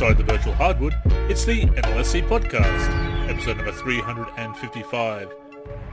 [0.00, 0.98] inside the virtual hardwood,
[1.28, 5.30] it's the NLSC podcast, episode number 355.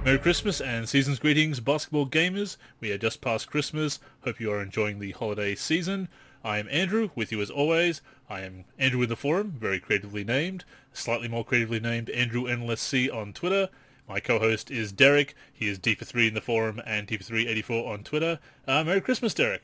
[0.05, 2.55] Merry Christmas and season's greetings, basketball gamers.
[2.79, 3.99] We are just past Christmas.
[4.23, 6.07] Hope you are enjoying the holiday season.
[6.41, 8.01] I am Andrew, with you as always.
[8.29, 10.63] I am Andrew in the forum, very creatively named.
[10.93, 13.67] Slightly more creatively named Andrew NLSC on Twitter.
[14.07, 15.35] My co-host is Derek.
[15.51, 18.39] He is D for 3 in the forum and D for 384 on Twitter.
[18.65, 19.63] Uh, Merry Christmas, Derek.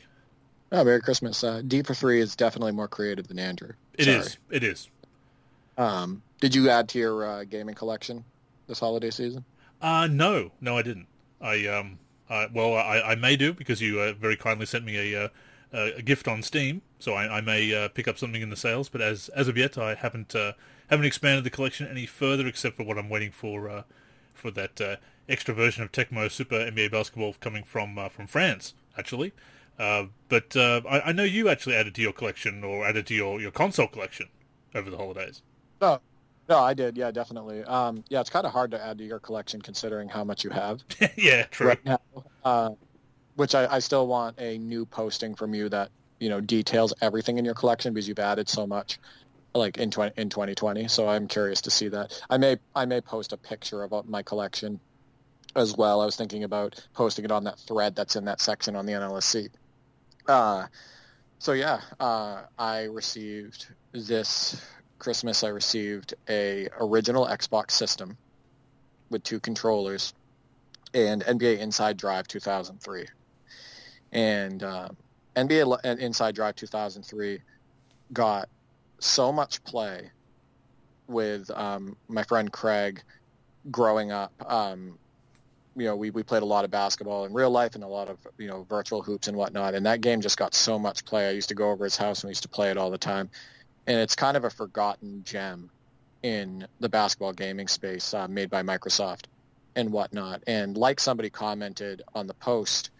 [0.73, 1.43] Oh, Merry Christmas.
[1.43, 3.73] Uh, D for 3 is definitely more creative than Andrew.
[3.93, 4.17] It Sorry.
[4.17, 4.37] is.
[4.49, 4.89] It is.
[5.77, 8.25] Um, did you add to your uh, gaming collection
[8.67, 9.45] this holiday season?
[9.81, 10.51] Uh, no.
[10.61, 11.05] No, I didn't.
[11.39, 15.13] I, um, I, well, I, I may do because you uh, very kindly sent me
[15.13, 15.27] a, uh,
[15.73, 18.89] a gift on Steam, so I, I may uh, pick up something in the sales.
[18.89, 20.53] But as as of yet, I haven't uh,
[20.89, 23.83] haven't expanded the collection any further, except for what I'm waiting for uh,
[24.33, 24.95] for that uh,
[25.27, 29.33] extra version of Tecmo Super NBA Basketball coming from uh, from France, actually.
[29.79, 33.15] Uh, but uh, I, I, know you actually added to your collection or added to
[33.15, 34.27] your, your console collection
[34.75, 35.41] over the holidays.
[35.81, 35.99] No,
[36.47, 36.95] no, I did.
[36.95, 37.63] Yeah, definitely.
[37.63, 40.51] Um, yeah, it's kind of hard to add to your collection considering how much you
[40.51, 40.83] have.
[41.15, 41.69] yeah, true.
[41.69, 41.99] Right now,
[42.45, 42.69] uh,
[43.35, 47.37] which I, I still want a new posting from you that you know details everything
[47.37, 48.99] in your collection because you've added so much
[49.53, 53.01] like in 20, in 2020 so i'm curious to see that i may i may
[53.01, 54.79] post a picture of my collection
[55.55, 58.75] as well i was thinking about posting it on that thread that's in that section
[58.75, 59.49] on the nlsc
[60.27, 60.65] uh,
[61.39, 64.61] so yeah uh, i received this
[64.99, 68.17] christmas i received a original xbox system
[69.09, 70.13] with two controllers
[70.93, 73.05] and nba inside drive 2003
[74.11, 74.89] and uh,
[75.35, 77.39] nba inside drive 2003
[78.13, 78.47] got
[78.99, 80.11] so much play
[81.07, 83.01] with um, my friend Craig
[83.69, 84.33] growing up.
[84.45, 84.97] Um,
[85.75, 88.09] you know, we, we played a lot of basketball in real life and a lot
[88.09, 89.73] of, you know, virtual hoops and whatnot.
[89.73, 91.27] And that game just got so much play.
[91.27, 92.97] I used to go over his house and we used to play it all the
[92.97, 93.29] time.
[93.87, 95.69] And it's kind of a forgotten gem
[96.21, 99.25] in the basketball gaming space uh, made by Microsoft
[99.75, 100.43] and whatnot.
[100.47, 102.91] And like somebody commented on the post,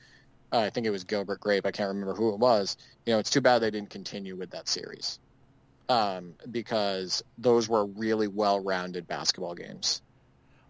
[0.51, 3.19] uh, I think it was Gilbert Grape, I can't remember who it was, you know,
[3.19, 5.19] it's too bad they didn't continue with that series
[5.89, 10.01] um, because those were really well-rounded basketball games.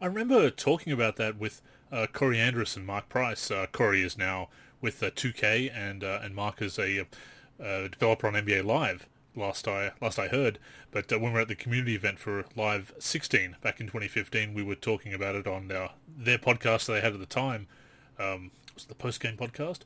[0.02, 1.62] I remember talking about that with
[1.94, 3.52] uh, Corey Andrus and Mark Price.
[3.52, 4.50] Uh, Corey is now
[4.82, 9.08] with uh, 2K, and uh, and Mark is a, uh, developer on NBA Live.
[9.36, 10.60] Last I last I heard,
[10.92, 14.54] but uh, when we were at the community event for Live 16 back in 2015,
[14.54, 17.68] we were talking about it on their podcast that they had at the time.
[18.20, 19.80] Um, was the post game podcast?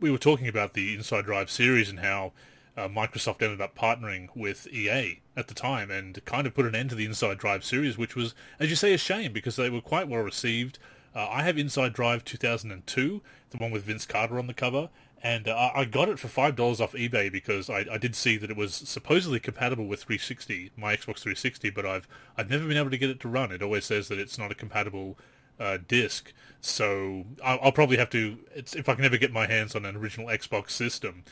[0.00, 2.32] we were talking about the Inside Drive series and how
[2.74, 6.74] uh, Microsoft ended up partnering with EA at the time and kind of put an
[6.74, 9.68] end to the Inside Drive series, which was, as you say, a shame because they
[9.68, 10.78] were quite well received.
[11.14, 14.90] Uh, I have Inside Drive 2002, the one with Vince Carter on the cover,
[15.22, 18.36] and uh, I got it for five dollars off eBay because I, I, did see
[18.38, 22.76] that it was supposedly compatible with 360, my Xbox 360, but I've I've never been
[22.76, 23.52] able to get it to run.
[23.52, 25.18] It always says that it's not a compatible
[25.58, 28.38] uh, disc, so I'll, I'll, probably have to.
[28.54, 31.24] if I can ever get my hands on an original Xbox system,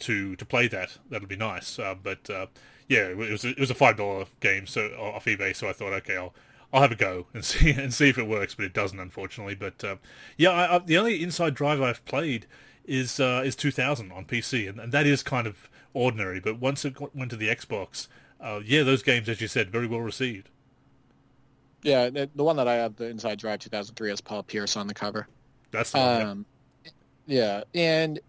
[0.00, 0.98] to to play that.
[1.10, 1.78] That'll be nice.
[1.78, 2.46] Uh, but uh,
[2.88, 5.54] yeah, it was it was a five dollar game so off eBay.
[5.54, 6.34] So I thought, okay, I'll
[6.72, 8.54] I'll have a go and see and see if it works.
[8.54, 9.54] But it doesn't, unfortunately.
[9.54, 9.96] But uh,
[10.36, 12.46] yeah, I, I, the only Inside Drive I've played
[12.84, 16.40] is uh, is 2000 on PC, and, and, that is kind of ordinary.
[16.40, 18.08] But once it went to the Xbox,
[18.40, 20.48] uh, yeah, those games, as you said, very well received.
[21.82, 24.86] Yeah, the, the one that I have, the Inside Drive 2003, has Paul Pierce on
[24.86, 25.28] the cover.
[25.70, 26.22] That's the one.
[26.22, 26.46] Um,
[27.26, 27.62] yeah.
[27.74, 28.20] yeah, and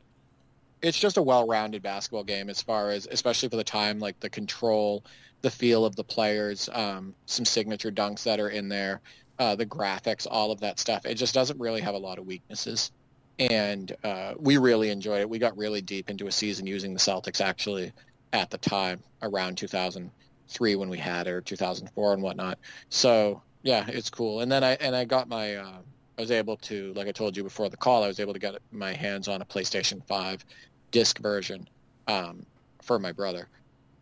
[0.81, 4.29] it's just a well-rounded basketball game as far as especially for the time like the
[4.29, 5.03] control
[5.47, 9.01] the feel of the players um, some signature dunks that are in there
[9.39, 11.05] uh, the graphics all of that stuff.
[11.05, 12.91] It just doesn't really have a lot of weaknesses.
[13.39, 15.29] And uh, we really enjoyed it.
[15.29, 17.91] We got really deep into a season using the celtics actually
[18.33, 22.57] at the time around 2003 when we had it or 2004 and whatnot.
[22.89, 24.41] So yeah it's cool.
[24.41, 25.79] And then i and i got my uh,
[26.17, 28.39] I was able to, like I told you before the call, I was able to
[28.39, 30.43] get my hands on a PlayStation 5
[30.89, 31.69] disc version
[32.07, 32.43] um,
[32.81, 33.49] for my brother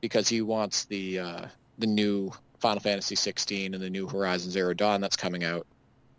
[0.06, 1.46] because he wants the uh,
[1.80, 5.66] the new Final Fantasy 16 and the new Horizon Zero Dawn that's coming out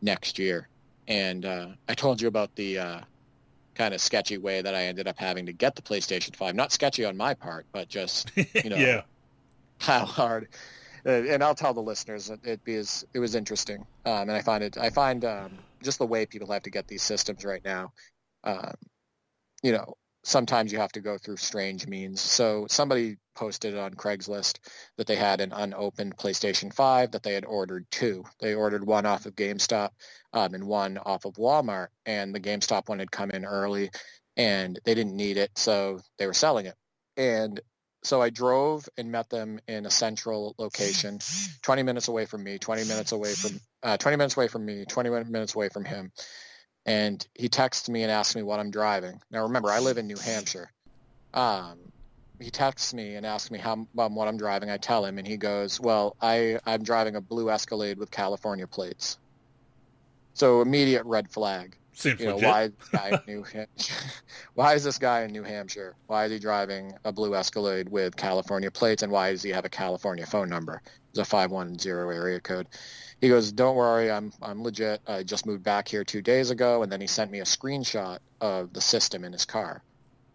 [0.03, 0.69] next year.
[1.07, 3.01] And uh, I told you about the uh,
[3.77, 6.57] kind of sketchy way that I ended up having to get the PlayStation 5.
[6.57, 9.03] Not sketchy on my part, but just you know yeah.
[9.79, 10.49] how hard
[11.07, 14.65] and I'll tell the listeners it, it was it was interesting, um, and I find
[14.65, 17.93] it I find um, just the way people have to get these systems right now.
[18.43, 18.75] Um,
[19.63, 19.95] you know,
[20.25, 22.21] sometimes you have to go through strange means.
[22.21, 24.59] So somebody posted on Craigslist
[24.97, 28.25] that they had an unopened PlayStation 5 that they had ordered two.
[28.41, 29.91] They ordered one off of GameStop
[30.33, 33.91] um, and one off of Walmart, and the GameStop one had come in early,
[34.37, 36.75] and they didn't need it, so they were selling it.
[37.17, 37.61] And
[38.03, 41.19] so I drove and met them in a central location,
[41.63, 44.85] 20 minutes away from me, 20 minutes away from, uh, 20 minutes away from me,
[44.85, 46.13] 20 minutes away from him.
[46.85, 49.21] And he texts me and asks me what I'm driving.
[49.31, 50.71] Now remember, I live in New Hampshire.
[51.35, 51.79] Um,
[52.41, 54.71] he texts me and asks me how um, what I'm driving.
[54.71, 58.67] I tell him, and he goes, "Well, I I'm driving a blue Escalade with California
[58.67, 59.19] plates."
[60.35, 61.77] So immediate red flag.
[61.93, 62.47] Seems you know, legit.
[62.47, 63.95] why is this guy in New Hampshire?
[64.55, 65.97] why is this guy in New Hampshire?
[66.09, 69.65] Why is he driving a blue Escalade with California plates, and why does he have
[69.65, 70.83] a California phone number?
[71.09, 72.67] It's a five one zero area code.
[73.23, 75.01] He goes, "Don't worry, I'm I'm legit.
[75.07, 78.19] I just moved back here two days ago." And then he sent me a screenshot
[78.43, 79.83] of the system in his car,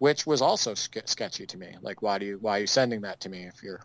[0.01, 1.75] which was also sk- sketchy to me.
[1.80, 3.81] Like, why do you why are you sending that to me if you're,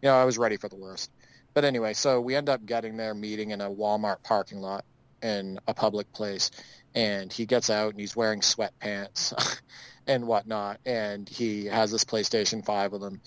[0.00, 1.10] you know, I was ready for the worst.
[1.52, 4.86] But anyway, so we end up getting there, meeting in a Walmart parking lot
[5.22, 6.50] in a public place,
[6.94, 9.60] and he gets out and he's wearing sweatpants
[10.06, 13.20] and whatnot, and he has this PlayStation Five with him,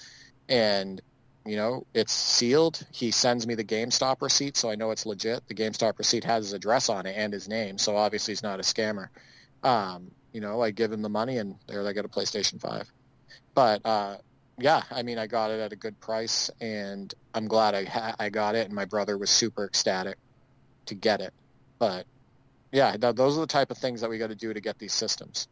[0.49, 1.03] and
[1.45, 2.87] you know it's sealed.
[2.91, 5.47] He sends me the GameStop receipt, so I know it's legit.
[5.47, 8.59] The GameStop receipt has his address on it and his name, so obviously he's not
[8.59, 9.09] a scammer.
[9.61, 12.91] Um, you know, I give him the money, and there I get a PlayStation Five.
[13.53, 14.17] But uh,
[14.59, 18.15] yeah, I mean, I got it at a good price, and I'm glad I ha-
[18.19, 18.65] I got it.
[18.65, 20.17] And my brother was super ecstatic
[20.87, 21.33] to get it.
[21.79, 22.05] But
[22.73, 24.77] yeah, th- those are the type of things that we got to do to get
[24.77, 25.47] these systems.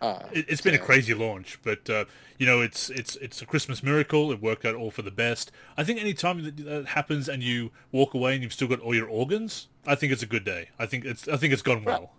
[0.00, 2.04] Uh, It, it's been a crazy launch, but uh,
[2.38, 4.30] you know, it's it's it's a Christmas miracle.
[4.30, 5.50] It worked out all for the best.
[5.76, 8.78] I think any time that, that happens and you walk away and you've still got
[8.78, 10.68] all your organs, I think it's a good day.
[10.78, 12.12] I think it's I think it's gone well.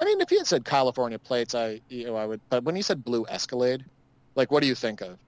[0.00, 2.40] I mean, if he had said California plates, I you know I would.
[2.50, 3.84] But when he said blue Escalade,
[4.36, 5.18] like what do you think of?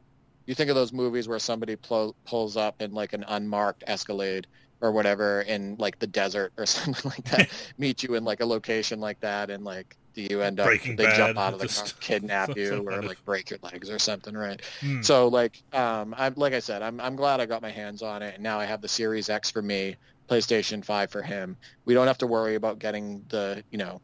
[0.46, 4.46] You think of those movies where somebody pl- pulls up in like an unmarked Escalade
[4.80, 8.46] or whatever in like the desert or something like that, meet you in like a
[8.46, 11.68] location like that, and like do you end up Breaking they jump out of the
[11.68, 14.60] car, kidnap you, or like break your legs or something, right?
[14.80, 15.02] Hmm.
[15.02, 18.22] So like um I'm like I said, I'm I'm glad I got my hands on
[18.22, 19.96] it and now I have the Series X for me,
[20.30, 21.56] PlayStation 5 for him.
[21.84, 24.00] We don't have to worry about getting the, you know,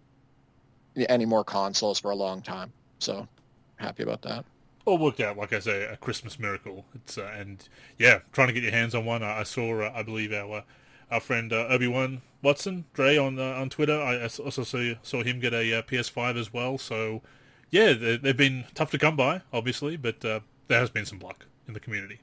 [0.96, 2.72] any more consoles for a long time.
[2.98, 3.28] So
[3.76, 4.44] happy about that.
[4.86, 6.86] all worked out, like I say, a Christmas miracle.
[6.94, 7.66] It's uh, and
[7.98, 9.22] yeah, trying to get your hands on one.
[9.22, 10.62] I, I saw, uh, I believe our uh,
[11.10, 14.00] our friend uh, Obi Wan Watson Dre on uh, on Twitter.
[14.00, 16.78] I also saw, saw him get a uh, PS5 as well.
[16.78, 17.22] So
[17.70, 21.18] yeah, they, they've been tough to come by, obviously, but uh, there has been some
[21.20, 22.20] luck in the community.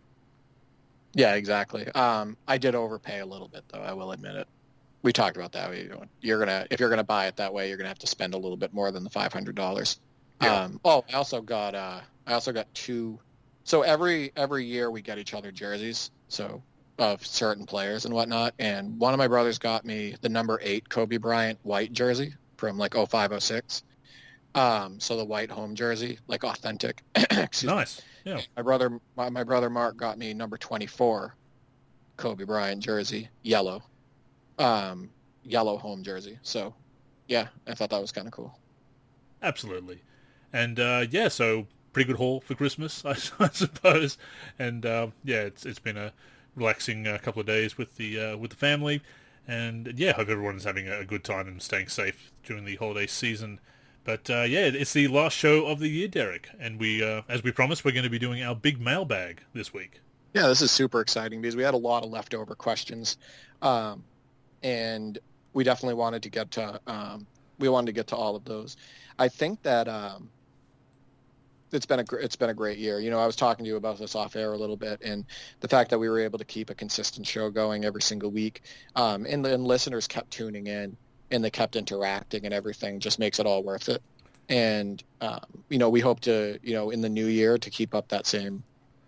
[1.13, 1.88] Yeah, exactly.
[1.95, 4.47] Um I did overpay a little bit though, I will admit it.
[5.06, 5.69] We talked about that.
[5.69, 5.88] We-
[6.22, 8.00] You're going to if you're going to buy it that way, you're going to have
[8.00, 9.98] to spend a little bit more than the $500.
[10.42, 10.63] Yeah.
[10.63, 13.19] Um, oh, I also got uh, I also got two.
[13.63, 16.62] So every every year we get each other jerseys, so
[16.98, 18.56] of certain players and whatnot.
[18.57, 22.78] And one of my brothers got me the number eight Kobe Bryant white jersey from
[22.80, 23.84] like 0506.
[24.56, 27.04] Um, so the white home jersey, like authentic.
[27.16, 27.68] Excuse me.
[27.75, 28.42] Nice, yeah.
[28.56, 31.36] My brother, my, my brother Mark got me number 24
[32.18, 33.84] Kobe Bryant jersey, yellow,
[34.57, 35.09] um,
[35.43, 36.39] yellow home jersey.
[36.41, 36.74] So,
[37.27, 38.57] yeah, I thought that was kind of cool.
[39.41, 40.01] Absolutely.
[40.53, 44.17] And uh, yeah, so pretty good haul for Christmas, I, I suppose.
[44.57, 46.13] And uh, yeah, it's it's been a
[46.55, 49.01] relaxing uh, couple of days with the uh, with the family.
[49.47, 53.59] And yeah, hope everyone's having a good time and staying safe during the holiday season.
[54.03, 57.43] But uh, yeah, it's the last show of the year, Derek, and we, uh, as
[57.43, 60.00] we promised, we're going to be doing our big mailbag this week.
[60.33, 63.17] Yeah, this is super exciting because we had a lot of leftover questions,
[63.63, 64.03] um,
[64.65, 65.19] and
[65.53, 67.27] we definitely wanted to get to um,
[67.60, 68.75] we wanted to get to all of those.
[69.17, 70.29] I think that um,
[71.72, 73.00] it's been a it's been a great year.
[73.00, 75.24] You know, I was talking to you about this off air a little bit, and
[75.60, 78.63] the fact that we were able to keep a consistent show going every single week,
[78.95, 80.98] um, and, and listeners kept tuning in
[81.31, 84.01] and they kept interacting and everything just makes it all worth it.
[84.50, 87.93] And um, you know, we hope to you know in the new year to keep
[87.93, 88.63] up that same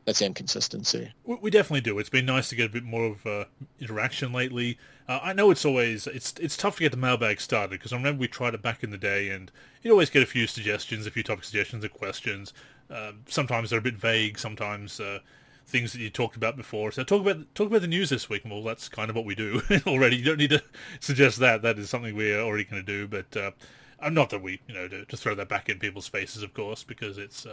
[0.07, 1.11] that same consistency.
[1.25, 1.99] We, definitely do.
[1.99, 3.43] It's been nice to get a bit more of uh,
[3.77, 4.79] interaction lately.
[5.05, 7.97] Uh, I know it's always it's it's tough to get the mailbag started because I
[7.97, 11.05] remember we tried it back in the day, and you'd always get a few suggestions,
[11.05, 12.53] a few topic suggestions or questions.
[12.89, 14.39] Uh, sometimes they're a bit vague.
[14.39, 15.19] Sometimes uh,
[15.65, 16.89] things that you talked about before.
[16.93, 18.43] So talk about talk about the news this week.
[18.45, 20.15] Well, that's kind of what we do already.
[20.15, 20.63] You don't need to
[21.01, 21.63] suggest that.
[21.63, 23.09] That is something we're already going to do.
[23.09, 23.51] But uh,
[23.99, 26.53] uh, not that we you know to, to throw that back in people's faces, of
[26.53, 27.45] course, because it's.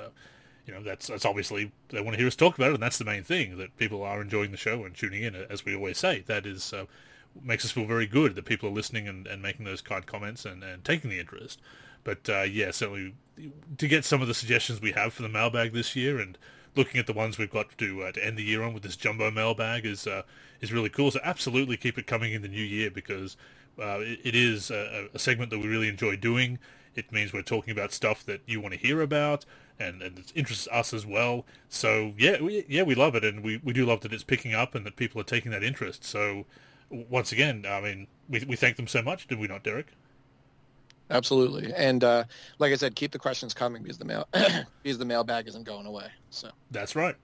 [0.66, 2.98] You know that's that's obviously they want to hear us talk about it, and that's
[2.98, 5.34] the main thing that people are enjoying the show and tuning in.
[5.34, 6.86] As we always say, that is uh,
[7.42, 10.44] makes us feel very good that people are listening and, and making those kind comments
[10.44, 11.60] and, and taking the interest.
[12.02, 13.14] But uh, yeah, certainly
[13.78, 16.38] to get some of the suggestions we have for the mailbag this year and
[16.76, 18.96] looking at the ones we've got to uh, to end the year on with this
[18.96, 20.22] jumbo mailbag is uh,
[20.60, 21.10] is really cool.
[21.10, 23.36] So absolutely keep it coming in the new year because
[23.78, 26.58] uh, it, it is a, a segment that we really enjoy doing.
[26.94, 29.44] It means we're talking about stuff that you want to hear about,
[29.78, 31.44] and, and it interests us as well.
[31.68, 34.54] So yeah, we, yeah, we love it, and we, we do love that it's picking
[34.54, 36.04] up and that people are taking that interest.
[36.04, 36.46] So
[36.90, 39.88] once again, I mean, we we thank them so much, did we not, Derek?
[41.10, 42.24] Absolutely, and uh,
[42.58, 44.28] like I said, keep the questions coming because the mail
[44.82, 46.08] because the mailbag isn't going away.
[46.30, 47.16] So that's right.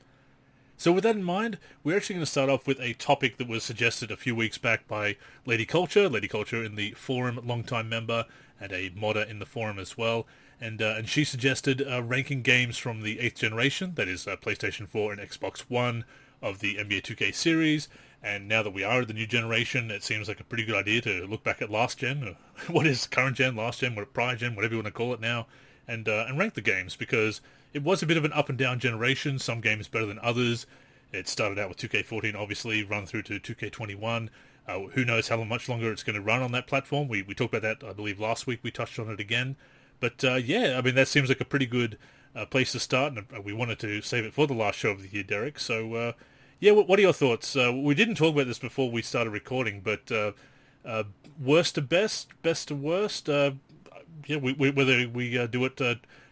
[0.77, 3.47] So with that in mind, we're actually going to start off with a topic that
[3.47, 7.91] was suggested a few weeks back by Lady Culture, Lady Culture in the forum, longtime
[7.91, 8.25] member,
[8.59, 10.27] and a modder in the forum as well.
[10.61, 14.37] And uh, and she suggested uh, ranking games from the eighth generation, that is uh,
[14.37, 16.05] PlayStation 4 and Xbox One,
[16.43, 17.89] of the NBA 2K series.
[18.23, 21.01] And now that we are the new generation, it seems like a pretty good idea
[21.03, 22.37] to look back at last gen,
[22.69, 25.21] what is current gen, last gen, what prior gen, whatever you want to call it
[25.21, 25.47] now,
[25.89, 27.41] and uh, and rank the games because
[27.73, 29.39] it was a bit of an up and down generation.
[29.39, 30.67] Some games better than others.
[31.13, 34.29] It started out with 2K14, obviously, run through to 2K21.
[34.69, 37.09] Uh, who knows how much longer it's going to run on that platform?
[37.09, 38.61] We we talked about that, I believe, last week.
[38.63, 39.57] We touched on it again.
[40.01, 41.99] But uh, yeah, I mean, that seems like a pretty good
[42.35, 44.91] uh, place to start, and uh, we wanted to save it for the last show
[44.91, 45.59] of the year, Derek.
[45.59, 46.13] So, uh,
[46.59, 47.55] yeah, what, what, are your thoughts?
[47.55, 51.05] Uh, we didn't talk about this before we started recording, but uh,
[51.43, 53.29] worst to best, best to worst.
[53.29, 53.53] yeah,
[54.27, 55.81] we, we, whether we do it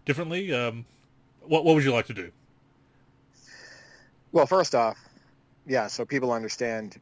[0.05, 0.53] differently.
[0.53, 0.87] Um,
[1.43, 2.31] what what would you like to do?
[4.33, 4.99] Well, first off,
[5.67, 7.01] yeah, so people understand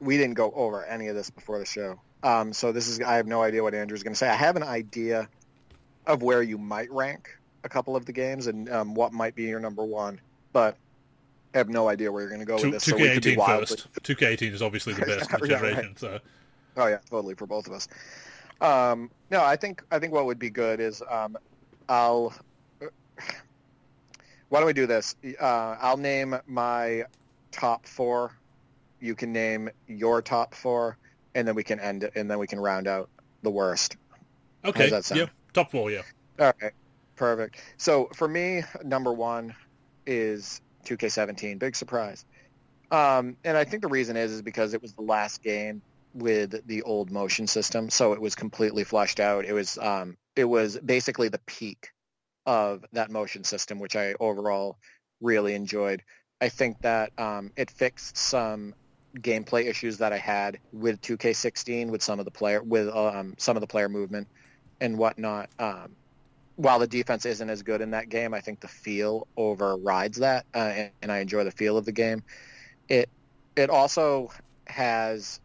[0.00, 1.98] we didn't go over any of this before the show.
[2.22, 4.28] Um, so this is I have no idea what Andrew's going to say.
[4.28, 5.28] I have an idea
[6.06, 7.30] of where you might rank
[7.64, 10.20] a couple of the games and um, what might be your number one,
[10.52, 10.76] but
[11.54, 12.84] I have no idea where you're going to go with this.
[12.84, 13.92] 2K18 so first.
[14.02, 15.86] 2K18 is obviously the best yeah, generation.
[15.86, 15.98] Right.
[15.98, 16.18] So.
[16.76, 17.88] Oh yeah, totally for both of us.
[18.60, 21.36] Um, no, I think I think what would be good is um,
[21.88, 22.34] I'll.
[24.48, 25.16] Why don't we do this?
[25.40, 27.04] Uh, I'll name my
[27.50, 28.36] top four.
[29.00, 30.96] You can name your top four,
[31.34, 33.08] and then we can end it, and then we can round out
[33.42, 33.96] the worst.
[34.64, 34.90] Okay.
[34.90, 35.20] that sound?
[35.22, 35.26] Yeah.
[35.54, 35.90] Top four.
[35.90, 36.02] Yeah.
[36.38, 36.72] All right.
[37.16, 37.62] Perfect.
[37.76, 39.54] So for me, number one
[40.04, 41.58] is 2K17.
[41.58, 42.24] Big surprise.
[42.90, 45.80] Um, and I think the reason is is because it was the last game
[46.12, 49.44] with the old motion system, so it was completely flushed out.
[49.44, 51.90] It was um, it was basically the peak
[52.46, 54.76] of that motion system, which I overall
[55.20, 56.02] really enjoyed.
[56.40, 58.74] I think that um, it fixed some
[59.16, 63.56] gameplay issues that I had with 2K16 with some of the player with um, some
[63.56, 64.28] of the player movement
[64.80, 65.50] and whatnot.
[65.58, 65.96] Um,
[66.56, 70.46] while the defense isn't as good in that game, I think the feel overrides that,
[70.54, 72.22] uh, and, and, I enjoy the feel of the game.
[72.88, 73.08] It
[73.56, 74.30] it also
[74.66, 75.40] has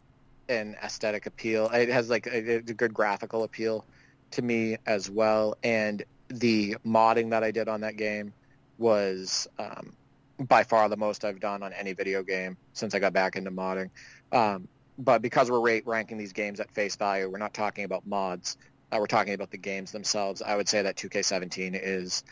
[0.50, 1.70] an aesthetic appeal.
[1.70, 3.86] It has like a, a good graphical appeal
[4.32, 8.34] to me as well, and the modding that I did on that game
[8.78, 9.94] was um,
[10.40, 13.52] by far the most I've done on any video game since I got back into
[13.52, 13.90] modding.
[14.32, 14.68] Um,
[15.00, 18.58] but because we're rate ranking these games at face value, we're not talking about mods
[18.92, 22.24] uh, we're talking about the games themselves, I would say that 2K17 is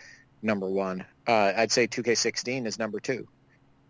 [0.41, 1.05] number one.
[1.27, 3.27] Uh, I'd say 2K16 is number two,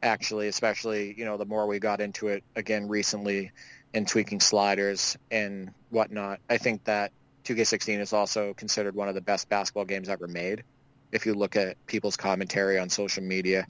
[0.02, 3.52] actually, especially, you know, the more we got into it again recently
[3.94, 6.40] in tweaking sliders and whatnot.
[6.50, 7.12] I think that
[7.46, 10.64] 2K16 is also considered one of the best basketball games ever made.
[11.12, 13.66] If you look at people's commentary on social media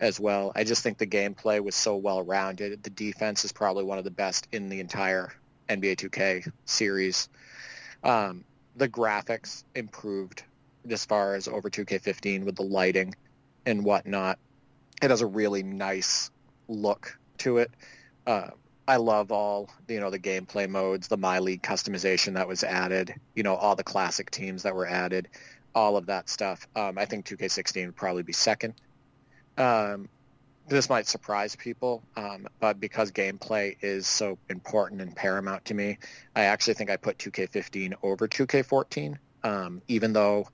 [0.00, 2.82] as well, I just think the gameplay was so well rounded.
[2.82, 5.32] The defense is probably one of the best in the entire
[5.68, 7.28] NBA 2K series.
[8.02, 8.44] Um,
[8.76, 10.42] the graphics improved
[10.88, 13.14] as far as over 2K15 with the lighting
[13.66, 14.38] and whatnot.
[15.02, 16.30] It has a really nice
[16.68, 17.70] look to it.
[18.26, 18.50] Uh,
[18.86, 23.14] I love all you know the gameplay modes, the My League customization that was added,
[23.34, 25.28] you know all the classic teams that were added,
[25.74, 26.66] all of that stuff.
[26.74, 28.74] Um, I think 2K16 would probably be second.
[29.56, 30.08] Um,
[30.72, 35.98] this might surprise people, um, but because gameplay is so important and paramount to me,
[36.34, 40.48] I actually think I put 2K15 over 2K14, um, even though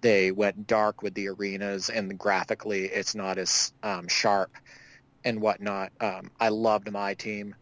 [0.00, 4.50] they went dark with the arenas and graphically it's not as um, sharp
[5.24, 5.92] and whatnot.
[6.00, 7.54] Um, I loved my team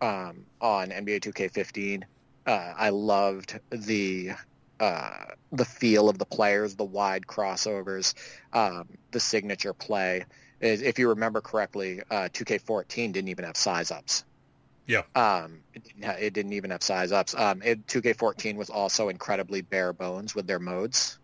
[0.00, 2.04] um, on NBA 2K15.
[2.46, 4.30] Uh, I loved the
[4.80, 8.14] uh, the feel of the players, the wide crossovers,
[8.52, 10.24] um, the signature play
[10.60, 14.24] is if you remember correctly, uh, 2K14 didn't even have size ups.
[14.86, 15.02] Yeah.
[15.14, 17.34] Um, it, it didn't even have size ups.
[17.34, 21.18] Um, it, 2K14 was also incredibly bare bones with their modes.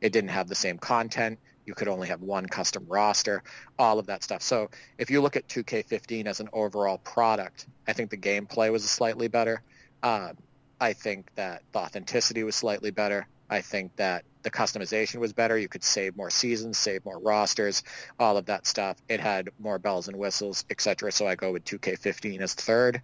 [0.00, 1.38] It didn't have the same content.
[1.64, 3.42] You could only have one custom roster,
[3.78, 4.42] all of that stuff.
[4.42, 8.88] So if you look at 2K15 as an overall product, I think the gameplay was
[8.88, 9.62] slightly better.
[10.02, 10.32] Uh,
[10.80, 13.26] I think that the authenticity was slightly better.
[13.48, 15.58] I think that the customization was better.
[15.58, 17.82] You could save more seasons, save more rosters,
[18.16, 18.96] all of that stuff.
[19.08, 21.10] It had more bells and whistles, etc.
[21.10, 23.02] So I go with 2K15 as third,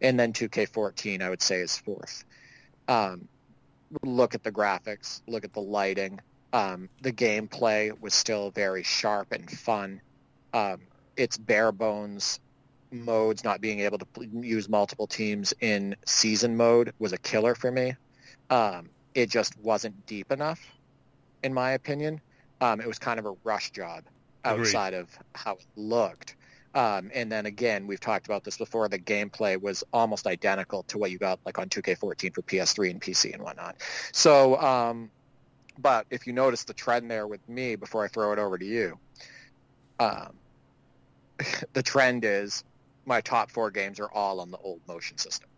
[0.00, 2.24] and then 2K14 I would say is fourth.
[2.86, 3.26] Um,
[4.04, 6.20] look at the graphics, look at the lighting.
[6.52, 10.00] Um, the gameplay was still very sharp and fun.
[10.52, 10.82] Um,
[11.16, 12.38] its bare bones
[12.92, 14.06] modes, not being able to
[14.40, 17.96] use multiple teams in season mode, was a killer for me.
[18.48, 20.60] Um, it just wasn't deep enough,
[21.44, 22.20] in my opinion.
[22.60, 24.04] Um, it was kind of a rush job
[24.44, 25.00] outside Agreed.
[25.00, 26.36] of how it looked.
[26.74, 28.88] Um, and then again, we've talked about this before.
[28.88, 33.00] The gameplay was almost identical to what you got like on 2K14 for PS3 and
[33.00, 33.76] PC and whatnot.
[34.12, 35.10] So, um,
[35.78, 38.64] but if you notice the trend there with me, before I throw it over to
[38.64, 38.98] you,
[40.00, 40.34] um,
[41.74, 42.64] the trend is
[43.06, 45.48] my top four games are all on the old motion system.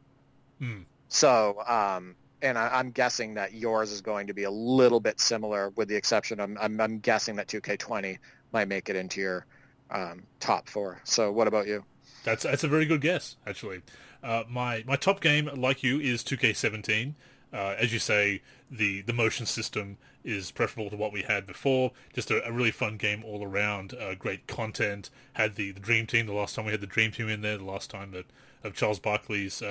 [0.58, 0.82] Hmm.
[1.08, 5.20] So, um, and I, am guessing that yours is going to be a little bit
[5.20, 8.18] similar, with the exception I'm, I'm, I'm guessing that 2K20
[8.52, 9.46] might make it into your
[9.90, 11.00] um, top four.
[11.04, 11.84] So, what about you?
[12.24, 13.82] That's that's a very good guess, actually.
[14.22, 17.14] Uh, my my top game, like you, is 2K17.
[17.52, 21.92] Uh, as you say, the the motion system is preferable to what we had before.
[22.12, 23.94] Just a, a really fun game all around.
[23.94, 25.08] Uh, great content.
[25.34, 27.56] Had the, the Dream Team the last time we had the Dream Team in there.
[27.56, 28.26] The last time that
[28.64, 29.62] of Charles Barkley's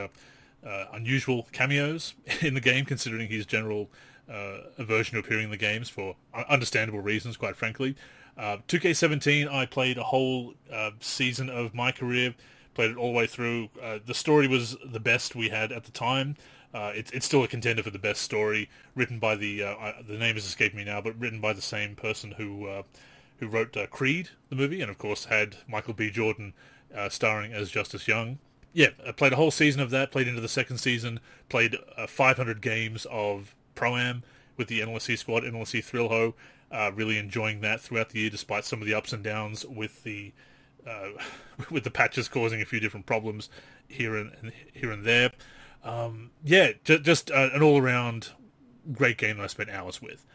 [0.66, 3.90] uh, uh, unusual cameos in the game, considering his general
[4.30, 6.16] uh, aversion to appearing in the games for
[6.50, 7.96] understandable reasons, quite frankly.
[8.38, 10.56] 2K17, I played a whole
[11.00, 12.36] season of my career.
[12.74, 13.70] Played it all the way through.
[14.06, 16.36] the story was the best we had at the time.
[16.76, 20.18] Uh, it's it's still a contender for the best story, written by the uh, the
[20.18, 22.84] name has escaped me now, but written by the same person who uh,
[23.40, 26.10] who wrote uh, Creed, the movie, and of course had Michael B.
[26.10, 26.54] Jordan
[26.94, 28.40] uh, starring as Justice Young.
[28.76, 30.12] Yeah, I played a whole season of that.
[30.12, 31.22] Played into the second season.
[31.48, 34.24] Played uh, 500 games of Pro Am
[34.58, 36.36] with the NLSC squad, NLSC Thrill Ho.
[36.94, 40.34] really enjoying that throughout the year, despite some of the ups and downs with the
[41.72, 43.50] with the patches causing a few different problems
[43.88, 45.32] here and, here and there.
[45.84, 48.30] Um, yeah, just uh, an all-around
[48.92, 50.26] great game that I spent hours with.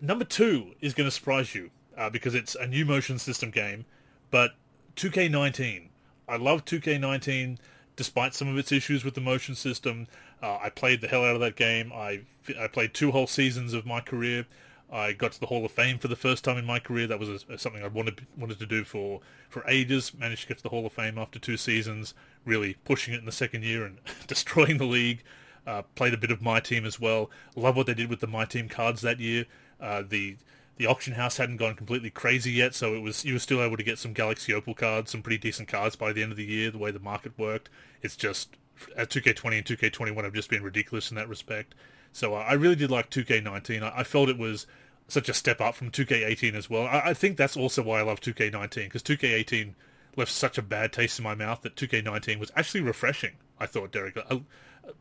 [0.00, 3.84] Number two is going to surprise you uh, because it's a new motion system game,
[4.30, 4.52] but
[4.96, 5.88] 2K19.
[6.32, 7.58] I love 2K19
[7.94, 10.06] despite some of its issues with the motion system.
[10.42, 11.92] Uh, I played the hell out of that game.
[11.92, 12.22] I,
[12.58, 14.46] I played two whole seasons of my career.
[14.90, 17.06] I got to the Hall of Fame for the first time in my career.
[17.06, 20.14] That was a, something I wanted wanted to do for for ages.
[20.14, 22.14] Managed to get to the Hall of Fame after two seasons.
[22.46, 25.22] Really pushing it in the second year and destroying the league.
[25.66, 27.30] Uh, played a bit of my team as well.
[27.56, 29.44] Love what they did with the my team cards that year.
[29.78, 30.36] Uh, the
[30.76, 33.76] the auction house hadn't gone completely crazy yet, so it was you were still able
[33.76, 36.44] to get some Galaxy Opal cards, some pretty decent cards by the end of the
[36.44, 36.70] year.
[36.70, 37.68] The way the market worked,
[38.00, 38.56] it's just
[38.96, 41.74] at 2K20 and 2K21 have just been ridiculous in that respect.
[42.12, 43.82] So uh, I really did like 2K19.
[43.82, 44.66] I, I, felt it was
[45.08, 46.86] such a step up from 2K18 as well.
[46.86, 49.74] I, I think that's also why I love 2K19 because 2K18
[50.16, 53.32] left such a bad taste in my mouth that 2K19 was actually refreshing.
[53.58, 54.38] I thought Derek, uh,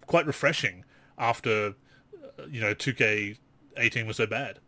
[0.05, 0.85] quite refreshing
[1.17, 1.75] after
[2.39, 4.59] uh, you know 2K18 was so bad.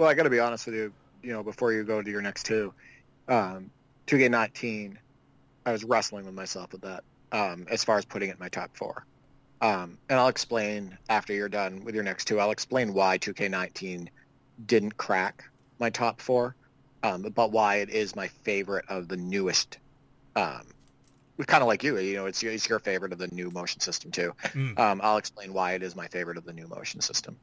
[0.00, 0.94] Well, I got to be honest with you.
[1.22, 2.72] You know, before you go to your next two,
[3.28, 3.70] um,
[4.06, 4.96] 2K19,
[5.66, 8.48] I was wrestling with myself with that um, as far as putting it in my
[8.48, 9.04] top four.
[9.60, 12.40] Um, and I'll explain after you're done with your next two.
[12.40, 14.08] I'll explain why 2K19
[14.64, 15.44] didn't crack
[15.78, 16.56] my top four,
[17.02, 19.76] um, but why it is my favorite of the newest.
[20.34, 20.62] Um,
[21.46, 24.10] kind of like you, you know, it's, it's your favorite of the new motion system
[24.10, 24.32] too.
[24.44, 24.78] Mm.
[24.78, 27.36] Um, I'll explain why it is my favorite of the new motion system.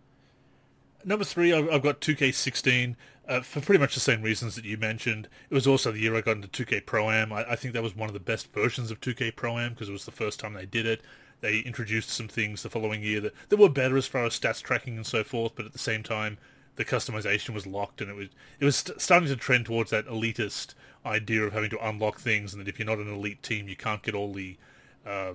[1.05, 2.95] Number three, I've got 2K16
[3.27, 5.27] uh, for pretty much the same reasons that you mentioned.
[5.49, 7.31] It was also the year I got into 2K Pro Am.
[7.31, 9.89] I, I think that was one of the best versions of 2K Pro Am because
[9.89, 11.01] it was the first time they did it.
[11.41, 14.61] They introduced some things the following year that, that were better as far as stats
[14.61, 16.37] tracking and so forth, but at the same time,
[16.77, 18.27] the customization was locked, and it was
[18.59, 20.73] it was st- starting to trend towards that elitist
[21.05, 23.75] idea of having to unlock things, and that if you're not an elite team, you
[23.75, 24.57] can't get all the
[25.05, 25.33] uh,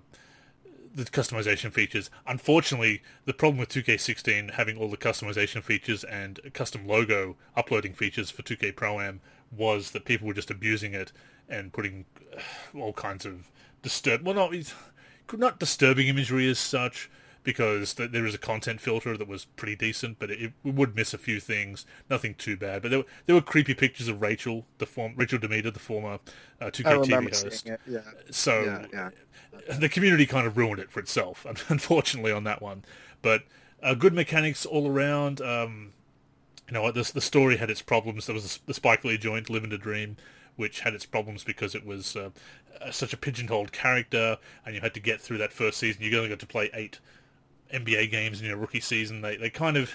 [0.94, 2.10] the customization features.
[2.26, 8.30] Unfortunately, the problem with 2K16 having all the customization features and custom logo uploading features
[8.30, 11.12] for 2K Pro Am was that people were just abusing it
[11.48, 12.04] and putting
[12.36, 13.50] uh, all kinds of
[13.82, 14.54] disturb well not
[15.34, 17.10] not disturbing imagery as such
[17.42, 20.94] because th- there is a content filter that was pretty decent, but it, it, would
[20.94, 21.84] miss a few things.
[22.08, 25.38] Nothing too bad, but there, were, there were creepy pictures of Rachel, the form Rachel
[25.38, 26.18] DeMita, the former
[26.60, 27.70] uh, 2K TV host.
[27.86, 28.00] Yeah.
[28.30, 29.10] So yeah,
[29.62, 29.76] yeah.
[29.76, 32.84] the community kind of ruined it for itself, unfortunately, on that one.
[33.22, 33.42] But
[33.82, 35.40] uh, good mechanics all around.
[35.40, 35.92] Um,
[36.68, 38.26] you know, the the story had its problems.
[38.26, 40.16] There was the Spike Lee joint, "Living a Dream,"
[40.56, 42.30] which had its problems because it was uh,
[42.90, 46.02] such a pigeonholed character, and you had to get through that first season.
[46.02, 47.00] You only got to play eight
[47.72, 49.20] NBA games in your rookie season.
[49.22, 49.92] They they kind of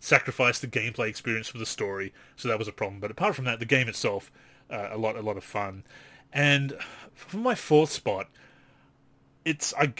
[0.00, 3.00] sacrificed the gameplay experience for the story, so that was a problem.
[3.00, 4.30] But apart from that, the game itself,
[4.70, 5.84] uh, a lot a lot of fun.
[6.32, 6.76] And
[7.14, 8.28] for my fourth spot,
[9.44, 9.92] it's I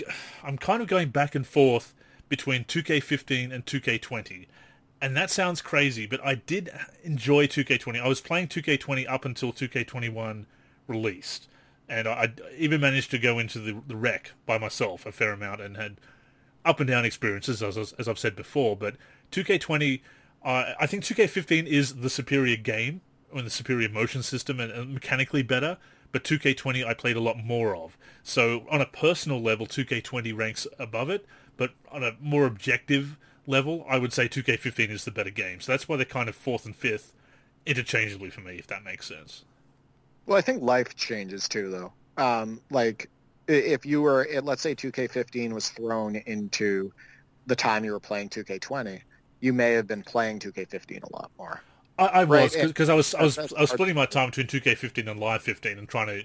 [0.43, 1.95] I'm kind of going back and forth
[2.29, 4.47] between 2K15 and 2K20.
[5.01, 6.71] And that sounds crazy, but I did
[7.03, 8.01] enjoy 2K20.
[8.01, 10.47] I was playing 2K20 up until 2K21
[10.89, 11.47] released,
[11.89, 15.61] and I even managed to go into the, the rec by myself a fair amount
[15.61, 15.97] and had
[16.65, 18.77] up and down experiences, as, as I've said before.
[18.77, 18.97] But
[19.33, 20.01] 2K20,
[20.45, 23.01] uh, I think 2K15 is the superior game
[23.33, 25.79] and the superior motion system and, and mechanically better.
[26.13, 27.99] But 2K20 I played a lot more of.
[28.23, 31.27] So on a personal level, 2K20 ranks above it.
[31.57, 35.61] But on a more objective level, I would say 2K15 is the better game.
[35.61, 37.13] So that's why they're kind of fourth and fifth
[37.67, 39.45] interchangeably for me, if that makes sense.
[40.27, 41.93] Well, I think life changes too, though.
[42.17, 43.11] Um, like
[43.47, 46.93] if you were, let's say 2K15 was thrown into
[47.47, 49.01] the time you were playing 2K20,
[49.41, 51.61] you may have been playing 2K15 a lot more.
[51.99, 55.09] I, I was because I was I was I was splitting my time between 2K15
[55.09, 56.25] and Live 15 and trying to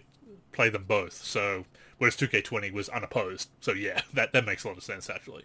[0.51, 1.13] play them both.
[1.13, 1.65] So
[1.99, 3.49] whereas 2K20 was unopposed.
[3.61, 5.43] So yeah, that that makes a lot of sense actually.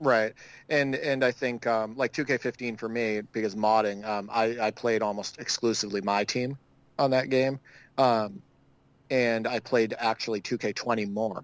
[0.00, 0.34] Right,
[0.68, 5.02] and and I think um, like 2K15 for me because modding, um, I I played
[5.02, 6.56] almost exclusively my team
[7.00, 7.58] on that game,
[7.96, 8.40] um,
[9.10, 11.42] and I played actually 2K20 more,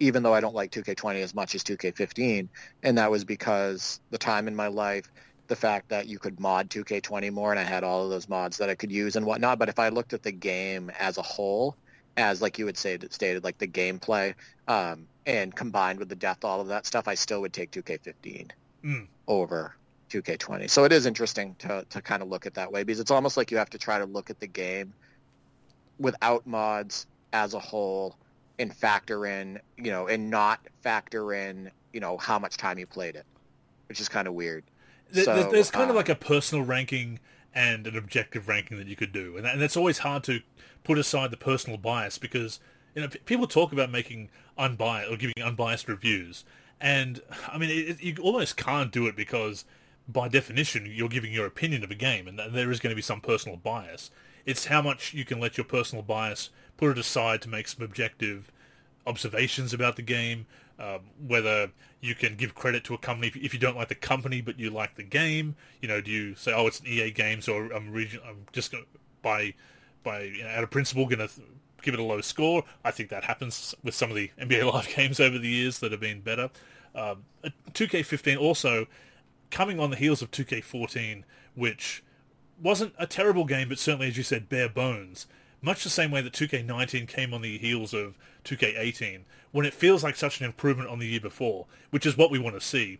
[0.00, 2.48] even though I don't like 2K20 as much as 2K15,
[2.82, 5.10] and that was because the time in my life,
[5.48, 8.58] the fact that you could mod 2K20 more, and I had all of those mods
[8.58, 9.58] that I could use and whatnot.
[9.58, 11.74] But if I looked at the game as a whole,
[12.16, 14.34] as like you would say stated, like the gameplay,
[14.66, 18.50] um, and combined with the death, all of that stuff, I still would take 2K15
[18.84, 19.06] mm.
[19.26, 19.74] over
[20.10, 20.68] 2K20.
[20.68, 23.36] So it is interesting to to kind of look at that way because it's almost
[23.36, 24.92] like you have to try to look at the game
[25.98, 28.16] without mods as a whole
[28.58, 32.86] and factor in, you know, and not factor in, you know, how much time you
[32.86, 33.26] played it,
[33.88, 34.64] which is kind of weird.
[35.10, 37.20] There, so, there's kind uh, of like a personal ranking
[37.54, 40.40] and an objective ranking that you could do, and, that, and that's always hard to
[40.84, 42.60] put aside the personal bias because
[42.94, 46.44] you know people talk about making unbiased or giving unbiased reviews,
[46.80, 49.64] and I mean it, you almost can't do it because
[50.06, 53.02] by definition you're giving your opinion of a game, and there is going to be
[53.02, 54.10] some personal bias.
[54.48, 57.84] It's how much you can let your personal bias put it aside to make some
[57.84, 58.50] objective
[59.06, 60.46] observations about the game,
[60.78, 64.40] um, whether you can give credit to a company if you don't like the company
[64.40, 65.54] but you like the game.
[65.82, 68.72] You know, do you say, "Oh, it's an EA game, so "I'm, region- I'm just
[68.72, 68.86] going
[69.20, 69.52] by
[70.02, 71.46] by you know, out of principle going to th-
[71.82, 74.88] give it a low score." I think that happens with some of the NBA Live
[74.88, 76.48] games over the years that have been better.
[76.94, 77.26] Um,
[77.74, 78.86] 2K15 also
[79.50, 82.02] coming on the heels of 2K14, which
[82.60, 85.26] wasn't a terrible game, but certainly, as you said, bare bones
[85.60, 90.04] much the same way that 2K19 came on the heels of 2K18, when it feels
[90.04, 92.98] like such an improvement on the year before, which is what we want to see.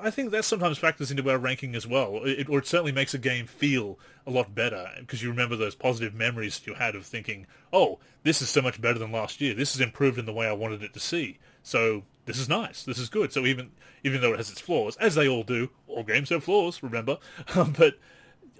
[0.00, 3.14] I think that sometimes factors into our ranking as well, it, or it certainly makes
[3.14, 7.04] a game feel a lot better because you remember those positive memories you had of
[7.04, 9.54] thinking, "Oh, this is so much better than last year.
[9.54, 12.84] This is improved in the way I wanted it to see." So this is nice.
[12.84, 13.32] This is good.
[13.32, 13.72] So even
[14.04, 16.80] even though it has its flaws, as they all do, all games have flaws.
[16.80, 17.18] Remember,
[17.76, 17.98] but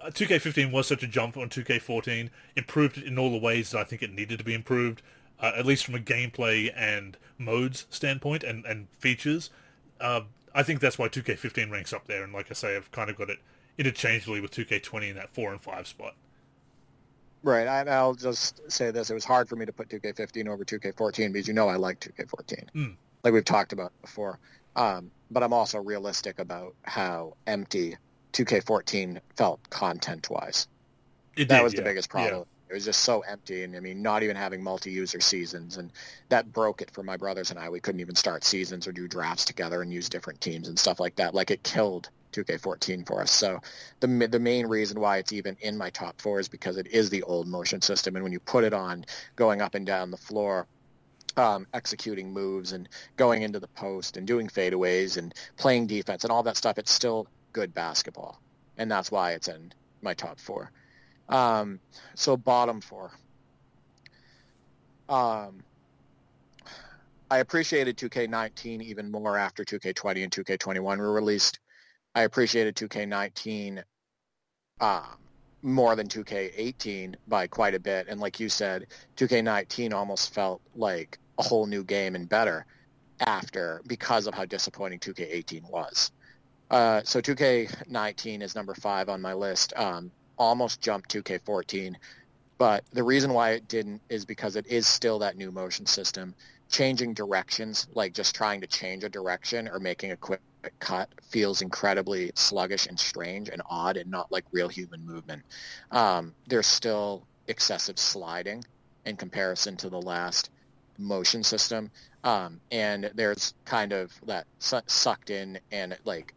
[0.04, 3.84] 2K15 was such a jump on 2K14, improved it in all the ways that I
[3.84, 5.02] think it needed to be improved,
[5.40, 9.50] uh, at least from a gameplay and modes standpoint and, and features.
[10.00, 10.22] Uh,
[10.54, 13.16] I think that's why 2K15 ranks up there, and like I say, I've kind of
[13.16, 13.38] got it
[13.76, 16.14] interchangeably with 2K20 in that 4 and 5 spot.
[17.42, 19.10] Right, I, will just say this.
[19.10, 22.00] It was hard for me to put 2K15 over 2K14 because you know I like
[22.00, 22.64] 2K14.
[22.74, 22.96] Mm.
[23.22, 24.40] Like we've talked about before.
[24.74, 27.96] Um, but I'm also realistic about how empty
[28.32, 30.68] 2K14 felt content wise.
[31.36, 32.34] That did, was the biggest problem.
[32.34, 32.44] Yeah.
[32.70, 35.90] It was just so empty, and I mean, not even having multi-user seasons, and
[36.28, 37.70] that broke it for my brothers and I.
[37.70, 41.00] We couldn't even start seasons or do drafts together and use different teams and stuff
[41.00, 41.34] like that.
[41.34, 43.30] Like it killed 2K14 for us.
[43.30, 43.60] So
[44.00, 47.08] the the main reason why it's even in my top four is because it is
[47.08, 50.18] the old motion system, and when you put it on, going up and down the
[50.18, 50.66] floor,
[51.38, 56.30] um, executing moves and going into the post and doing fadeaways and playing defense and
[56.30, 58.40] all that stuff, it's still good basketball,
[58.76, 60.70] and that's why it's in my top four.
[61.28, 61.80] Um,
[62.14, 63.10] so bottom four.
[65.08, 65.64] Um,
[67.32, 71.58] I appreciated 2K19 even more after 2K20 and 2K21 were released.
[72.14, 73.82] I appreciated 2K19
[74.80, 75.06] uh,
[75.62, 78.06] more than 2K18 by quite a bit.
[78.08, 82.66] And like you said, 2K19 almost felt like a whole new game and better
[83.26, 86.12] after because of how disappointing 2K18 was.
[86.70, 89.72] Uh, so 2K19 is number five on my list.
[89.76, 91.94] Um, almost jumped 2K14,
[92.58, 96.34] but the reason why it didn't is because it is still that new motion system.
[96.70, 100.40] Changing directions, like just trying to change a direction or making a quick
[100.80, 105.42] cut, feels incredibly sluggish and strange and odd and not like real human movement.
[105.90, 108.64] Um, there's still excessive sliding
[109.06, 110.50] in comparison to the last
[110.98, 111.90] motion system.
[112.24, 116.34] Um, and there's kind of that su- sucked in and like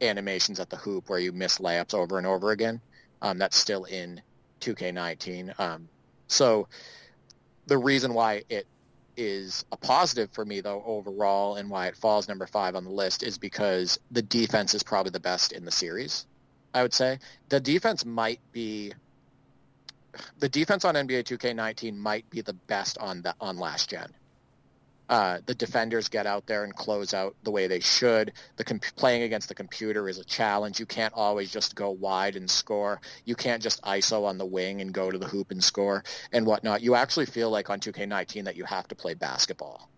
[0.00, 2.80] animations at the hoop where you miss layups over and over again.
[3.22, 4.20] Um, that's still in
[4.60, 5.58] 2K19.
[5.58, 5.88] Um,
[6.26, 6.68] so
[7.66, 8.66] the reason why it
[9.16, 12.90] is a positive for me though overall and why it falls number five on the
[12.90, 16.26] list is because the defense is probably the best in the series.
[16.72, 18.92] I would say the defense might be
[20.38, 24.12] the defense on NBA 2K19 might be the best on the on last gen.
[25.10, 28.32] Uh, the defenders get out there and close out the way they should.
[28.56, 30.78] The comp- playing against the computer is a challenge.
[30.78, 33.00] You can't always just go wide and score.
[33.24, 36.46] You can't just ISO on the wing and go to the hoop and score and
[36.46, 36.80] whatnot.
[36.80, 39.90] You actually feel like on 2K19 that you have to play basketball.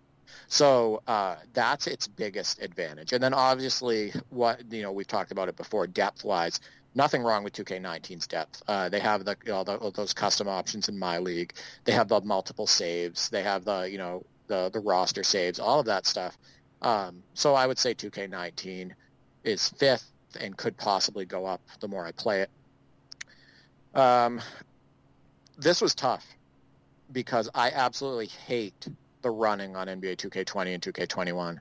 [0.49, 3.13] So uh, that's its biggest advantage.
[3.13, 6.59] And then obviously, what you know, we've talked about it before, depth-wise
[6.95, 8.63] nothing wrong with 2K19's depth.
[8.69, 11.55] Uh, they have the, you know, the, those custom options in my league.
[11.85, 13.31] They have the multiple saves.
[13.31, 16.37] They have the you know the the roster saves, all of that stuff.
[16.83, 18.91] Um, so I would say 2K19
[19.45, 22.51] is fifth and could possibly go up the more I play it.
[23.95, 24.41] Um,
[25.59, 26.27] this was tough
[27.13, 28.89] because I absolutely hate
[29.23, 31.59] the running on NBA 2K20 and 2K21.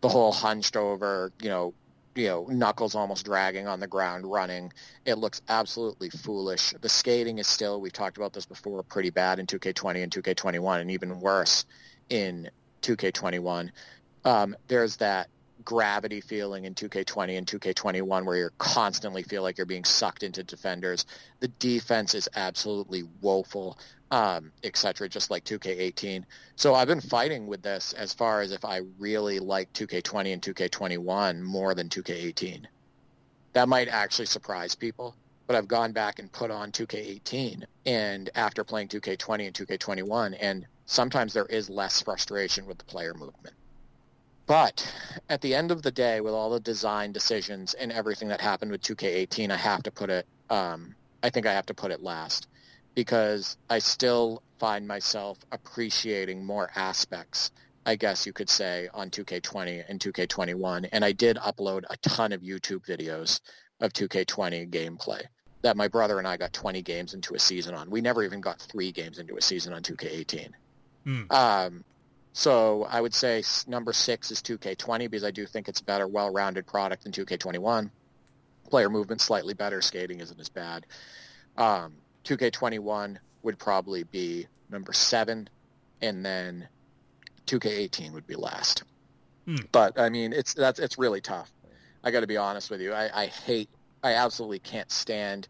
[0.00, 1.74] The whole hunched over, you know,
[2.16, 4.72] you know, knuckles almost dragging on the ground running.
[5.06, 6.74] It looks absolutely foolish.
[6.80, 10.80] The skating is still, we've talked about this before, pretty bad in 2K20 and 2K21
[10.80, 11.64] and even worse
[12.10, 12.50] in
[12.82, 13.70] 2K21.
[14.24, 15.28] Um, there's that
[15.64, 20.42] gravity feeling in 2K20 and 2K21 where you constantly feel like you're being sucked into
[20.42, 21.06] defenders.
[21.40, 23.78] The defense is absolutely woeful,
[24.10, 26.24] um, etc., just like 2K18.
[26.56, 30.42] So I've been fighting with this as far as if I really like 2K20 and
[30.42, 32.64] 2K21 more than 2K18.
[33.52, 38.64] That might actually surprise people, but I've gone back and put on 2K18 and after
[38.64, 43.54] playing 2K20 and 2K21 and sometimes there is less frustration with the player movement.
[44.46, 44.92] But
[45.28, 48.72] at the end of the day, with all the design decisions and everything that happened
[48.72, 50.26] with 2K18, I have to put it.
[50.50, 52.48] Um, I think I have to put it last
[52.96, 57.52] because I still find myself appreciating more aspects.
[57.86, 62.32] I guess you could say on 2K20 and 2K21, and I did upload a ton
[62.32, 63.40] of YouTube videos
[63.80, 65.22] of 2K20 gameplay
[65.62, 67.90] that my brother and I got 20 games into a season on.
[67.90, 70.50] We never even got three games into a season on 2K18.
[71.06, 71.32] Mm.
[71.32, 71.84] Um,
[72.32, 76.06] so I would say number six is 2K20 because I do think it's a better,
[76.06, 77.90] well-rounded product than 2K21.
[78.68, 80.86] Player movement slightly better, skating isn't as bad.
[81.56, 85.48] Um, 2K21 would probably be number seven,
[86.00, 86.68] and then
[87.46, 88.84] 2K18 would be last.
[89.46, 89.56] Hmm.
[89.72, 91.50] But I mean, it's that's it's really tough.
[92.04, 92.92] I got to be honest with you.
[92.92, 93.68] I, I hate,
[94.02, 95.48] I absolutely can't stand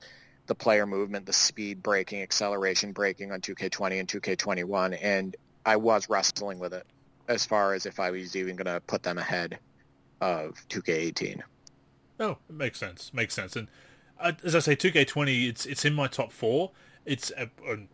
[0.51, 6.11] the player movement, the speed braking, acceleration braking on 2K20 and 2K21, and I was
[6.11, 6.85] wrestling with it
[7.29, 9.61] as far as if I was even going to put them ahead
[10.21, 11.43] of 2K18.
[12.19, 13.15] Oh, it makes sense.
[13.15, 13.55] Makes sense.
[13.55, 13.69] And
[14.19, 16.73] uh, as I say, 2K20, it's it's in my top four.
[17.07, 17.47] It's uh,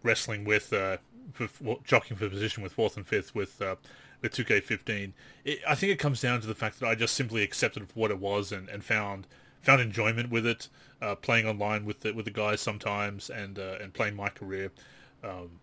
[0.03, 0.97] wrestling with uh,
[1.35, 3.77] for, jockeying for position with fourth and fifth with uh,
[4.23, 5.12] with 2K15.
[5.45, 8.11] It, I think it comes down to the fact that I just simply accepted what
[8.11, 9.27] it was and, and found
[9.67, 10.69] found enjoyment with it,
[11.03, 14.71] uh, playing online with the, with the guys sometimes, and uh, and playing my career.
[15.25, 15.61] Um,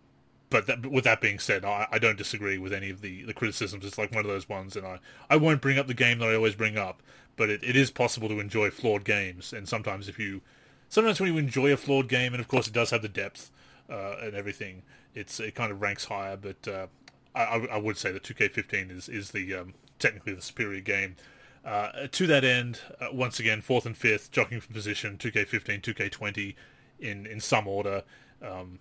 [0.49, 3.33] but that, with that being said, I, I, don't disagree with any of the, the
[3.33, 3.85] criticisms.
[3.85, 6.29] It's like one of those ones, and I, I won't bring up the game that
[6.29, 7.01] I always bring up,
[7.37, 10.41] but it, it is possible to enjoy flawed games, and sometimes if you,
[10.89, 13.49] sometimes when you enjoy a flawed game, and of course it does have the depth
[13.89, 14.83] uh, and everything,
[15.15, 16.37] it's it kind of ranks higher.
[16.37, 16.87] But uh,
[17.33, 21.15] I, I would say that 2K15 is is the um, technically the superior game.
[21.65, 26.55] Uh, to that end, uh, once again, fourth and fifth, jockeying for position, 2K15, 2K20,
[26.99, 28.03] in in some order.
[28.41, 28.79] Um,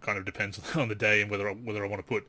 [0.00, 2.26] kind of depends on the day and whether I, whether I want to put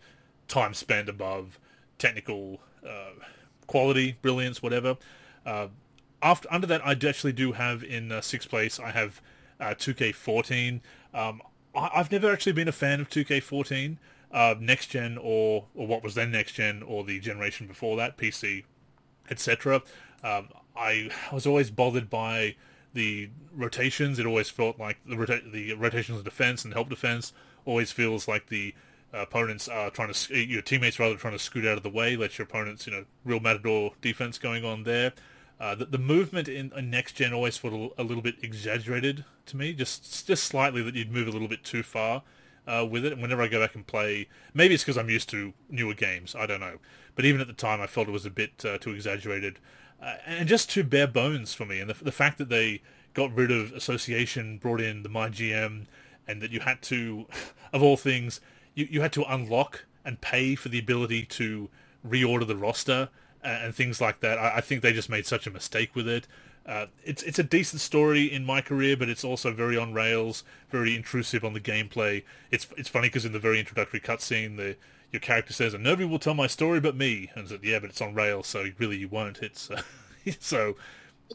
[0.47, 1.59] time spent above
[1.97, 3.11] technical uh,
[3.67, 4.97] quality, brilliance, whatever.
[5.45, 5.67] Uh,
[6.21, 8.79] after under that, I actually do have in uh, sixth place.
[8.79, 9.21] I have
[9.59, 10.81] 2K14.
[11.13, 11.41] Um,
[11.75, 13.97] I, have never actually been a fan of 2K14.
[14.31, 18.17] Uh, next gen or or what was then next gen or the generation before that,
[18.17, 18.63] PC
[19.31, 19.81] etc.
[20.23, 22.55] Um, I was always bothered by
[22.93, 24.19] the rotations.
[24.19, 27.33] It always felt like the, rota- the rotations of defense and help defense
[27.65, 28.73] always feels like the
[29.13, 32.37] opponents are trying to your teammates rather trying to scoot out of the way, let
[32.37, 35.13] your opponents you know real matador defense going on there.
[35.59, 39.23] Uh, the, the, movement in, in, next gen always felt a, a, little bit exaggerated
[39.45, 42.23] to me, just just slightly that you'd move a little bit too far
[42.67, 43.13] uh, with it.
[43.13, 46.35] And whenever I go back and play, maybe it's because I'm used to newer games.
[46.35, 46.77] I don't know.
[47.15, 49.59] But even at the time, I felt it was a bit uh, too exaggerated
[50.01, 51.79] uh, and just too bare bones for me.
[51.79, 52.81] And the, the fact that they
[53.13, 55.85] got rid of association, brought in the MyGM,
[56.27, 57.27] and that you had to,
[57.73, 58.41] of all things,
[58.73, 61.69] you, you had to unlock and pay for the ability to
[62.07, 63.09] reorder the roster
[63.43, 64.39] and, and things like that.
[64.39, 66.27] I, I, think they just made such a mistake with it.
[66.65, 70.43] Uh, it's it's a decent story in my career, but it's also very on rails,
[70.69, 72.23] very intrusive on the gameplay.
[72.51, 74.75] It's it's funny because in the very introductory cutscene, the
[75.11, 77.89] your character says, "And nobody will tell my story but me," and said, "Yeah, but
[77.89, 79.81] it's on rails, so really you won't." It's uh,
[80.39, 80.75] so.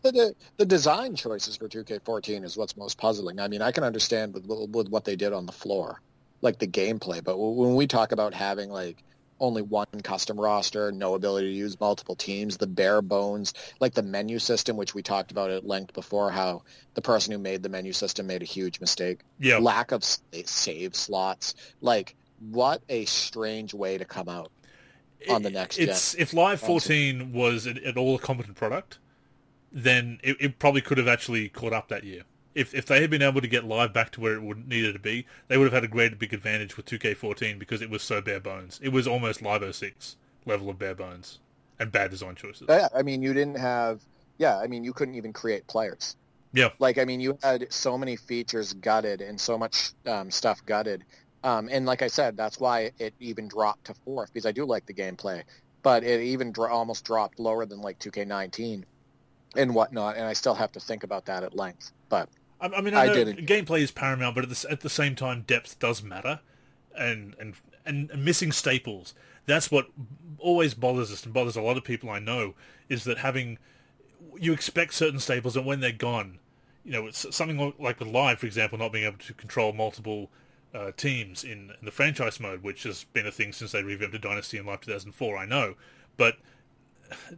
[0.02, 3.40] The, the design choices for 2K14 is what's most puzzling.
[3.40, 6.02] I mean, I can understand with, with what they did on the floor,
[6.42, 9.02] like the gameplay, but when we talk about having like
[9.40, 14.03] only one custom roster, no ability to use multiple teams, the bare bones, like the
[14.03, 16.62] menu system, which we talked about at length before, how
[16.94, 19.20] the person who made the menu system made a huge mistake.
[19.38, 19.59] Yeah.
[19.59, 21.55] Lack of save slots.
[21.81, 24.51] Like, what a strange way to come out
[25.29, 26.22] on the next it's, gen.
[26.22, 28.99] If Live 14 was at all a competent product,
[29.72, 32.22] then it, it probably could have actually caught up that year
[32.57, 34.95] if if they had been able to get live back to where it would needed
[34.95, 38.03] to be, they would have had a great big advantage with 2K14 because it was
[38.03, 38.81] so bare bones.
[38.83, 40.16] It was almost Live 06
[40.47, 41.38] level of bare bones
[41.79, 42.66] and bad design choices.
[42.69, 44.01] Yeah, I mean, you didn't have.
[44.38, 46.16] Yeah, I mean, you couldn't even create players.
[46.53, 46.71] Yeah.
[46.79, 51.05] Like, I mean, you had so many features gutted and so much um, stuff gutted.
[51.45, 54.64] Um, and like I said, that's why it even dropped to fourth because I do
[54.64, 55.42] like the gameplay,
[55.83, 58.85] but it even dro- almost dropped lower than like 2K19
[59.57, 60.16] and whatnot.
[60.16, 61.92] And I still have to think about that at length.
[62.09, 62.29] But
[62.61, 63.47] I, I mean, I, I didn't.
[63.47, 66.40] gameplay is paramount, but at the, at the same time, depth does matter,
[66.97, 69.14] and and and missing staples.
[69.47, 69.88] That's what
[70.38, 72.55] always bothers us and bothers a lot of people I know
[72.88, 73.59] is that having
[74.38, 76.38] you expect certain staples, and when they're gone,
[76.85, 80.31] you know, it's something like with live, for example, not being able to control multiple
[80.75, 84.14] uh, teams in, in, the franchise mode, which has been a thing since they revamped
[84.14, 85.37] a Dynasty in Live 2004.
[85.37, 85.75] I know,
[86.16, 86.37] but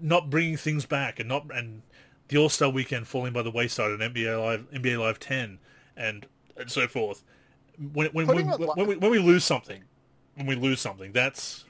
[0.01, 1.83] not bringing things back and not and
[2.29, 5.59] the All Star Weekend falling by the wayside and NBA Live NBA Live 10
[5.97, 7.25] and and so forth.
[7.93, 9.83] When when we, when we when we lose something,
[10.35, 11.65] when we lose something, that's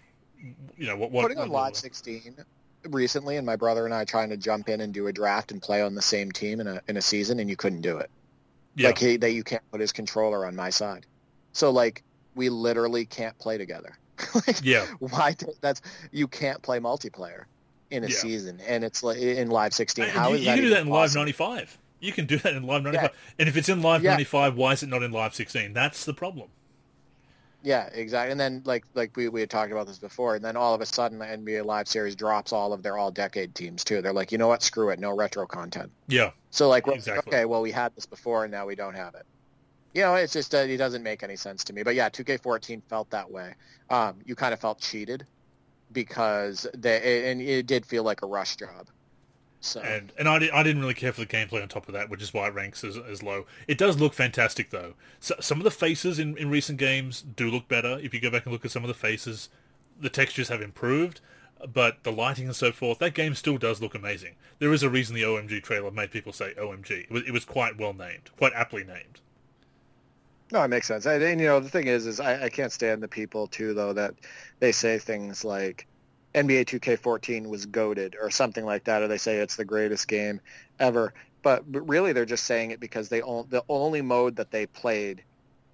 [0.77, 2.37] you know what what putting on Live 16
[2.85, 5.61] recently, and my brother and I trying to jump in and do a draft and
[5.61, 8.11] play on the same team in a in a season, and you couldn't do it.
[8.75, 8.89] Yeah.
[8.89, 11.07] Like he, that, you can't put his controller on my side.
[11.53, 12.03] So like
[12.35, 13.99] we literally can't play together.
[14.47, 14.87] like, yeah.
[14.99, 15.37] Why?
[15.61, 17.45] That's you can't play multiplayer
[17.91, 18.15] in a yeah.
[18.15, 20.09] season, and it's like in Live 16.
[20.09, 21.23] How you, is you that can do that in possible?
[21.23, 21.79] Live 95.
[22.01, 23.03] You can do that in Live 95.
[23.03, 23.19] Yeah.
[23.39, 24.11] And if it's in Live yeah.
[24.11, 25.73] 95, why is it not in Live 16?
[25.73, 26.49] That's the problem.
[27.63, 28.31] Yeah, exactly.
[28.31, 30.81] And then, like like we, we had talked about this before, and then all of
[30.81, 34.01] a sudden, the NBA Live Series drops all of their all-decade teams too.
[34.01, 34.63] They're like, you know what?
[34.63, 35.01] Screw it.
[35.01, 35.91] No retro content.
[36.07, 36.31] Yeah.
[36.51, 37.33] So like, exactly.
[37.33, 39.27] okay, well, we had this before, and now we don't have it.
[39.93, 41.83] You know, it's just uh, it doesn't make any sense to me.
[41.83, 43.55] But yeah, 2K14 felt that way.
[43.91, 45.27] Um, you kind of felt cheated
[45.93, 48.89] because they and it did feel like a rush job.
[49.61, 52.09] So and and I, I didn't really care for the gameplay on top of that,
[52.09, 53.47] which is why it ranks as, as low.
[53.67, 54.95] It does look fantastic though.
[55.19, 57.99] So, some of the faces in, in recent games do look better.
[58.01, 59.49] If you go back and look at some of the faces,
[60.01, 61.21] the textures have improved,
[61.73, 64.37] but the lighting and so forth, that game still does look amazing.
[64.61, 66.91] There is a reason the OMG trailer made people say OMG.
[67.05, 69.21] It was, it was quite well named, quite aptly named.
[70.51, 71.07] No, it makes sense.
[71.07, 73.75] I, and you know, the thing is, is I, I can't stand the people too,
[73.75, 74.15] though, that
[74.61, 75.87] they say things like
[76.35, 80.41] NBA 2K14 was GOATed or something like that, or they say it's the greatest game
[80.79, 81.13] ever.
[81.43, 84.67] But, but really, they're just saying it because they on, the only mode that they
[84.67, 85.23] played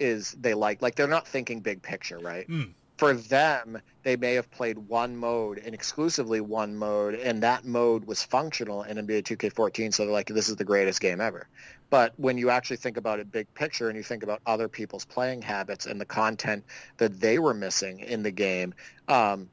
[0.00, 0.82] is they like.
[0.82, 2.48] Like they're not thinking big picture, right?
[2.48, 7.64] Mm for them, they may have played one mode and exclusively one mode, and that
[7.64, 9.92] mode was functional in NBA 2K14.
[9.92, 11.48] So they're like, this is the greatest game ever.
[11.94, 15.04] But when you actually think about it big picture and you think about other people's
[15.04, 16.64] playing habits and the content
[16.96, 18.74] that they were missing in the game,
[19.06, 19.48] um,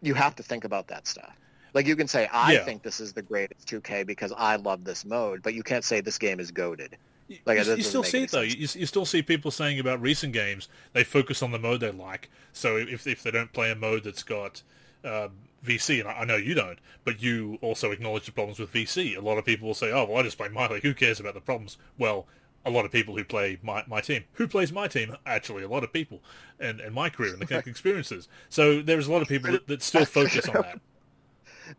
[0.00, 1.36] you have to think about that stuff.
[1.74, 2.64] Like you can say, I yeah.
[2.64, 6.00] think this is the greatest 2K because I love this mode, but you can't say
[6.00, 6.96] this game is GOATed.
[7.44, 8.40] Like you, you still see it though.
[8.40, 11.92] You, you, still see people saying about recent games they focus on the mode they
[11.92, 12.30] like.
[12.54, 14.62] So if if they don't play a mode that's got
[15.04, 15.28] uh,
[15.64, 19.16] VC, and I, know you don't, but you also acknowledge the problems with VC.
[19.16, 20.82] A lot of people will say, "Oh, well, I just play my league.
[20.82, 22.26] Who cares about the problems?" Well,
[22.64, 24.24] a lot of people who play my, my team.
[24.34, 25.16] Who plays my team?
[25.26, 26.22] Actually, a lot of people,
[26.60, 28.28] and, and my career and the experiences.
[28.48, 30.80] So there's a lot of people that, that still focus on that.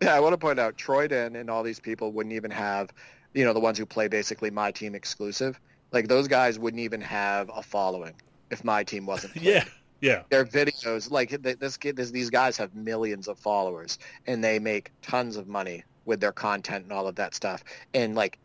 [0.01, 2.89] Yeah, I want to point out Troydan and all these people wouldn't even have
[3.33, 5.59] you know, the ones who play basically my team exclusive,
[5.91, 8.13] like those guys wouldn't even have a following
[8.51, 9.33] if my team wasn't.
[9.33, 9.45] Played.
[9.55, 9.65] yeah.
[10.03, 10.23] Yeah.
[10.29, 15.37] Their videos, like this, this, these guys have millions of followers and they make tons
[15.37, 17.63] of money with their content and all of that stuff.
[17.93, 18.37] And like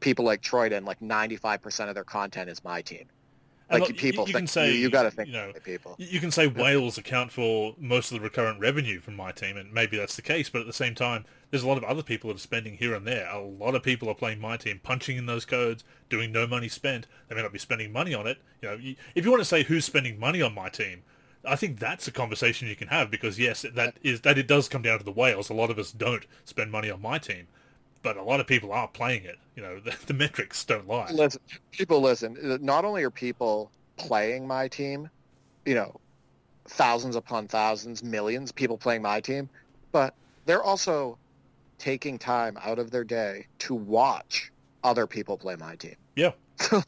[0.00, 3.06] people like Troydan, like 95% of their content is my team.
[3.70, 5.96] Like look, people, you, you can say you, you got to think you know, people.
[5.98, 9.72] You can say whales account for most of the recurrent revenue from my team, and
[9.72, 10.48] maybe that's the case.
[10.48, 12.94] But at the same time, there's a lot of other people that are spending here
[12.94, 13.28] and there.
[13.28, 16.68] A lot of people are playing my team, punching in those codes, doing no money
[16.68, 17.08] spent.
[17.28, 18.38] They may not be spending money on it.
[18.62, 18.78] You know,
[19.16, 21.02] if you want to say who's spending money on my team,
[21.44, 24.68] I think that's a conversation you can have because yes, that is that it does
[24.68, 25.50] come down to the whales.
[25.50, 27.48] A lot of us don't spend money on my team,
[28.06, 29.36] but a lot of people are playing it.
[29.56, 31.10] You know, the, the metrics don't lie.
[31.10, 31.40] Listen,
[31.72, 32.38] people listen.
[32.62, 35.10] Not only are people playing my team,
[35.64, 35.98] you know,
[36.68, 39.48] thousands upon thousands, millions of people playing my team,
[39.90, 41.18] but they're also
[41.78, 44.52] taking time out of their day to watch
[44.84, 45.96] other people play my team.
[46.14, 46.30] Yeah.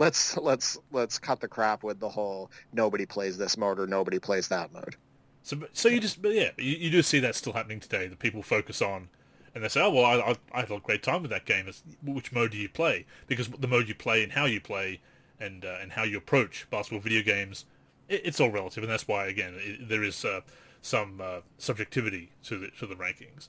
[0.00, 4.18] let's let's let's cut the crap with the whole nobody plays this mode or nobody
[4.18, 4.96] plays that mode.
[5.44, 8.08] So so you just yeah you, you do see that still happening today.
[8.08, 9.08] The people focus on
[9.56, 11.66] and they say, oh well, I, I, I had a great time with that game.
[11.66, 13.06] It's, which mode do you play?
[13.26, 15.00] Because the mode you play and how you play
[15.40, 17.64] and uh, and how you approach basketball video games,
[18.06, 20.42] it, it's all relative, and that's why again it, there is uh,
[20.82, 23.48] some uh, subjectivity to the to the rankings.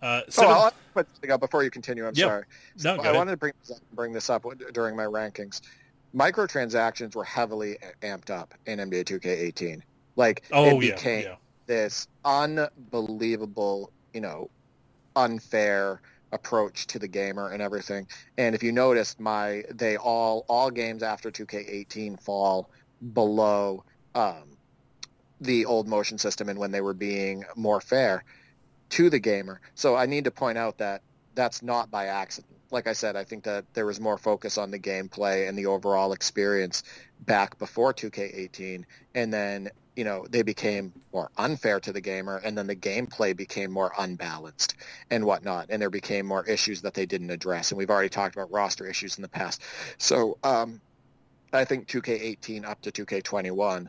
[0.00, 2.06] Uh, so oh, I'll put something up before you continue.
[2.06, 2.26] I'm yep.
[2.26, 2.44] sorry.
[2.82, 5.60] No, I wanted to bring this, up, bring this up during my rankings.
[6.16, 9.82] Microtransactions were heavily amped up in NBA 2K18.
[10.16, 11.34] Like oh, it became yeah, yeah.
[11.66, 14.48] this unbelievable, you know,
[15.16, 16.00] unfair
[16.32, 18.06] approach to the gamer and everything.
[18.36, 22.70] And if you noticed, my they all all games after 2K18 fall
[23.12, 23.84] below
[24.14, 24.56] um,
[25.40, 28.24] the old motion system and when they were being more fair
[28.90, 29.60] to the gamer.
[29.74, 31.02] So I need to point out that
[31.34, 32.56] that's not by accident.
[32.74, 35.66] Like I said, I think that there was more focus on the gameplay and the
[35.66, 36.82] overall experience
[37.20, 42.58] back before 2K18, and then you know they became more unfair to the gamer, and
[42.58, 44.74] then the gameplay became more unbalanced
[45.08, 47.70] and whatnot, and there became more issues that they didn't address.
[47.70, 49.62] And we've already talked about roster issues in the past.
[49.98, 50.80] So um,
[51.52, 53.86] I think 2K18 up to 2K21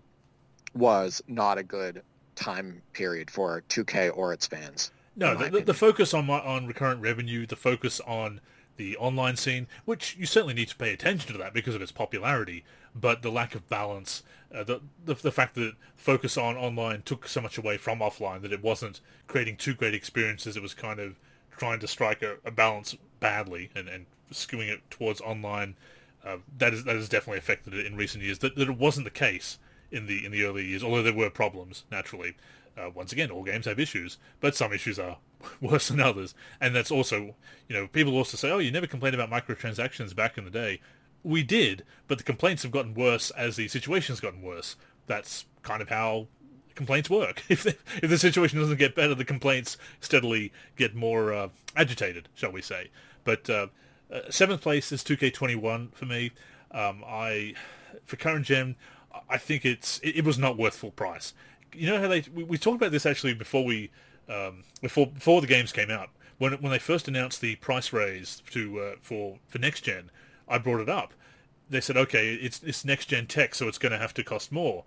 [0.75, 2.03] was not a good
[2.35, 4.91] time period for 2K or its fans.
[5.15, 8.41] No, the, the, focus on on recurrent revenue, the focus on
[8.77, 11.91] the online scene, which you certainly need to pay attention to that because of its
[11.91, 12.63] popularity,
[12.93, 14.23] but the lack of balance,
[14.53, 18.41] uh, the, the, the fact that focus on online took so much away from offline
[18.41, 20.55] that it wasn't creating two great experiences.
[20.55, 21.19] It was kind of
[21.57, 25.75] trying to strike a, a balance badly and, and skewing it towards online.
[26.25, 28.39] Uh, that is that has definitely affected it in recent years.
[28.39, 29.59] That, that it wasn't the case
[29.91, 32.35] in the in the early years, although there were problems naturally.
[32.77, 35.17] Uh, once again, all games have issues, but some issues are
[35.61, 37.35] worse than others, and that's also
[37.67, 40.81] you know people also say, oh, you never complained about microtransactions back in the day.
[41.23, 44.75] We did, but the complaints have gotten worse as the situation's gotten worse.
[45.07, 46.27] That's kind of how
[46.75, 47.43] complaints work.
[47.49, 52.29] If the, if the situation doesn't get better, the complaints steadily get more uh, agitated,
[52.35, 52.89] shall we say?
[53.23, 53.67] But uh,
[54.11, 56.31] uh, seventh place is 2K21 for me.
[56.71, 57.55] Um, I
[58.05, 58.75] for current gen,
[59.29, 61.33] I think it's it, it, was not worth full price.
[61.73, 63.89] You know how they we, we talked about this actually before we
[64.29, 68.41] um, before before the games came out when when they first announced the price raise
[68.51, 70.09] to uh, for for next gen.
[70.47, 71.13] I brought it up.
[71.69, 74.51] They said, okay, it's it's next gen tech, so it's going to have to cost
[74.51, 74.83] more.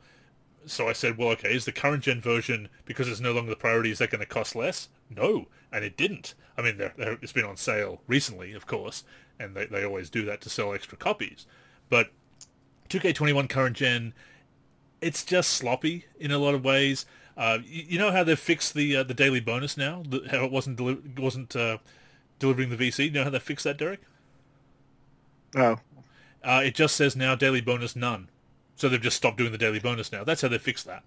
[0.67, 3.57] So I said, well, okay, is the current gen version because it's no longer the
[3.57, 3.91] priority?
[3.91, 4.89] Is that going to cost less?
[5.09, 6.35] No, and it didn't.
[6.57, 9.05] I mean, they're, they're, it's been on sale recently, of course,
[9.39, 11.47] and they they always do that to sell extra copies.
[11.89, 12.11] But
[12.91, 14.15] 2K21 current gen,
[15.01, 17.07] it's just sloppy in a lot of ways.
[17.39, 20.03] Uh, you, you, know how they've fixed the uh, the daily bonus now?
[20.09, 21.79] The, how it wasn't deli- wasn't uh,
[22.41, 23.05] delivering the VC.
[23.05, 24.01] You know how they fixed that, Derek?
[25.55, 25.77] Oh.
[26.43, 28.29] Uh, it just says now daily bonus none.
[28.75, 30.25] So they've just stopped doing the daily bonus now.
[30.25, 31.05] That's how they fixed that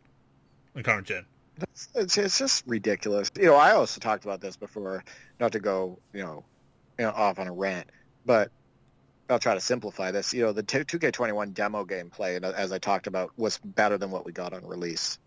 [0.73, 1.25] in current gen.
[1.95, 3.29] It's, it's just ridiculous.
[3.38, 5.03] You know, I also talked about this before,
[5.39, 6.45] not to go, you know,
[6.97, 7.89] you know off on a rant,
[8.25, 8.51] but
[9.29, 10.34] I'll try to simplify this.
[10.34, 14.32] You know, the 2K21 demo gameplay, as I talked about, was better than what we
[14.32, 15.19] got on release.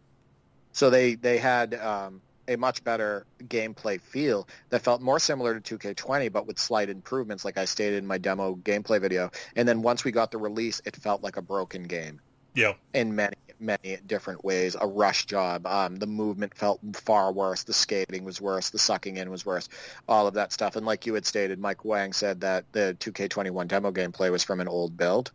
[0.74, 5.78] So they they had um, a much better gameplay feel that felt more similar to
[5.78, 9.30] 2K20, but with slight improvements, like I stated in my demo gameplay video.
[9.56, 12.20] And then once we got the release, it felt like a broken game.
[12.54, 12.74] Yeah.
[12.92, 14.76] In many many different ways.
[14.80, 15.66] A rush job.
[15.66, 17.62] Um, the movement felt far worse.
[17.62, 18.70] The skating was worse.
[18.70, 19.68] The sucking in was worse.
[20.08, 20.76] All of that stuff.
[20.76, 24.60] And like you had stated, Mike Wang said that the 2K21 demo gameplay was from
[24.60, 25.30] an old build.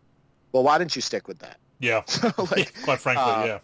[0.51, 1.57] Well, why didn't you stick with that?
[1.79, 2.03] Yeah.
[2.51, 3.59] like, Quite frankly, uh, yeah.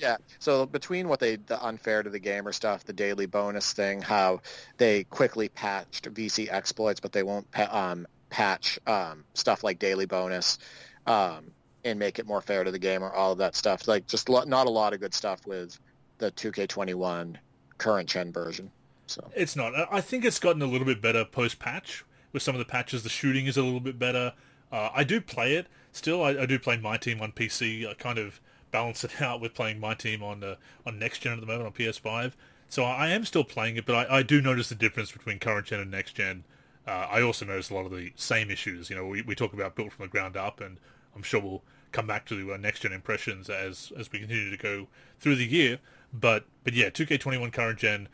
[0.00, 0.16] Yeah.
[0.38, 4.40] So between what they the unfair to the gamer stuff, the daily bonus thing, how
[4.78, 10.06] they quickly patched VC exploits, but they won't pa- um, patch um, stuff like daily
[10.06, 10.58] bonus.
[11.06, 11.52] Um,
[11.84, 13.88] and make it more fair to the gamer, all of that stuff.
[13.88, 15.78] Like just lo- not a lot of good stuff with
[16.18, 17.36] the 2K21
[17.78, 18.70] current gen version.
[19.06, 19.72] So it's not.
[19.90, 22.04] I think it's gotten a little bit better post patch.
[22.32, 24.34] With some of the patches, the shooting is a little bit better.
[24.70, 26.22] Uh, I do play it still.
[26.22, 27.88] I, I, do play my team on PC.
[27.88, 28.40] I kind of
[28.70, 30.56] balance it out with playing my team on uh,
[30.86, 32.32] on next gen at the moment on PS5.
[32.68, 35.66] So I am still playing it, but I, I do notice the difference between current
[35.66, 36.44] gen and next gen.
[36.86, 38.90] Uh, I also notice a lot of the same issues.
[38.90, 40.78] You know, we, we talk about built from the ground up, and
[41.14, 41.62] I'm sure we'll
[41.92, 44.86] come back to uh, next gen impressions as as we continue to go
[45.18, 45.78] through the year.
[46.12, 48.08] But but yeah, 2K21 current gen.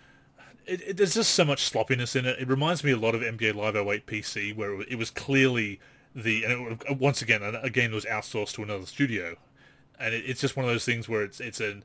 [0.67, 2.41] It, it, there's just so much sloppiness in it.
[2.41, 5.79] It reminds me a lot of NBA Live 08 PC, where it was clearly
[6.15, 9.37] the and it, once again a game was outsourced to another studio,
[9.99, 11.85] and it, it's just one of those things where it's it's an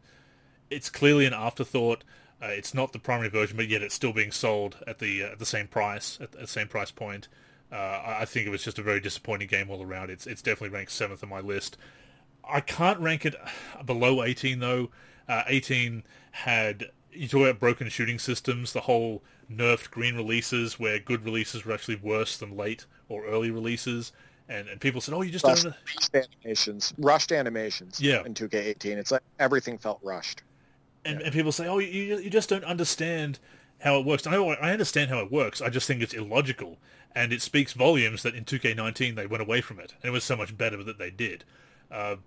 [0.69, 2.03] it's clearly an afterthought.
[2.41, 5.27] Uh, it's not the primary version, but yet it's still being sold at the uh,
[5.27, 7.27] at the same price at, the same price point.
[7.71, 10.09] Uh, I think it was just a very disappointing game all around.
[10.09, 11.77] It's it's definitely ranked seventh on my list.
[12.47, 13.35] I can't rank it
[13.85, 14.89] below 18 though.
[15.29, 20.99] Uh, 18 had you talk about broken shooting systems, the whole nerfed green releases where
[20.99, 24.11] good releases were actually worse than late or early releases.
[24.51, 28.01] And, and people said, "Oh, you just rushed, don't." Animations, rushed animations.
[28.01, 28.23] Yeah.
[28.25, 30.43] In 2K18, it's like everything felt rushed.
[31.05, 31.27] And, yeah.
[31.27, 33.39] and people say, "Oh, you you just don't understand
[33.79, 35.61] how it works." I I understand how it works.
[35.61, 36.77] I just think it's illogical,
[37.15, 40.25] and it speaks volumes that in 2K19 they went away from it, and it was
[40.25, 41.45] so much better that they did.
[41.89, 42.17] Uh,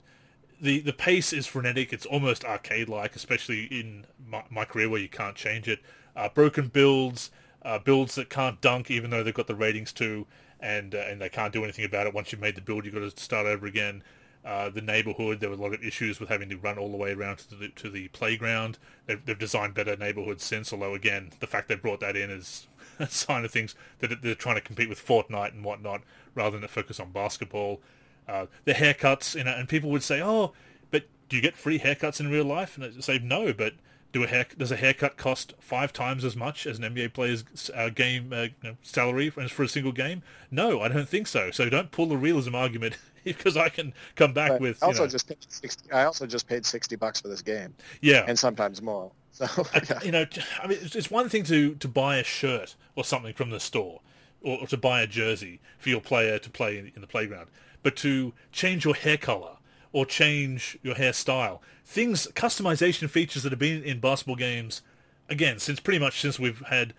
[0.59, 1.93] the the pace is frenetic.
[1.93, 5.81] It's almost arcade like, especially in my, my, career where you can't change it.
[6.17, 7.31] Uh, broken builds,
[7.63, 10.27] uh, builds that can't dunk even though they've got the ratings to,
[10.65, 12.15] and uh, and they can't do anything about it.
[12.15, 14.03] Once you've made the build, you've got to start over again.
[14.45, 16.97] Uh, the neighborhood, there were a lot of issues with having to run all the
[16.97, 18.79] way around to the to the playground.
[19.07, 22.67] They've, they've designed better neighborhoods since, although again, the fact they brought that in is
[22.99, 26.03] a sign of things that they're trying to compete with Fortnite and whatnot
[26.35, 27.81] rather than focus on basketball.
[28.27, 30.53] Uh, the haircuts, you know, and people would say, "Oh,
[30.91, 33.75] but do you get free haircuts in real life?" And I say, "No, but
[34.15, 37.45] do a hair does a haircut cost five times as much as an NBA player's
[37.75, 38.47] uh, game uh,
[38.81, 40.23] salary for, a single game?
[40.53, 41.51] No, I don't think so.
[41.51, 44.83] So don't pull the realism argument because I can come back but with.
[44.83, 47.75] I also know, just paid 60, I also just paid sixty bucks for this game.
[48.01, 49.11] Yeah, and sometimes more.
[49.35, 50.01] So yeah.
[50.05, 50.27] you know,
[50.63, 54.01] I mean, it's one thing to to buy a shirt or something from the store,
[54.41, 57.49] or, or to buy a jersey for your player to play in, in the playground
[57.83, 59.57] but to change your hair color
[59.95, 61.61] or change your hairstyle.
[61.87, 64.83] Things, customization features that have been in basketball games,
[65.29, 66.93] again, since pretty much since we've had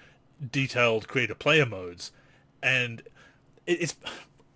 [0.52, 2.14] detailed creator player modes.
[2.64, 3.04] And
[3.68, 3.96] it's,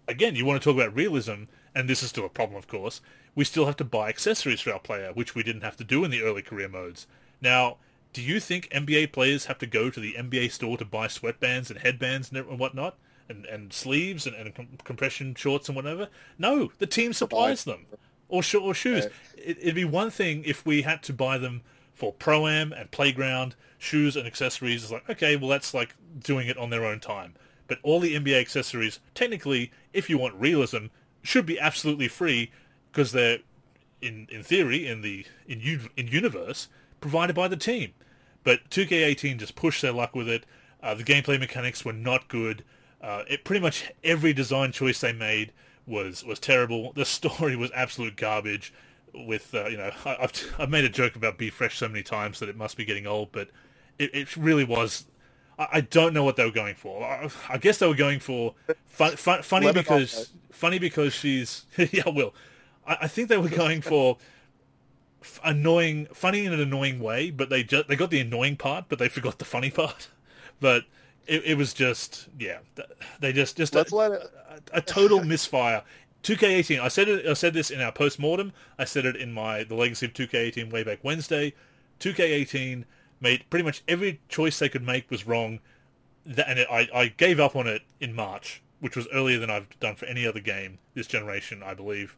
[0.07, 1.43] again, you want to talk about realism,
[1.75, 3.01] and this is still a problem, of course.
[3.35, 6.05] We still have to buy accessories for our player, which we didn't have to do
[6.05, 7.07] in the early career modes.
[7.41, 7.75] Now,
[8.13, 11.69] do you think NBA players have to go to the NBA store to buy sweatbands
[11.69, 12.97] and headbands and whatnot?
[13.29, 16.09] and, and sleeves and, and compression shorts and whatever.
[16.39, 17.85] No, the team supplies them,
[18.29, 19.05] or sh- or shoes.
[19.35, 21.61] It, it'd be one thing if we had to buy them
[21.93, 24.83] for pro am and playground shoes and accessories.
[24.83, 27.33] It's like okay, well that's like doing it on their own time.
[27.67, 30.85] But all the NBA accessories, technically, if you want realism,
[31.21, 32.51] should be absolutely free
[32.91, 33.39] because they're
[34.01, 36.67] in in theory in the in in universe
[37.01, 37.93] provided by the team.
[38.43, 40.45] But 2K18 just pushed their luck with it.
[40.81, 42.63] Uh, the gameplay mechanics were not good.
[43.01, 45.51] Uh, it pretty much every design choice they made
[45.89, 46.93] was was terrible.
[46.93, 48.73] The story was absolute garbage.
[49.13, 52.03] With uh, you know, I, have I've made a joke about Be Fresh so many
[52.03, 53.49] times that it must be getting old, but
[53.97, 55.05] it, it really was.
[55.57, 57.03] I, I, don't know what they were going for.
[57.03, 58.53] I, I guess they were going for
[58.85, 62.07] fun, fun, funny because funny because she's yeah.
[62.07, 62.35] Will
[62.85, 64.17] I, I think they were going for
[65.43, 68.99] annoying, funny in an annoying way, but they just they got the annoying part, but
[68.99, 70.09] they forgot the funny part.
[70.59, 70.83] But
[71.27, 72.59] it, it was just yeah,
[73.19, 74.31] they just just let's a, it...
[74.73, 75.83] a, total misfire.
[76.23, 76.79] 2K18.
[76.79, 77.25] I said it.
[77.25, 78.51] I said this in our post mortem.
[78.77, 81.53] I said it in my the legacy of 2K18 way back Wednesday.
[81.99, 82.83] 2K18
[83.21, 85.59] made pretty much every choice they could make was wrong,
[86.25, 89.79] and it, I I gave up on it in March, which was earlier than I've
[89.79, 92.15] done for any other game this generation, I believe,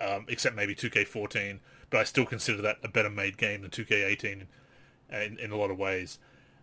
[0.00, 1.60] um, except maybe 2K14.
[1.90, 4.46] But I still consider that a better made game than 2K18
[5.12, 6.18] in, in a lot of ways.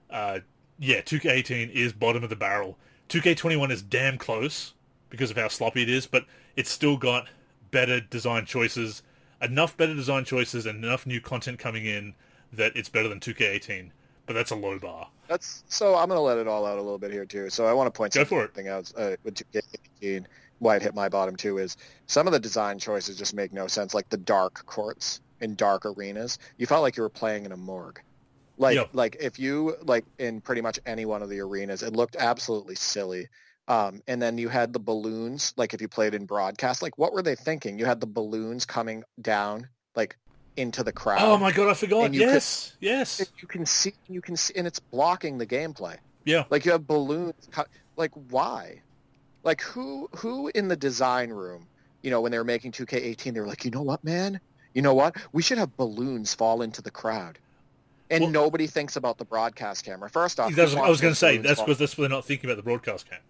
[0.09, 0.39] Uh,
[0.80, 2.78] yeah, 2K18 is bottom of the barrel.
[3.10, 4.74] 2K21 is damn close
[5.10, 7.28] because of how sloppy it is, but it's still got
[7.72, 9.01] better design choices,
[9.41, 12.14] enough better design choices, and enough new content coming in
[12.53, 13.91] that it's better than 2K18.
[14.26, 15.08] But that's a low bar.
[15.30, 15.95] That's so.
[15.95, 17.49] I'm going to let it all out a little bit here too.
[17.49, 20.26] So I want to point Go something out uh, with 2K18.
[20.60, 21.78] Why it hit my bottom too is
[22.08, 23.93] some of the design choices just make no sense.
[23.93, 27.58] Like the dark courts in dark arenas, you felt like you were playing in a
[27.58, 28.01] morgue.
[28.58, 28.89] Like yep.
[28.93, 32.76] like if you like in pretty much any one of the arenas, it looked absolutely
[32.76, 33.30] silly.
[33.68, 37.14] Um, and then you had the balloons, like if you played in broadcast, like what
[37.14, 37.78] were they thinking?
[37.78, 40.18] You had the balloons coming down like
[40.55, 41.22] into the crowd.
[41.22, 42.14] Oh my god, I forgot.
[42.14, 43.24] Yes, yes.
[43.39, 45.97] You can see, you can see, and it's blocking the gameplay.
[46.26, 47.49] Yeah, like you have balloons.
[47.95, 48.82] Like why?
[49.43, 50.10] Like who?
[50.18, 51.68] Who in the design room?
[52.01, 54.39] You know, when they were making 2K18, they were like, you know what, man?
[54.74, 55.16] You know what?
[55.34, 57.39] We should have balloons fall into the crowd
[58.10, 60.10] and well, nobody thinks about the broadcast camera.
[60.10, 62.64] First off, I was going to say that's because that's they're not thinking about the
[62.64, 63.24] broadcast camera.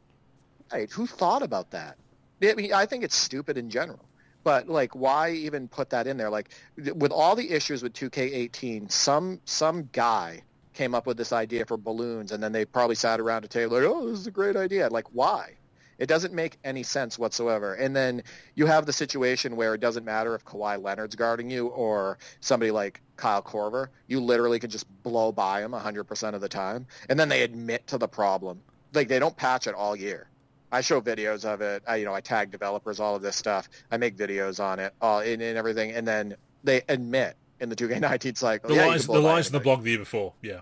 [0.71, 0.91] Right?
[0.91, 1.97] Who thought about that?
[2.43, 4.05] I mean, I think it's stupid in general.
[4.43, 6.49] but like why even put that in there like
[6.95, 10.41] with all the issues with 2k18 some some guy
[10.73, 13.75] came up with this idea for balloons and then they probably sat around a table
[13.77, 15.51] like oh this is a great idea like why
[15.97, 17.73] it doesn't make any sense whatsoever.
[17.73, 18.23] And then
[18.55, 22.71] you have the situation where it doesn't matter if Kawhi Leonard's guarding you or somebody
[22.71, 23.87] like Kyle Korver.
[24.07, 26.85] You literally can just blow by him 100% of the time.
[27.09, 28.61] And then they admit to the problem.
[28.93, 30.29] Like they don't patch it all year.
[30.71, 31.81] I show videos of it.
[31.87, 33.69] I, you know, I tag developers, all of this stuff.
[33.89, 35.91] I make videos on it, all and, and everything.
[35.91, 38.69] And then they admit in the 2K19 cycle.
[38.69, 40.33] The yeah, lines, the lines in the blog the year before.
[40.41, 40.59] Yeah.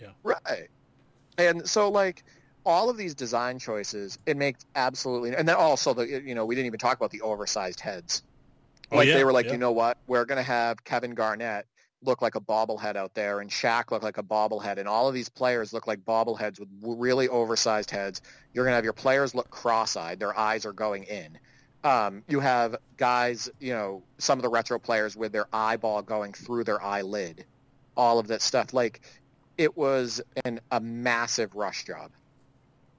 [0.00, 0.08] Yeah.
[0.22, 0.68] Right.
[1.38, 2.24] And so like
[2.64, 6.54] all of these design choices, it makes absolutely, and then also the, you know, we
[6.54, 8.22] didn't even talk about the oversized heads.
[8.90, 9.52] Oh, Like yeah, they were like, yeah.
[9.52, 11.66] you know what, we're going to have Kevin Garnett
[12.04, 15.14] look like a bobblehead out there, and Shaq look like a bobblehead, and all of
[15.14, 18.22] these players look like bobbleheads with really oversized heads.
[18.52, 21.38] You're going to have your players look cross-eyed; their eyes are going in.
[21.84, 26.32] Um, you have guys, you know, some of the retro players with their eyeball going
[26.32, 27.44] through their eyelid.
[27.96, 29.00] All of that stuff, like
[29.58, 32.10] it was an, a massive rush job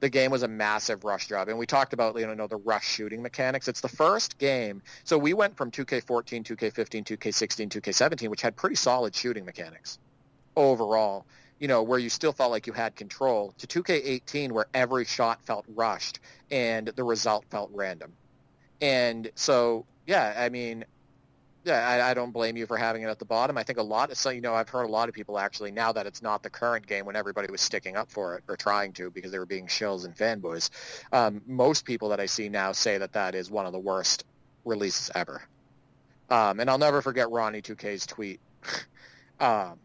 [0.03, 1.47] the game was a massive rush job.
[1.47, 3.69] And we talked about, you know, the rush shooting mechanics.
[3.69, 4.81] It's the first game.
[5.05, 9.99] So we went from 2K14, 2K15, 2K16, 2K17, which had pretty solid shooting mechanics
[10.57, 11.25] overall,
[11.57, 15.41] you know, where you still felt like you had control, to 2K18 where every shot
[15.45, 16.19] felt rushed
[16.51, 18.11] and the result felt random.
[18.81, 20.83] And so, yeah, I mean,
[21.67, 23.57] I, I don't blame you for having it at the bottom.
[23.57, 25.71] I think a lot of, so, you know, I've heard a lot of people actually,
[25.71, 28.57] now that it's not the current game when everybody was sticking up for it or
[28.57, 30.69] trying to because they were being shills and fanboys,
[31.13, 34.25] um, most people that I see now say that that is one of the worst
[34.65, 35.41] releases ever.
[36.29, 38.39] Um, and I'll never forget Ronnie 2K's tweet.
[39.39, 39.79] um,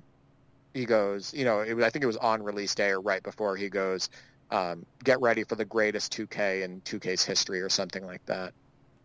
[0.75, 3.69] he goes, you know, I think it was on release day or right before he
[3.69, 4.09] goes,
[4.51, 8.53] um, get ready for the greatest 2K in 2K's history or something like that.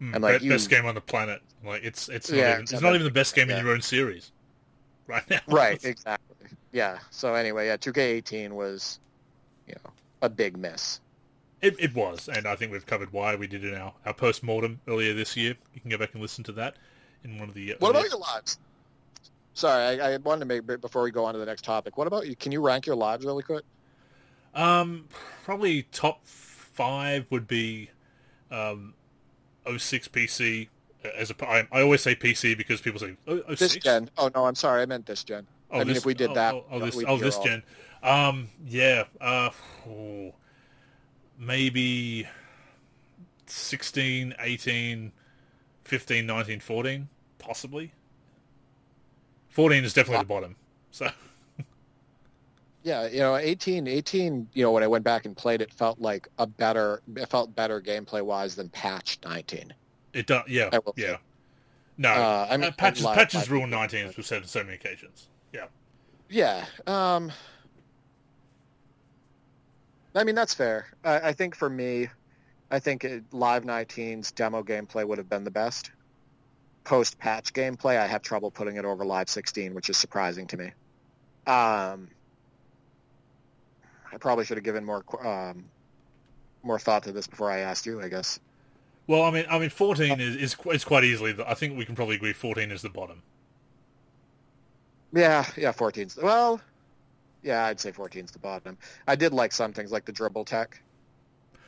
[0.04, 1.42] Mm, And, like, be- you- best game on the planet.
[1.66, 3.60] Like it's it's not Yeah, even, it's not even the best game Yeah.
[3.60, 4.32] in your own series
[5.08, 5.40] right now.
[5.48, 6.48] Right, exactly.
[6.74, 7.00] Yeah.
[7.10, 9.00] So anyway, yeah, 2K18 was,
[9.68, 9.92] you know,
[10.22, 11.00] a big miss.
[11.62, 14.14] It, it was, and I think we've covered why we did it in our, our
[14.14, 15.56] post mortem earlier this year.
[15.74, 16.76] You can go back and listen to that
[17.24, 17.76] in one of the.
[17.80, 18.60] What about your lives?
[19.54, 21.96] Sorry, I, I wanted to make before we go on to the next topic.
[21.98, 22.36] What about you?
[22.36, 23.64] Can you rank your lives really quick?
[24.54, 25.08] Um,
[25.46, 27.90] probably top five would be,
[28.52, 28.94] um,
[29.66, 30.68] 06 PC.
[31.18, 33.60] As a, I, I always say PC because people say oh, 06?
[33.60, 34.10] This gen.
[34.18, 34.82] Oh no, I'm sorry.
[34.82, 35.46] I meant this gen.
[35.70, 37.44] Oh, I mean, this- if we did oh, that, oh, oh, this, oh, this all-
[37.44, 37.64] gen.
[38.02, 39.04] Um, yeah.
[39.20, 39.50] Uh,
[39.88, 40.34] oh,
[41.40, 42.28] maybe
[43.46, 45.12] 16, 18,
[45.84, 47.94] 15, 19, 14, possibly.
[49.50, 50.56] 14 is definitely the bottom.
[50.92, 51.10] So
[52.84, 56.00] Yeah, you know, 18, 18, you know, when I went back and played it, felt
[56.00, 59.74] like a better, it felt better gameplay wise than patch 19.
[60.14, 60.44] it does.
[60.48, 61.08] Yeah, I yeah.
[61.08, 61.18] say.
[61.98, 64.64] No, Uh, I mean, uh, patches live patches rule 19 as we've said on so
[64.64, 65.28] many occasions.
[65.54, 65.68] Yeah.
[66.30, 66.66] Yeah.
[66.88, 67.32] Um,
[70.16, 70.88] I mean, that's fair.
[71.04, 72.10] I, I think for me,
[72.72, 75.92] I think it, Live 19's demo gameplay would have been the best.
[76.84, 80.72] Post-patch gameplay, I have trouble putting it over Live 16, which is surprising to me.
[81.48, 82.10] Um,
[84.14, 85.66] I probably should have given more um,
[86.64, 88.40] more thought to this before I asked you, I guess.
[89.08, 91.36] Well, I mean, I mean, 14 is is, is quite easily.
[91.46, 93.22] I think we can probably agree 14 is the bottom.
[95.14, 96.60] Yeah, yeah, 14's well,
[97.44, 98.78] yeah, I'd say 14's the bottom.
[99.08, 100.82] I did like some things like the dribble tech.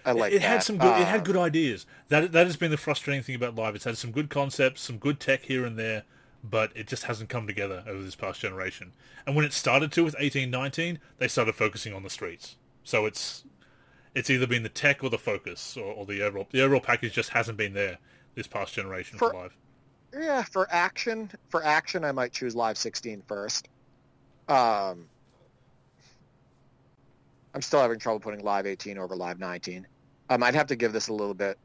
[0.05, 1.01] I like it had some good.
[1.01, 1.85] it had Um, good ideas.
[2.09, 3.75] That that has been the frustrating thing about live.
[3.75, 6.03] It's had some good concepts, some good tech here and there,
[6.49, 8.93] but it just hasn't come together over this past generation.
[9.25, 12.55] And when it started to with eighteen, nineteen, they started focusing on the streets.
[12.83, 13.43] So it's
[14.13, 17.13] it's either been the tech or the focus, or, or the overall the overall package
[17.13, 17.97] just hasn't been there
[18.35, 19.55] this past generation for, For- live.
[20.13, 23.67] Yeah, for action, for action, I might choose Live 16 first.
[24.47, 25.09] Um,
[27.53, 29.85] I'm still having trouble putting Live 18 over Live 19.
[30.29, 31.57] Um, I'd have to give this a little bit.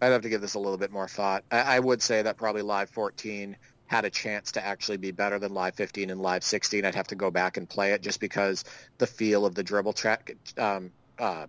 [0.00, 1.44] I'd have to give this a little bit more thought.
[1.50, 3.56] I, I would say that probably Live 14
[3.86, 6.84] had a chance to actually be better than Live 15 and Live 16.
[6.84, 8.64] I'd have to go back and play it just because
[8.98, 11.46] the feel of the dribble track, um, uh,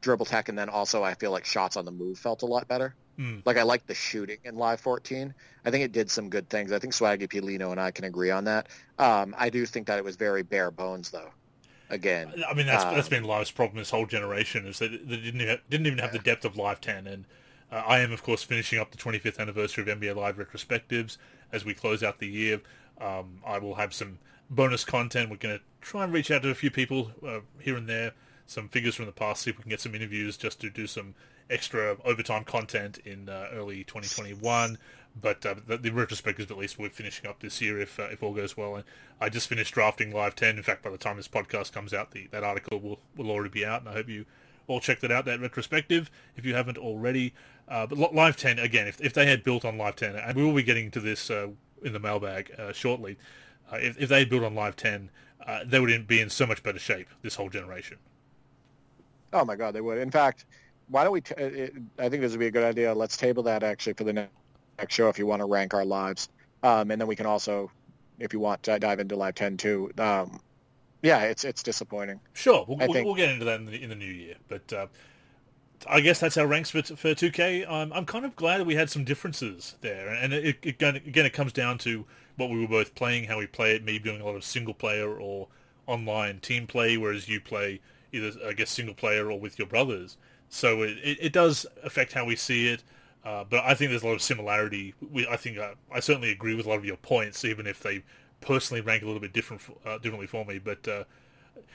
[0.00, 2.66] dribble tech, and then also I feel like shots on the move felt a lot
[2.68, 2.94] better.
[3.16, 3.38] Hmm.
[3.44, 5.34] Like I like the shooting in Live 14.
[5.64, 6.72] I think it did some good things.
[6.72, 8.68] I think Swaggy Pilino and I can agree on that.
[8.98, 11.30] Um, I do think that it was very bare bones, though.
[11.90, 15.16] Again, I mean, that's that's Um, been Live's problem this whole generation is that they
[15.16, 17.06] didn't even, didn't even have the depth of Live 10.
[17.06, 17.24] And
[17.70, 21.18] uh, I am, of course, finishing up the 25th anniversary of NBA Live retrospectives
[21.52, 22.60] as we close out the year.
[23.00, 24.18] Um, I will have some
[24.50, 25.30] bonus content.
[25.30, 28.12] We're going to try and reach out to a few people uh, here and there,
[28.46, 30.86] some figures from the past, see if we can get some interviews just to do
[30.86, 31.14] some
[31.50, 34.78] extra overtime content in uh, early 2021.
[35.20, 38.22] but uh, the, the retrospectives at least we're finishing up this year if uh, if
[38.22, 38.76] all goes well.
[38.76, 38.84] And
[39.20, 40.56] I just finished drafting Live 10.
[40.56, 43.50] In fact, by the time this podcast comes out, the that article will will already
[43.50, 44.24] be out, and I hope you
[44.66, 45.24] all check that out.
[45.26, 47.34] That retrospective, if you haven't already.
[47.68, 50.44] Uh, but Live 10 again, if if they had built on Live 10, and we
[50.44, 51.48] will be getting to this uh,
[51.82, 53.16] in the mailbag uh, shortly.
[53.72, 55.10] Uh, if if they had built on Live 10,
[55.66, 57.98] they would be in so much better shape this whole generation.
[59.32, 59.98] Oh my God, they would.
[59.98, 60.44] In fact,
[60.88, 61.20] why don't we?
[61.22, 62.94] T- it, I think this would be a good idea.
[62.94, 66.28] Let's table that actually for the next show if you want to rank our lives,
[66.62, 67.70] um, and then we can also,
[68.18, 69.90] if you want, dive into live ten too.
[69.98, 70.40] Um,
[71.02, 72.20] yeah, it's it's disappointing.
[72.32, 74.86] Sure, we'll, we'll, we'll, get into that in the, in the new year, but uh,
[75.86, 77.68] I guess that's our ranks for for 2K.
[77.68, 81.32] I'm I'm kind of glad we had some differences there, and it, it, again it
[81.32, 82.06] comes down to
[82.36, 83.84] what we were both playing, how we play it.
[83.84, 85.48] Me doing a lot of single player or
[85.86, 87.80] online team play, whereas you play
[88.12, 90.16] either I guess single player or with your brothers.
[90.48, 92.82] So it, it, it does affect how we see it.
[93.24, 94.94] Uh, but I think there's a lot of similarity.
[95.10, 97.80] We, I think uh, I certainly agree with a lot of your points, even if
[97.80, 98.02] they
[98.42, 100.58] personally rank a little bit different uh, differently for me.
[100.58, 101.04] But uh,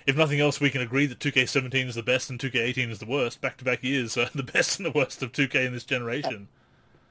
[0.05, 3.05] if nothing else, we can agree that 2K17 is the best and 2K18 is the
[3.05, 3.41] worst.
[3.41, 6.47] Back to back years, the best and the worst of 2K in this generation.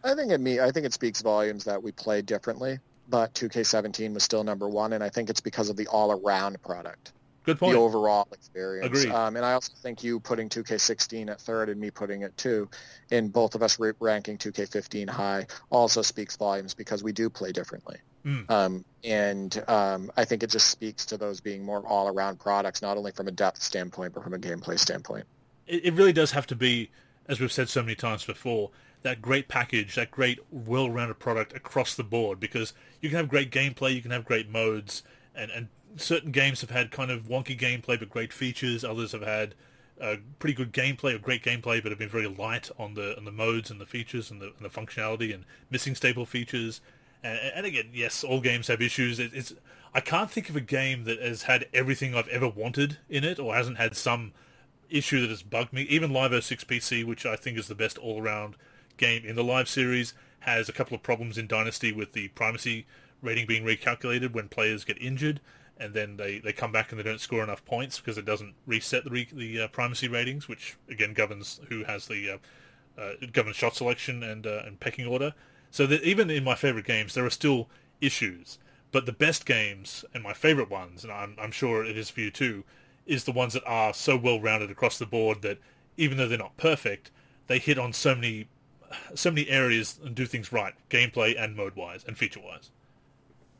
[0.04, 0.60] I think it me.
[0.60, 4.92] I think it speaks volumes that we played differently, but 2K17 was still number one,
[4.92, 7.12] and I think it's because of the all around product.
[7.44, 7.72] Good point.
[7.72, 8.86] The overall experience.
[8.86, 9.10] Agreed.
[9.10, 12.68] Um, and I also think you putting 2K16 at third and me putting it two,
[13.10, 17.96] in both of us ranking 2K15 high, also speaks volumes because we do play differently.
[18.24, 18.50] Mm.
[18.50, 22.96] Um, and um, I think it just speaks to those being more all-around products, not
[22.96, 25.24] only from a depth standpoint, but from a gameplay standpoint.
[25.66, 26.90] It, it really does have to be,
[27.26, 28.70] as we've said so many times before,
[29.02, 33.50] that great package, that great well-rounded product across the board because you can have great
[33.50, 35.04] gameplay, you can have great modes,
[35.34, 38.84] and, and certain games have had kind of wonky gameplay but great features.
[38.84, 39.54] Others have had
[40.00, 43.24] uh, pretty good gameplay or great gameplay but have been very light on the on
[43.24, 46.80] the modes and the features and the, and the functionality and missing staple features.
[47.22, 49.18] And, again, yes, all games have issues.
[49.18, 49.52] It, it's
[49.92, 53.38] I can't think of a game that has had everything I've ever wanted in it
[53.38, 54.32] or hasn't had some
[54.88, 55.82] issue that has bugged me.
[55.82, 58.56] Even Live 06 PC, which I think is the best all-around
[58.96, 62.86] game in the live series, has a couple of problems in Dynasty with the primacy
[63.20, 65.40] rating being recalculated when players get injured
[65.78, 68.54] and then they, they come back and they don't score enough points because it doesn't
[68.66, 73.12] reset the re- the uh, primacy ratings, which again governs who has the uh, uh,
[73.32, 75.34] governs shot selection and uh, and pecking order.
[75.70, 77.68] So that even in my favorite games, there are still
[78.00, 78.58] issues.
[78.90, 82.20] But the best games and my favorite ones, and I'm, I'm sure it is for
[82.20, 82.64] you too,
[83.06, 85.58] is the ones that are so well rounded across the board that
[85.96, 87.10] even though they're not perfect,
[87.46, 88.48] they hit on so many
[89.14, 92.70] so many areas and do things right, gameplay and mode wise and feature wise.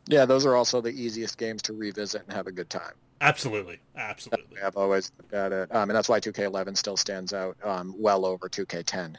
[0.07, 2.95] Yeah, those are also the easiest games to revisit and have a good time.
[3.21, 4.63] Absolutely, absolutely.
[4.63, 8.25] I've always looked at it, um, and that's why 2K11 still stands out um, well
[8.25, 9.19] over 2K10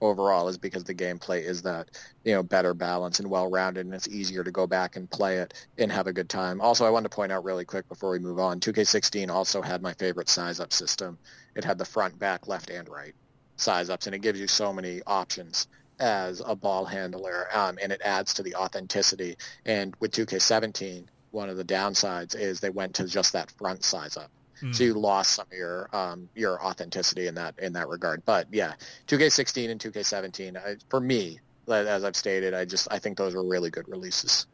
[0.00, 1.90] overall, is because the gameplay is that
[2.24, 5.38] you know better balanced and well rounded, and it's easier to go back and play
[5.38, 6.60] it and have a good time.
[6.60, 9.82] Also, I wanted to point out really quick before we move on, 2K16 also had
[9.82, 11.18] my favorite size up system.
[11.54, 13.14] It had the front, back, left, and right
[13.56, 15.68] size ups, and it gives you so many options
[15.98, 19.36] as a ball handler, um, and it adds to the authenticity.
[19.64, 24.16] And with 2K17, one of the downsides is they went to just that front size
[24.16, 24.30] up.
[24.62, 24.74] Mm.
[24.74, 28.24] So you lost some of your um, your authenticity in that in that regard.
[28.24, 28.74] But yeah,
[29.08, 33.44] 2K16 and 2K17 I, for me, as I've stated, I just I think those were
[33.44, 34.46] really good releases.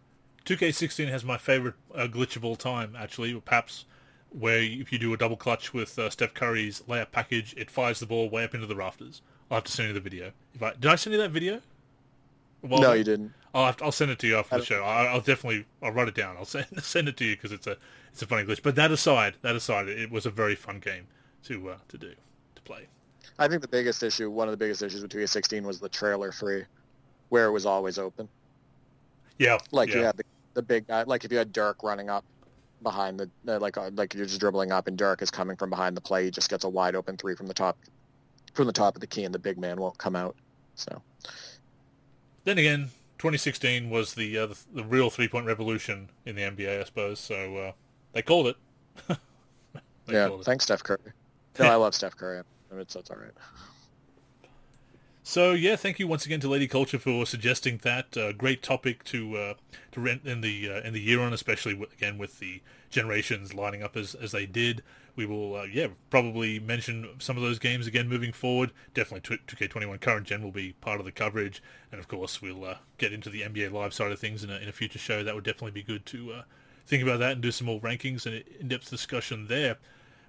[0.45, 3.85] 2K16 has my favorite uh, glitch of all time, actually, perhaps
[4.31, 8.01] where if you do a double clutch with uh, Steph Curry's layup package, it fires
[8.01, 9.21] the ball way up into the rafters.
[9.51, 10.33] I'll have to send you the video.
[10.55, 11.61] If I, did I send you that video?
[12.63, 13.33] Well, no, you didn't.
[13.55, 14.83] I'll to, I'll send it to you after the show.
[14.83, 16.37] I, will definitely I'll write it down.
[16.37, 17.77] I'll send send it to you because it's a
[18.13, 18.63] it's a funny glitch.
[18.63, 21.07] But that aside, that aside, it was a very fun game
[21.45, 22.13] to uh, to do
[22.55, 22.87] to play.
[23.39, 26.33] I think the biggest issue, one of the biggest issues with 2K16 was the trailer
[26.33, 26.65] three,
[27.31, 28.29] where it was always open.
[29.39, 29.97] Yeah, like yeah.
[29.97, 30.25] you had the,
[30.55, 32.25] the big guy, like if you had Dirk running up
[32.83, 35.71] behind the, uh, like uh, like you're just dribbling up and Dirk is coming from
[35.71, 37.79] behind the play, he just gets a wide open three from the top
[38.55, 40.37] from the top of the key, and the big man won't come out.
[40.75, 41.03] So.
[42.45, 42.91] Then again,
[43.23, 47.21] 2016 was the uh, the, the, real three point revolution in the NBA, I suppose.
[47.21, 47.73] So uh,
[48.15, 48.57] they called it.
[49.07, 50.45] they yeah, called it.
[50.45, 50.99] thanks, Steph Curry.
[51.57, 52.41] No, I love Steph Curry.
[52.41, 53.31] I mean, it's, it's all right.
[55.25, 59.05] So yeah, thank you once again to Lady Culture for suggesting that uh, great topic
[59.05, 59.55] to uh,
[59.93, 62.61] to rent in the uh, in the year on, especially with, again with the
[62.91, 64.83] generations lining up as as they did.
[65.15, 68.73] We will uh, yeah probably mention some of those games again moving forward.
[68.95, 71.63] Definitely 2K21 current gen will be part of the coverage,
[71.93, 74.57] and of course we'll uh, get into the NBA Live side of things in a,
[74.57, 75.23] in a future show.
[75.23, 76.43] That would definitely be good to uh,
[76.85, 79.79] think about that and do some more rankings and in-depth discussion there.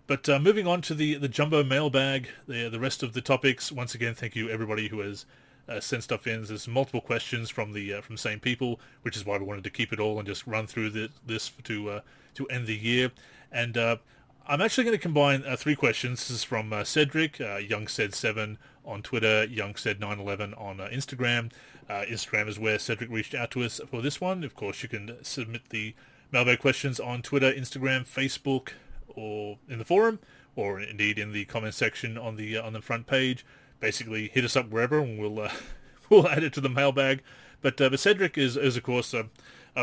[0.05, 3.71] But uh, moving on to the the jumbo mailbag, the the rest of the topics.
[3.71, 5.25] Once again, thank you everybody who has
[5.67, 6.43] uh, send stuff in.
[6.43, 9.69] There's multiple questions from the uh, from same people, which is why we wanted to
[9.69, 11.99] keep it all and just run through the, this to uh,
[12.35, 13.11] to end the year.
[13.51, 13.97] And uh,
[14.45, 16.19] I'm actually going to combine uh, three questions.
[16.19, 21.51] This is from Cedric, Young Said Seven on Twitter, Young Said 911 on Instagram.
[21.89, 24.43] Instagram is where Cedric reached out to us for this one.
[24.43, 25.95] Of course, you can submit the
[26.31, 28.71] mailbag questions on Twitter, Instagram, Facebook,
[29.15, 30.19] or in the forum,
[30.55, 33.45] or indeed in the comment section on the on the front page
[33.83, 35.51] basically hit us up wherever, and we'll uh,
[36.09, 37.21] we'll add it to the mailbag.
[37.61, 39.23] But uh, but Cedric is is of course uh,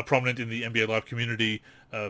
[0.03, 1.61] prominent in the NBA Live community,
[1.93, 2.09] uh,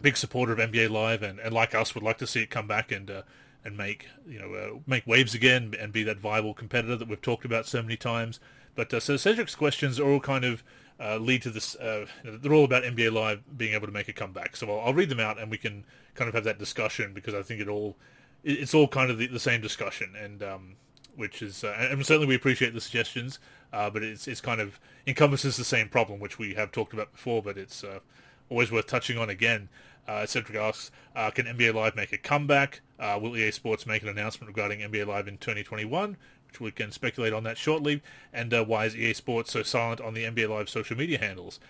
[0.00, 2.66] big supporter of NBA Live, and, and like us would like to see it come
[2.66, 3.22] back and uh,
[3.64, 7.20] and make you know uh, make waves again and be that viable competitor that we've
[7.20, 8.40] talked about so many times.
[8.74, 10.64] But so Cedric's questions are all kind of
[11.00, 11.76] lead to this.
[12.24, 14.56] they're all about NBA Live being able to make a comeback.
[14.56, 15.84] So I'll, I'll read them out and we can
[16.14, 17.96] kind of have that discussion because I think it all
[18.42, 20.76] it's all kind of the, the same discussion and um,
[21.16, 23.38] which is, uh, and certainly we appreciate the suggestions,
[23.72, 27.12] uh, but it's it's kind of encompasses the same problem which we have talked about
[27.12, 28.00] before, but it's uh,
[28.48, 29.68] always worth touching on again.
[30.08, 32.80] Uh, Cedric asks, uh, can NBA Live make a comeback?
[32.98, 36.16] Uh, will EA Sports make an announcement regarding NBA Live in 2021?
[36.50, 38.02] Which we can speculate on that shortly.
[38.32, 41.60] And uh, why is EA Sports so silent on the NBA Live social media handles?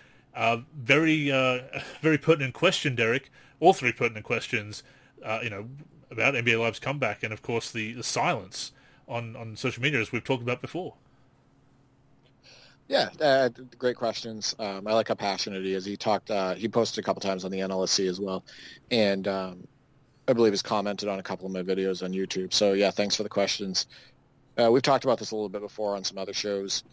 [0.75, 1.29] very,
[2.01, 3.31] very pertinent question, Derek.
[3.59, 4.83] All three pertinent questions,
[5.43, 5.67] you know,
[6.11, 8.71] about NBA Live's comeback, and of course the, the silence
[9.07, 10.93] on, on social media as we've talked about before?
[12.87, 14.53] Yeah, uh, great questions.
[14.59, 15.85] Um, I like how passionate he is.
[15.85, 16.29] He talked.
[16.29, 18.43] Uh, he posted a couple times on the NLSC as well,
[18.89, 19.67] and um,
[20.27, 22.53] I believe he's commented on a couple of my videos on YouTube.
[22.53, 23.87] So yeah, thanks for the questions.
[24.59, 26.83] Uh, we've talked about this a little bit before on some other shows.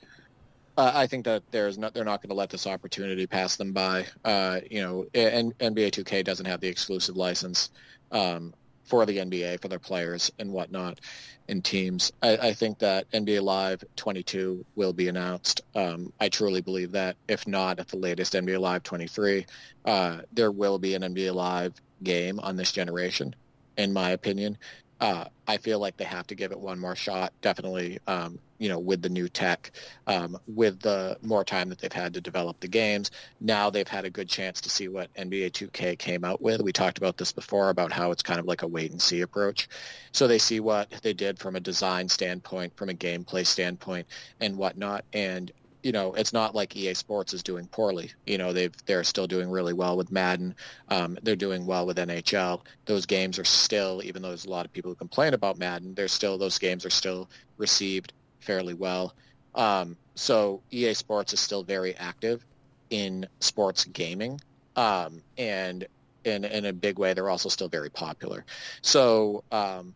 [0.77, 3.73] Uh, I think that there's not, they're not going to let this opportunity pass them
[3.73, 4.07] by.
[4.25, 7.71] Uh, you know, and NBA 2K doesn't have the exclusive license.
[8.13, 8.55] Um,
[8.89, 11.01] for the NBA for their players and whatnot
[11.49, 12.13] and teams.
[12.23, 15.61] I, I think that NBA Live 22 will be announced.
[15.75, 17.17] Um, I truly believe that.
[17.29, 19.47] If not, at the latest NBA Live 23,
[19.85, 23.35] uh, there will be an NBA Live game on this generation,
[23.77, 24.59] in my opinion
[25.01, 27.33] uh, I feel like they have to give it one more shot.
[27.41, 29.71] Definitely, um, you know, with the new tech,
[30.09, 33.13] um, with the more time that they've had to develop the games.
[33.41, 36.61] Now they've had a good chance to see what NBA 2K came out with.
[36.63, 39.21] We talked about this before about how it's kind of like a wait and see
[39.21, 39.69] approach.
[40.13, 44.07] So they see what they did from a design standpoint, from a gameplay standpoint,
[44.41, 45.05] and whatnot.
[45.13, 48.11] And you know, it's not like EA Sports is doing poorly.
[48.27, 50.55] You know, they've they're still doing really well with Madden.
[50.89, 52.63] Um, they're doing well with NHL.
[52.87, 55.95] Those games are still, even though there's a lot of people who complain about Madden,
[55.95, 59.15] they're still those games are still received fairly well.
[59.55, 62.45] Um, so EA Sports is still very active
[62.91, 64.41] in sports gaming,
[64.77, 65.87] um, and
[66.25, 68.45] in in a big way, they're also still very popular.
[68.83, 69.95] So um,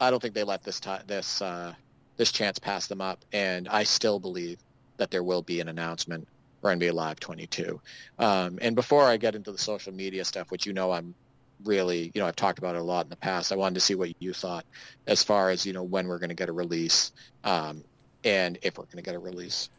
[0.00, 1.74] I don't think they let this t- this uh,
[2.16, 4.58] this chance pass them up, and I still believe
[4.98, 6.28] that there will be an announcement
[6.60, 7.80] for NBA Live 22.
[8.18, 11.14] Um, and before I get into the social media stuff, which you know I'm
[11.64, 13.52] really, you know, I've talked about it a lot in the past.
[13.52, 14.64] I wanted to see what you thought
[15.06, 17.12] as far as, you know, when we're going to get a release
[17.44, 17.84] um,
[18.24, 19.70] and if we're going to get a release.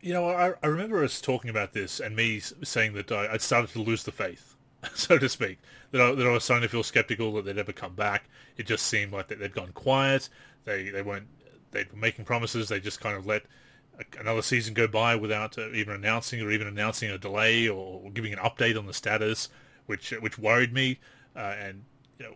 [0.00, 3.40] You know, I, I, remember us talking about this and me saying that I, would
[3.40, 4.56] started to lose the faith,
[4.94, 5.58] so to speak,
[5.92, 8.24] that I, that I was starting to feel skeptical that they'd ever come back.
[8.56, 10.28] It just seemed like they'd gone quiet.
[10.64, 11.28] They, they weren't,
[11.70, 12.68] they were making promises.
[12.68, 13.44] They just kind of let
[14.18, 18.32] another season go by without uh, even announcing or even announcing a delay or giving
[18.32, 19.48] an update on the status,
[19.86, 20.98] which which worried me.
[21.36, 21.84] Uh, and
[22.18, 22.34] you know,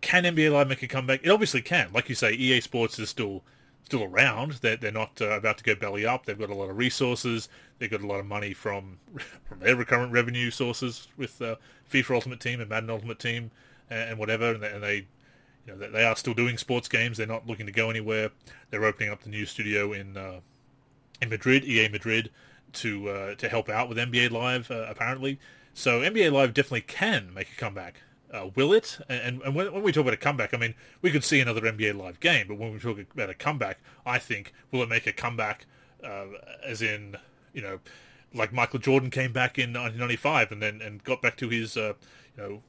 [0.00, 1.20] can NBA Live make a comeback?
[1.22, 1.90] It obviously can.
[1.92, 3.42] Like you say, EA Sports is still
[3.84, 4.52] still around.
[4.54, 6.26] They're they're not uh, about to go belly up.
[6.26, 7.48] They've got a lot of resources.
[7.78, 8.98] They've got a lot of money from
[9.44, 11.56] from their recurrent revenue sources with uh,
[11.90, 13.50] FIFA Ultimate Team and Madden Ultimate Team
[13.90, 14.52] and, and whatever.
[14.52, 15.06] And they, and they
[15.66, 17.18] you know they are still doing sports games.
[17.18, 18.30] They're not looking to go anywhere.
[18.70, 20.40] They're opening up the new studio in uh,
[21.24, 22.30] in Madrid, EA Madrid,
[22.74, 25.38] to uh, to help out with NBA Live uh, apparently.
[25.74, 28.02] So NBA Live definitely can make a comeback.
[28.32, 28.98] Uh, will it?
[29.08, 31.60] And, and when, when, we talk about a comeback, I mean we could see another
[31.60, 35.06] NBA Live game, but when we talk about a comeback, I think will it make
[35.06, 35.66] a comeback
[36.02, 36.26] uh,
[36.64, 37.16] as in
[37.52, 37.80] you know
[38.34, 41.94] like Michael Jordan came back in 1995 and then and got back to his uh,
[42.36, 42.62] you know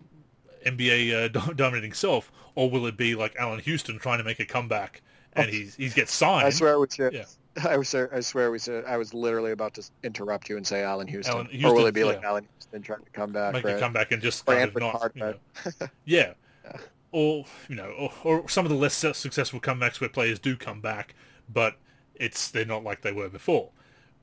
[0.66, 4.46] NBA uh, dominating self, or will it be like Allan Houston trying to make a
[4.46, 5.02] comeback
[5.34, 6.48] and he's he gets signed?
[6.48, 7.26] I swear it was yeah.
[7.64, 10.80] I was I swear we said I was literally about to interrupt you and say
[10.80, 10.92] Houston,
[11.34, 12.08] Allan Houston or will it be yeah.
[12.08, 13.78] like Allan Houston trying to come back, make right?
[13.78, 15.34] a comeback and just kind of not, you know,
[16.06, 16.34] yeah.
[16.64, 16.78] yeah.
[17.12, 20.82] or you know, or, or, some of the less successful comebacks where players do come
[20.82, 21.16] back,
[21.52, 21.78] but
[22.16, 23.70] it's they're not like they were before.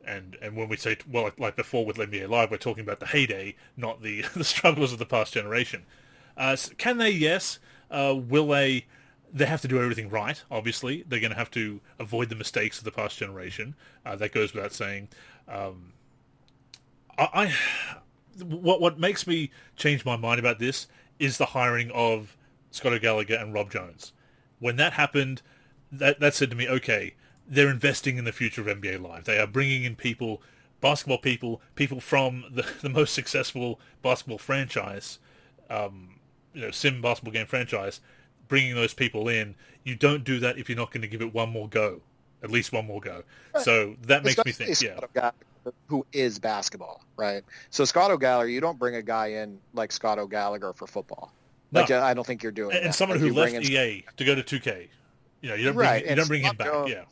[0.04, 3.00] And and when we say well, like, like before with NBA Live, we're talking about
[3.00, 5.84] the heyday, not the the struggles of the past generation.
[6.36, 7.10] Uh, can they?
[7.10, 7.58] Yes.
[7.90, 8.86] Uh, will they?
[9.32, 10.42] They have to do everything right.
[10.50, 13.74] Obviously, they're going to have to avoid the mistakes of the past generation.
[14.04, 15.08] Uh, that goes without saying.
[15.48, 15.92] Um,
[17.18, 20.86] I, I, what what makes me change my mind about this
[21.18, 22.36] is the hiring of
[22.70, 24.12] Scott O'Gallagher and Rob Jones.
[24.58, 25.42] When that happened,
[25.90, 27.14] that that said to me, okay,
[27.46, 29.24] they're investing in the future of NBA Live.
[29.24, 30.42] They are bringing in people,
[30.80, 35.18] basketball people, people from the, the most successful basketball franchise,
[35.70, 36.16] um,
[36.52, 38.00] you know, sim basketball game franchise,
[38.52, 39.54] bringing those people in.
[39.84, 42.02] You don't do that if you're not going to give it one more go,
[42.42, 43.22] at least one more go.
[43.54, 43.64] Right.
[43.64, 45.30] So that makes me think, yeah.
[45.86, 47.42] who is basketball, right?
[47.70, 51.32] So Scott O'Gallagher, you don't bring a guy in like Scott O'Gallagher for football.
[51.72, 52.02] Like no.
[52.02, 52.76] I don't think you're doing.
[52.76, 54.88] And, and someone like who left EA to go to 2K,
[55.40, 56.06] you know, you don't bring, right.
[56.06, 56.66] you don't bring him back.
[56.66, 57.04] Jones, yeah.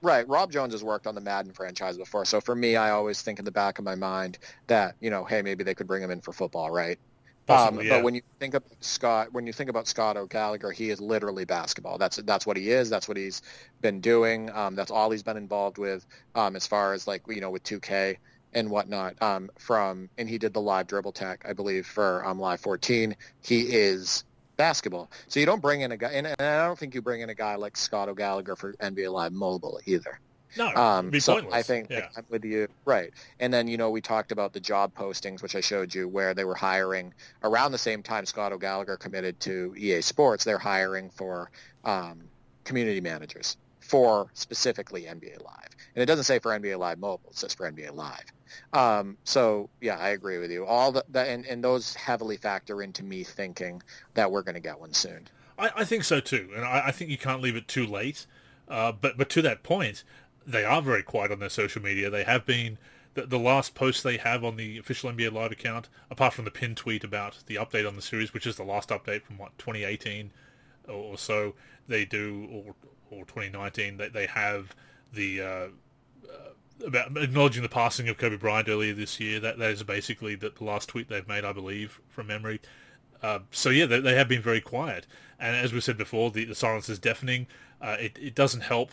[0.00, 0.28] Right.
[0.28, 2.24] Rob Jones has worked on the Madden franchise before.
[2.24, 5.24] So for me, I always think in the back of my mind that, you know,
[5.24, 7.00] hey, maybe they could bring him in for football, right?
[7.48, 7.96] Possibly, um, yeah.
[7.96, 11.46] But when you think of Scott, when you think about Scott O'Gallagher, he is literally
[11.46, 11.96] basketball.
[11.96, 12.90] That's that's what he is.
[12.90, 13.40] That's what he's
[13.80, 14.50] been doing.
[14.50, 17.64] Um, that's all he's been involved with, um, as far as like you know with
[17.64, 18.18] 2K
[18.52, 19.20] and whatnot.
[19.22, 23.16] Um, from and he did the live dribble tech, I believe, for um, Live 14.
[23.40, 24.24] He is
[24.58, 25.10] basketball.
[25.28, 27.34] So you don't bring in a guy, and, I don't think you bring in a
[27.34, 30.20] guy like Scott O'Gallagher for NBA Live Mobile either.
[30.56, 31.54] No, um, so pointless.
[31.54, 32.08] I think yeah.
[32.16, 33.12] I'm with you, right?
[33.40, 36.34] And then you know we talked about the job postings, which I showed you, where
[36.34, 40.44] they were hiring around the same time Scott O'Gallagher committed to EA Sports.
[40.44, 41.50] They're hiring for
[41.84, 42.22] um,
[42.64, 47.36] community managers for specifically NBA Live, and it doesn't say for NBA Live Mobile; it
[47.36, 48.32] says for NBA Live.
[48.72, 50.64] Um, so yeah, I agree with you.
[50.64, 53.82] All the, the and, and those heavily factor into me thinking
[54.14, 55.28] that we're going to get one soon.
[55.58, 58.26] I, I, think so too, and I, I, think you can't leave it too late.
[58.68, 60.04] Uh, but but to that point,
[60.48, 62.10] they are very quiet on their social media.
[62.10, 62.78] They have been.
[63.14, 66.50] The, the last post they have on the official NBA Live account, apart from the
[66.50, 69.58] pin tweet about the update on the series, which is the last update from what
[69.58, 70.30] 2018
[70.88, 71.54] or, so,
[71.86, 72.74] they do or
[73.10, 73.96] or 2019.
[73.96, 74.74] They they have
[75.12, 75.66] the uh,
[76.86, 79.40] about acknowledging the passing of Kobe Bryant earlier this year.
[79.40, 82.60] That that is basically the, the last tweet they've made, I believe, from memory.
[83.22, 85.06] Uh, so yeah, they, they, have been very quiet,
[85.40, 87.46] and as we said before, the, the silence is deafening.
[87.80, 88.92] Uh, it it doesn't help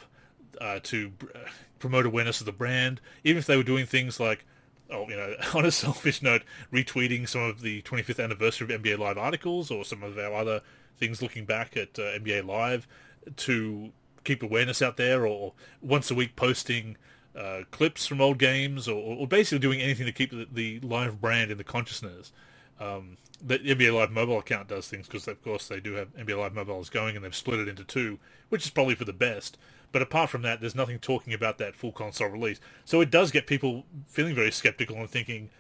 [0.62, 1.40] uh, to uh,
[1.80, 4.46] promote awareness of the brand, even if they were doing things like.
[4.88, 9.00] Oh, you know, on a selfish note, retweeting some of the 25th anniversary of NBA
[9.00, 10.62] Live articles or some of our other
[11.00, 12.88] things looking back at uh, NBA Live
[13.36, 13.92] to
[14.24, 16.98] keep awareness out there, or once a week posting
[17.36, 21.22] uh, clips from old games, or, or, basically doing anything to keep the, the live
[21.22, 22.32] brand in the consciousness.
[22.80, 26.38] Um, the NBA Live mobile account does things because, of course, they do have NBA
[26.38, 29.58] Live mobiles going, and they've split it into two, which is probably for the best.
[29.96, 32.60] But apart from that, there's nothing talking about that full console release.
[32.84, 35.52] So it does get people feeling very skeptical and thinking,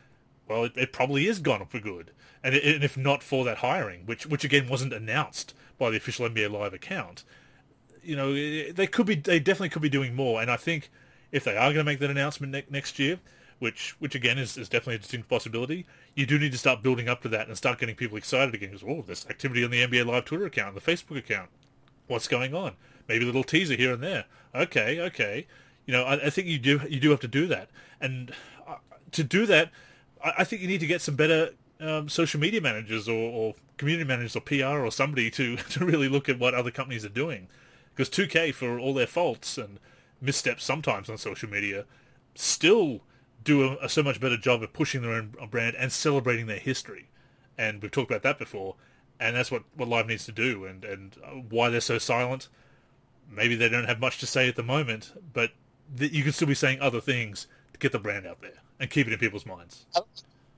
[0.46, 2.12] well, it, it probably is gone for good.
[2.44, 5.96] And, it, and, if not for that hiring, which which again wasn't announced by the
[5.96, 7.24] official NBA Live account,
[8.04, 10.42] you know, they could be, they definitely could be doing more.
[10.42, 10.92] And I think
[11.32, 13.20] if they are going to make that announcement ne- next year,
[13.60, 17.08] which which again is, is definitely a distinct possibility, you do need to start building
[17.08, 18.72] up to that and start getting people excited again.
[18.72, 21.52] Because oh, there's activity on the NBA Live Twitter account, the Facebook account.
[22.08, 22.74] What's going on?
[23.08, 24.26] Maybe a little teaser here and there.
[24.54, 25.48] Okay, okay.
[25.86, 27.70] You know, I, I think you do you do have to do that,
[28.02, 28.32] and
[28.68, 28.76] uh,
[29.12, 29.72] to do that,
[30.24, 33.54] I, I, think you need to get some better um, social media managers or, or
[33.78, 37.10] community managers or PR or somebody to to really look at what other companies are
[37.10, 37.48] doing.
[37.96, 39.80] Because 2K, for all their faults and
[40.20, 41.86] missteps sometimes on social media,
[42.34, 43.02] still
[43.44, 46.60] do a, a, so much better job of pushing their own brand and celebrating their
[46.60, 47.08] history.
[47.58, 48.76] And we've talked about that before,
[49.20, 50.66] and that's what, what Live needs to do.
[50.66, 52.50] And, and uh, why they're so silent,
[53.30, 55.52] maybe they don't have much to say at the moment, but
[55.98, 59.08] you can still be saying other things to get the brand out there and keep
[59.08, 59.86] it in people's minds.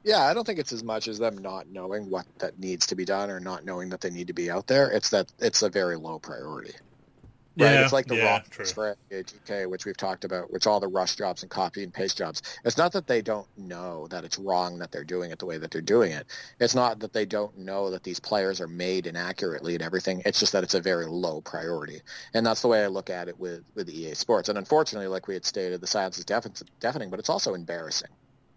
[0.03, 2.95] Yeah, I don't think it's as much as them not knowing what that needs to
[2.95, 4.89] be done or not knowing that they need to be out there.
[4.89, 6.73] It's that it's a very low priority.
[7.59, 7.71] Right?
[7.71, 10.87] Yeah, it's like the yeah, raw for AGK, which we've talked about, which all the
[10.87, 12.43] rush jobs and copy and paste jobs.
[12.63, 15.57] It's not that they don't know that it's wrong that they're doing it the way
[15.57, 16.27] that they're doing it.
[16.59, 20.21] It's not that they don't know that these players are made inaccurately and everything.
[20.23, 22.01] It's just that it's a very low priority.
[22.35, 24.49] And that's the way I look at it with, with EA Sports.
[24.49, 28.09] And unfortunately, like we had stated, the silence is deafening, but it's also embarrassing.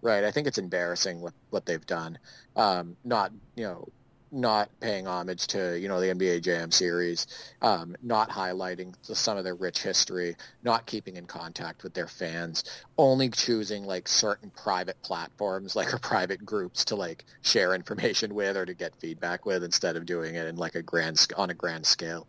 [0.02, 0.24] Right.
[0.24, 2.18] I think it's embarrassing what, what they've done.
[2.56, 3.88] Um, not, you know,
[4.32, 7.26] not paying homage to you know the NBA Jam series,
[7.62, 12.64] um, not highlighting some of their rich history, not keeping in contact with their fans,
[12.98, 18.56] only choosing like certain private platforms like or private groups to like share information with
[18.56, 21.54] or to get feedback with instead of doing it in like a grand on a
[21.54, 22.26] grand scale.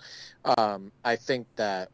[0.58, 1.90] Um, I think that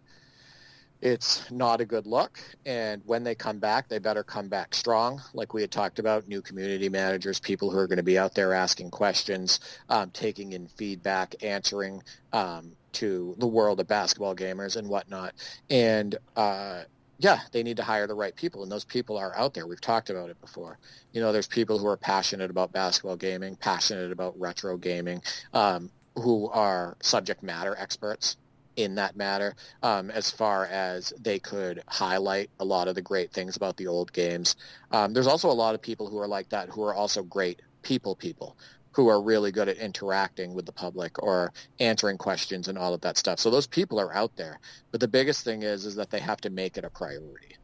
[1.02, 2.40] it's not a good look.
[2.66, 5.22] And when they come back, they better come back strong.
[5.34, 8.34] Like we had talked about, new community managers, people who are going to be out
[8.34, 12.02] there asking questions, um, taking in feedback, answering
[12.34, 15.34] um, to the world of basketball gamers and whatnot.
[15.70, 16.84] And uh,
[17.20, 19.68] yeah, they need to hire the right people, and those people are out there.
[19.68, 20.80] We've talked about it before.
[21.14, 25.22] You know, there's people who are passionate about basketball gaming, passionate about retro gaming,
[25.54, 28.38] um, who are subject matter experts
[28.78, 33.32] in that matter um, as far as they could highlight a lot of the great
[33.34, 34.56] things about the old games.
[34.92, 37.62] Um, there's also a lot of people who are like that who are also great
[37.82, 38.56] people people
[38.92, 43.02] who are really good at interacting with the public or answering questions and all of
[43.02, 43.40] that stuff.
[43.40, 44.60] So those people are out there.
[44.90, 47.58] But the biggest thing is is that they have to make it a priority.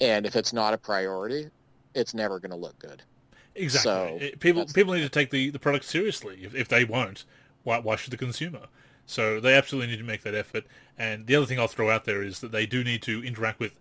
[0.00, 1.48] And if it's not a priority,
[1.94, 3.02] it's never going to look good.
[3.54, 4.30] Exactly.
[4.30, 6.40] So people people need to take the, the product seriously.
[6.42, 7.24] If, if they won't,
[7.62, 8.66] why, why should the consumer?
[9.06, 10.64] So they absolutely need to make that effort.
[10.96, 13.60] And the other thing I'll throw out there is that they do need to interact
[13.60, 13.78] with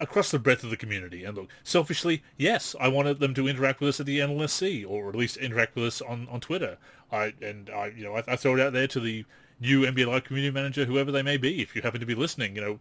[0.00, 1.24] across the breadth of the community.
[1.24, 5.08] And look, selfishly, yes, I wanted them to interact with us at the NLSC, or
[5.08, 6.78] at least interact with us on, on Twitter.
[7.10, 9.24] I and I, you know, I, I throw it out there to the
[9.60, 11.62] new NBA Live community manager, whoever they may be.
[11.62, 12.80] If you happen to be listening, you know,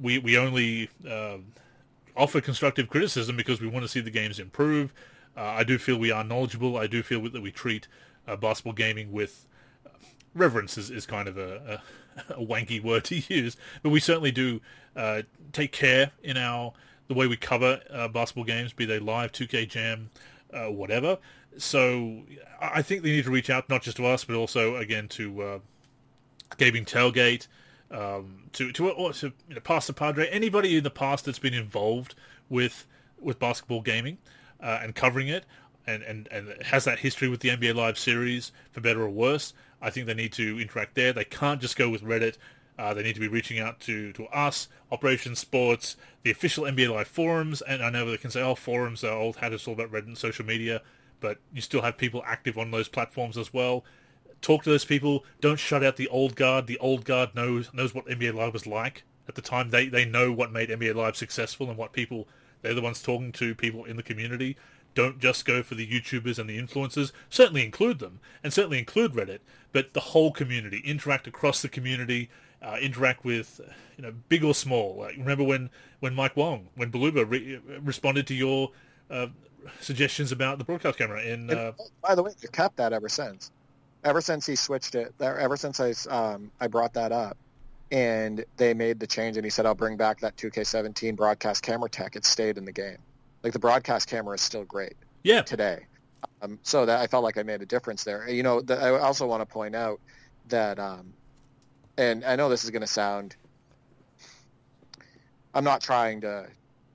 [0.00, 1.38] we we only uh,
[2.16, 4.92] offer constructive criticism because we want to see the games improve.
[5.36, 6.76] Uh, I do feel we are knowledgeable.
[6.76, 7.88] I do feel that we treat
[8.26, 9.46] uh, basketball gaming with
[10.34, 11.80] reverence is, is kind of a,
[12.28, 14.60] a, a wanky word to use, but we certainly do
[14.96, 15.22] uh,
[15.52, 16.72] take care in our
[17.08, 20.10] the way we cover uh, basketball games, be they live, 2K Jam,
[20.52, 21.18] uh, whatever.
[21.58, 22.22] So
[22.60, 25.42] I think they need to reach out not just to us, but also again to
[25.42, 25.58] uh,
[26.56, 27.48] Gaming Tailgate,
[27.90, 32.14] um, to to, or to you know, Pastapadre, anybody in the past that's been involved
[32.48, 32.86] with
[33.20, 34.18] with basketball gaming
[34.60, 35.44] uh, and covering it.
[35.84, 39.52] And, and, and has that history with the NBA Live series, for better or worse.
[39.82, 41.12] I think they need to interact there.
[41.12, 42.36] They can't just go with Reddit
[42.78, 46.92] uh, they need to be reaching out to, to us, Operation Sports, the official NBA
[46.92, 49.74] Live forums, and I know they can say, oh, forums are old hat, it's all
[49.74, 50.80] about Reddit and social media,
[51.20, 53.84] but you still have people active on those platforms as well.
[54.40, 55.24] Talk to those people.
[55.40, 56.66] Don't shut out the old guard.
[56.66, 59.70] The old guard knows knows what NBA Live was like at the time.
[59.70, 62.26] They they know what made NBA Live successful and what people
[62.60, 64.56] they're the ones talking to people in the community.
[64.94, 67.12] Don't just go for the YouTubers and the influencers.
[67.30, 69.40] Certainly include them, and certainly include Reddit,
[69.72, 70.82] but the whole community.
[70.84, 72.28] Interact across the community
[72.62, 73.60] uh, interact with,
[73.96, 74.96] you know, big or small.
[74.96, 75.70] Like remember when,
[76.00, 78.70] when Mike Wang, when Beluba re- responded to your
[79.10, 79.26] uh,
[79.80, 81.50] suggestions about the broadcast camera in.
[81.50, 81.72] Uh...
[82.02, 83.50] by the way, they've kept that ever since.
[84.04, 87.36] Ever since he switched it, ever since I um, I brought that up,
[87.92, 91.88] and they made the change, and he said I'll bring back that 2K17 broadcast camera
[91.88, 92.16] tech.
[92.16, 92.98] It stayed in the game.
[93.42, 94.94] Like the broadcast camera is still great.
[95.22, 95.42] Yeah.
[95.42, 95.86] Today.
[96.40, 98.28] Um, so that I felt like I made a difference there.
[98.28, 100.00] You know, the, I also want to point out
[100.48, 101.14] that um,
[101.96, 103.36] and I know this is going to sound,
[105.54, 106.48] I'm not trying to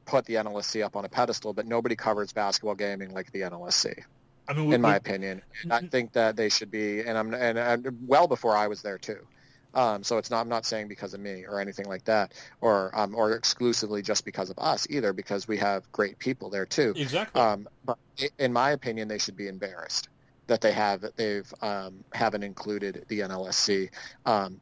[0.06, 4.04] put the NLSC up on a pedestal, but nobody covers basketball gaming like the NLSC.
[4.50, 7.34] I mean, we, in my we, opinion, I think that they should be, and I'm,
[7.34, 9.20] and, and well before I was there too.
[9.78, 12.92] Um, so it's not, I'm not saying because of me or anything like that, or
[12.96, 16.94] um, or exclusively just because of us either, because we have great people there too.
[16.98, 17.40] Exactly.
[17.40, 18.00] Um, but
[18.40, 20.10] in my opinion, they should be embarrassed
[20.48, 23.92] that they have they've um, haven't included the NLSC.
[24.26, 24.60] Um,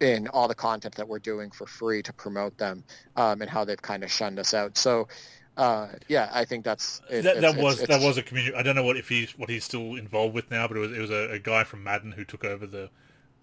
[0.00, 2.84] in all the content that we're doing for free to promote them
[3.16, 4.78] um, and how they've kind of shunned us out.
[4.78, 5.08] So,
[5.56, 8.54] uh, yeah, I think that's it, that, that was it's, that was a community.
[8.54, 10.92] I don't know what if he's what he's still involved with now, but it was
[10.92, 12.90] it was a, a, guy from Madden who took over the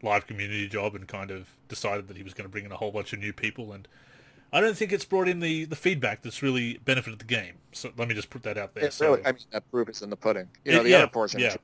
[0.06, 2.78] live community job and kind of decided that he was going to bring in a
[2.78, 3.74] whole bunch of new people.
[3.74, 3.88] And
[4.54, 7.56] I don't think it's brought in the, the feedback that's really benefited the game.
[7.74, 8.86] So let me just put that out there.
[8.86, 10.48] It so, really, I mean, that proof is in the pudding.
[10.64, 11.56] You know, it, the yeah, other portion, yeah.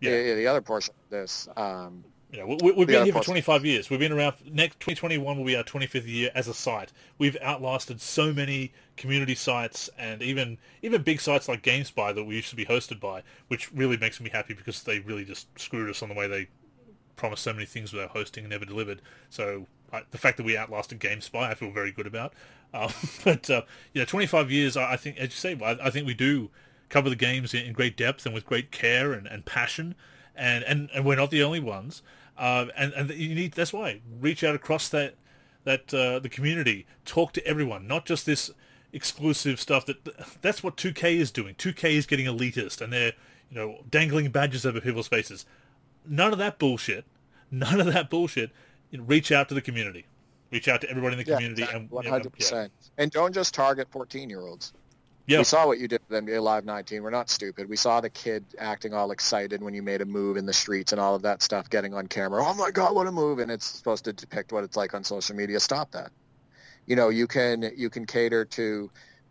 [0.00, 0.10] yeah.
[0.10, 1.48] The, the, other portion of this.
[1.56, 3.88] Um, know, we, have been here for 25 years.
[3.88, 4.34] We've been around.
[4.50, 6.92] Next 2021 will be our 25th year as a site.
[7.16, 12.36] We've outlasted so many community sites and even even big sites like GameSpy that we
[12.36, 15.88] used to be hosted by, which really makes me happy because they really just screwed
[15.88, 16.48] us on the way they
[17.18, 19.02] promised so many things with our hosting and never delivered.
[19.28, 22.32] So I, the fact that we outlasted GameSpy, I feel very good about.
[22.72, 22.90] Um,
[23.24, 23.62] but uh,
[23.92, 26.48] you know, 25 years, I, I, think, as you say, I, I, think we do
[26.88, 29.94] cover the games in, in great depth and with great care and, and passion.
[30.34, 32.02] And, and, and we're not the only ones.
[32.38, 35.16] Uh, and and you need that's why reach out across that
[35.64, 38.50] that uh, the community, talk to everyone, not just this
[38.92, 39.84] exclusive stuff.
[39.86, 41.56] That that's what 2K is doing.
[41.56, 43.12] 2K is getting elitist, and they're
[43.50, 45.44] you know dangling badges over people's faces.
[46.08, 47.04] None of that bullshit.
[47.50, 48.50] None of that bullshit.
[48.90, 50.06] You know, reach out to the community.
[50.50, 52.72] Reach out to everybody in the yeah, community, and one hundred percent.
[52.96, 54.72] And don't just target fourteen year olds.
[55.28, 55.40] Yep.
[55.40, 57.02] We saw what you did with NBA Live 19.
[57.02, 57.68] We're not stupid.
[57.68, 60.92] We saw the kid acting all excited when you made a move in the streets
[60.92, 62.42] and all of that stuff getting on camera.
[62.42, 63.38] Oh my God, what a move!
[63.38, 65.60] And it's supposed to depict what it's like on social media.
[65.60, 66.12] Stop that.
[66.86, 68.90] You know, you can you can cater to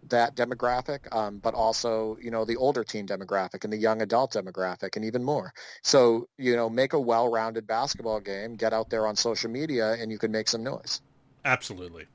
[0.09, 4.33] that demographic, um, but also you know the older teen demographic and the young adult
[4.33, 5.53] demographic, and even more.
[5.83, 8.55] So you know, make a well-rounded basketball game.
[8.55, 11.01] Get out there on social media, and you can make some noise.
[11.45, 12.05] Absolutely.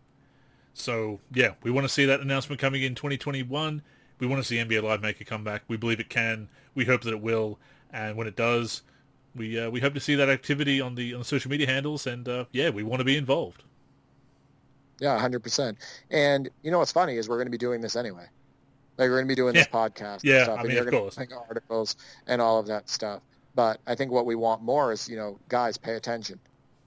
[0.74, 3.82] So yeah, we want to see that announcement coming in 2021.
[4.19, 5.62] We want to see NBA Live make a comeback.
[5.69, 6.48] We believe it can.
[6.74, 7.59] We hope that it will.
[7.93, 8.82] And when it does,
[9.35, 12.06] we uh, we hope to see that activity on the on the social media handles.
[12.06, 13.64] And uh, yeah, we want to be involved.
[15.02, 15.78] Yeah, hundred percent.
[16.12, 18.24] And you know what's funny is we're going to be doing this anyway.
[18.96, 20.20] Like we're going to be doing this podcast.
[20.22, 21.16] Yeah, and stuff, I mean, and you're going course.
[21.16, 21.96] to articles
[22.28, 23.20] and all of that stuff.
[23.56, 26.38] But I think what we want more is, you know, guys, pay attention,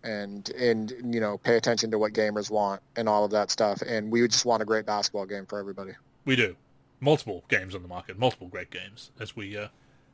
[0.05, 3.81] and and you know, pay attention to what gamers want and all of that stuff.
[3.81, 5.91] And we would just want a great basketball game for everybody.
[6.23, 6.55] We do.
[7.01, 9.67] Multiple games on the market, multiple great games, as we uh,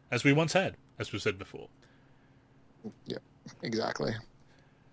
[0.09, 1.67] as we once had, as we said before.
[3.05, 3.19] Yeah,
[3.61, 4.13] exactly.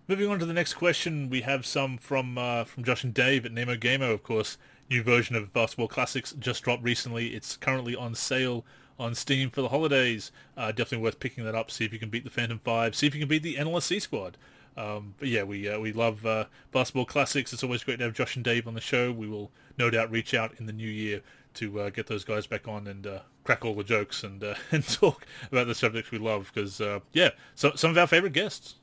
[0.08, 3.44] Moving on to the next question, we have some from uh, from Josh and Dave
[3.44, 4.56] at Namo Gamo, of course.
[4.88, 7.34] New version of Basketball Classics just dropped recently.
[7.34, 8.64] It's currently on sale
[8.98, 10.32] on Steam for the holidays.
[10.56, 11.70] Uh, definitely worth picking that up.
[11.70, 12.96] See if you can beat the Phantom Five.
[12.96, 14.38] See if you can beat the NLSC squad.
[14.78, 17.52] Um, but yeah, we uh, we love uh, Basketball Classics.
[17.52, 19.12] It's always great to have Josh and Dave on the show.
[19.12, 21.20] We will no doubt reach out in the new year
[21.56, 24.54] to uh, get those guys back on and uh, crack all the jokes and uh,
[24.72, 26.50] and talk about the subjects we love.
[26.54, 26.80] Because
[27.12, 28.76] yeah, so, some of our favorite guests.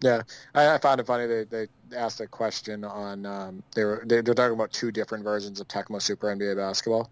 [0.00, 0.22] Yeah,
[0.54, 1.26] I, I found it funny.
[1.26, 1.66] They they
[1.96, 5.68] asked a question on um, they were they, they're talking about two different versions of
[5.68, 7.10] Tecmo Super NBA Basketball.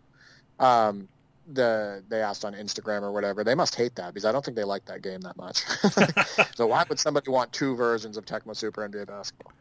[0.59, 1.09] Um,
[1.53, 3.45] the they asked on Instagram or whatever.
[3.45, 5.65] They must hate that because I don't think they like that game that much.
[6.55, 9.53] so why would somebody want two versions of Tecmo Super NBA Basketball?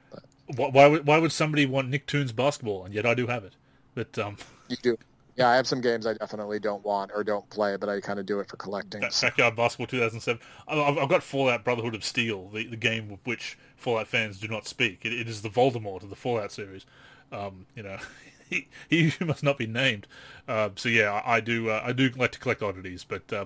[0.55, 2.85] But, why would why would somebody want Nicktoons basketball?
[2.85, 3.53] And yet I do have it.
[3.95, 4.37] But um,
[4.67, 4.97] you do.
[5.35, 8.19] Yeah, I have some games I definitely don't want or don't play, but I kind
[8.19, 9.01] of do it for collecting.
[9.01, 10.41] Backyard Basketball 2007.
[10.67, 14.65] I've got Fallout Brotherhood of Steel, the, the game of which Fallout fans do not
[14.65, 15.05] speak.
[15.05, 16.85] it, it is the Voldemort of the Fallout series.
[17.33, 17.97] Um, you know,
[18.49, 20.07] he, he must not be named.
[20.47, 23.45] Uh, so yeah, I, I do uh, I do like to collect oddities, but uh,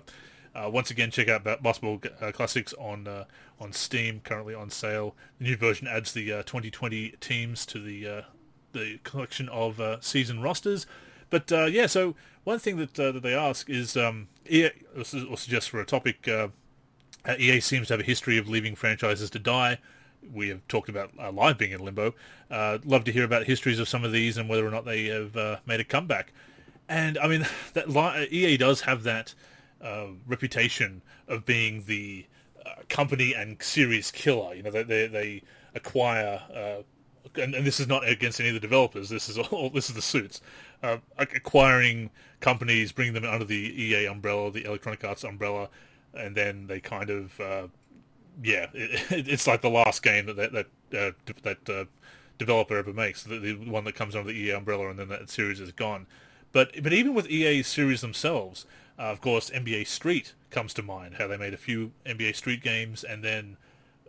[0.53, 3.25] uh once again, check out Basketball uh, Classics on uh,
[3.59, 5.15] on Steam, currently on sale.
[5.39, 8.25] The new version adds the 2020 teams to the
[8.73, 10.85] the collection of season rosters.
[11.29, 15.03] But uh, yeah, so one thing that uh, that they ask is um, EA, or
[15.37, 16.27] suggest for a topic.
[16.27, 16.49] Uh,
[17.37, 19.77] EA seems to have a history of leaving franchises to die.
[20.33, 22.15] We have talked about uh, Live being in limbo.
[22.49, 25.05] Uh, love to hear about histories of some of these and whether or not they
[25.05, 26.33] have uh, made a comeback.
[26.87, 29.33] And I mean, that EA does have that
[30.25, 32.25] reputation of being the
[32.87, 34.55] company and series killer.
[34.55, 35.43] You know, they they, they
[35.75, 36.41] acquire
[37.35, 39.09] and, and, this is not against any of the developers.
[39.09, 39.69] This is all.
[39.73, 40.41] This is the suits
[40.83, 45.69] uh, acquiring companies, bringing them under the EA umbrella, the Electronic Arts umbrella,
[46.13, 47.67] and then they kind of, uh,
[48.43, 50.65] yeah, it, it's like the last game that that that,
[50.97, 51.85] uh, that uh,
[52.37, 55.29] developer ever makes, the, the, one that comes under the EA umbrella, and then that
[55.29, 56.07] series is gone.
[56.51, 58.65] But but even with EA series themselves,
[58.97, 61.15] uh, of course, NBA Street comes to mind.
[61.15, 63.57] How they made a few NBA Street games, and then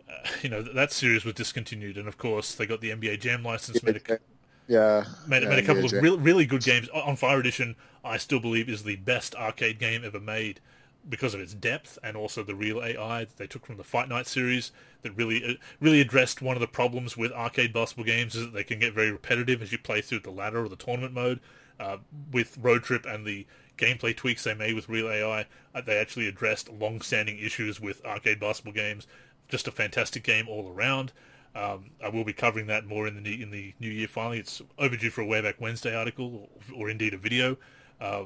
[0.09, 3.43] uh, you know that series was discontinued, and of course they got the NBA Jam
[3.43, 4.19] license, made a,
[4.67, 6.89] yeah, made, yeah, made a couple of really, really good games.
[6.89, 10.59] On Fire Edition, I still believe is the best arcade game ever made
[11.07, 14.07] because of its depth and also the real AI that they took from the Fight
[14.07, 14.71] Night series
[15.01, 18.53] that really uh, really addressed one of the problems with arcade basketball games is that
[18.53, 21.39] they can get very repetitive as you play through the ladder or the tournament mode.
[21.79, 21.97] Uh,
[22.31, 23.47] with Road Trip and the
[23.77, 28.39] gameplay tweaks they made with real AI, uh, they actually addressed long-standing issues with arcade
[28.39, 29.07] basketball games.
[29.49, 31.11] Just a fantastic game all around.
[31.53, 34.07] Um, I will be covering that more in the in the new year.
[34.07, 37.57] Finally, it's overdue for a Way Back Wednesday article or, or indeed a video.
[37.99, 38.23] Uh,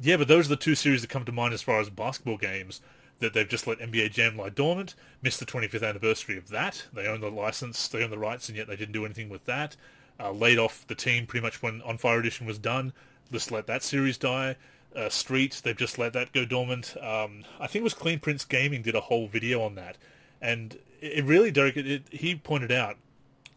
[0.00, 2.36] yeah, but those are the two series that come to mind as far as basketball
[2.36, 2.82] games
[3.18, 4.94] that they've just let NBA Jam lie dormant.
[5.22, 6.84] Missed the 25th anniversary of that.
[6.92, 9.44] They own the license, they own the rights, and yet they didn't do anything with
[9.46, 9.76] that.
[10.18, 12.92] Uh, laid off the team pretty much when On Fire Edition was done.
[13.32, 14.56] Just let that series die.
[14.94, 16.96] Uh, Street, they've just let that go dormant.
[17.02, 19.98] Um, I think it was Clean Prince Gaming did a whole video on that,
[20.40, 22.96] and it really, Derek, it, it, he pointed out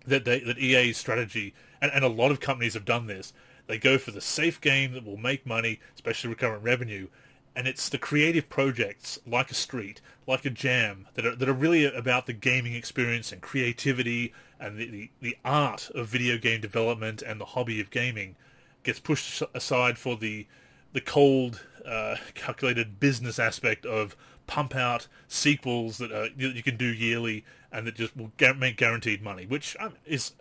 [0.05, 3.33] that they, that EA's strategy, and, and a lot of companies have done this,
[3.67, 7.07] they go for the safe game that will make money, especially recurrent revenue,
[7.55, 11.53] and it's the creative projects like a Street, like a Jam, that are, that are
[11.53, 16.61] really about the gaming experience and creativity and the, the, the art of video game
[16.61, 18.35] development and the hobby of gaming
[18.83, 20.47] gets pushed aside for the
[20.91, 24.15] the cold, uh, calculated business aspect of
[24.49, 29.21] pump out sequels that uh, you, can do yearly and that just will make guaranteed
[29.21, 30.34] money, which is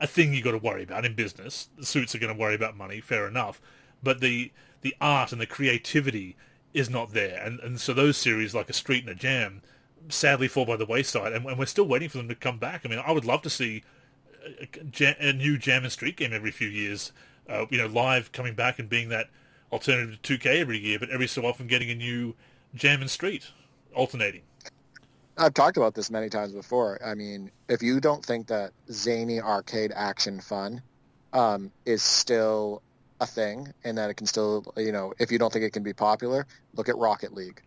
[0.00, 1.68] a thing you got to worry about in business.
[1.78, 3.60] The suits are going to worry about money, fair enough,
[4.02, 4.52] but the
[4.82, 6.36] the art and the creativity
[6.72, 9.62] is not there, and and so those series like a Street and a Jam
[10.08, 12.82] sadly fall by the wayside, and, and we're still waiting for them to come back.
[12.84, 13.82] I mean, I would love to see
[15.00, 17.12] a, a new Jam and Street game every few years
[17.48, 19.28] uh, you know, live coming back and being that
[19.72, 22.34] alternative to 2K every year, but every so often getting a new
[22.74, 23.50] Jam and Street
[23.94, 24.42] alternating.
[25.36, 26.98] I've talked about this many times before.
[27.04, 30.82] I mean, if you don't think that zany arcade action fun
[31.32, 32.82] um, is still
[33.20, 35.82] a thing and that it can still, you know, if you don't think it can
[35.82, 37.60] be popular, look at Rocket League.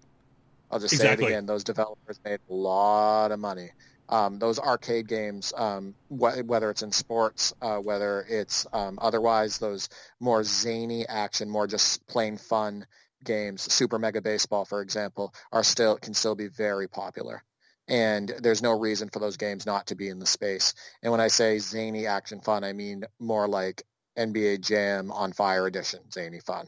[0.70, 1.24] I'll just Exactly.
[1.26, 1.46] say it again.
[1.46, 3.70] Those developers made a lot of money.
[4.10, 9.58] Um, those arcade games, um, wh- whether it's in sports, uh, whether it's um, otherwise,
[9.58, 9.88] those
[10.20, 12.86] more zany action, more just plain fun
[13.24, 17.44] games, Super Mega Baseball, for example, are still can still be very popular.
[17.88, 20.74] And there's no reason for those games not to be in the space.
[21.04, 23.84] And when I say zany action fun, I mean more like
[24.18, 26.68] NBA Jam on Fire Edition zany fun,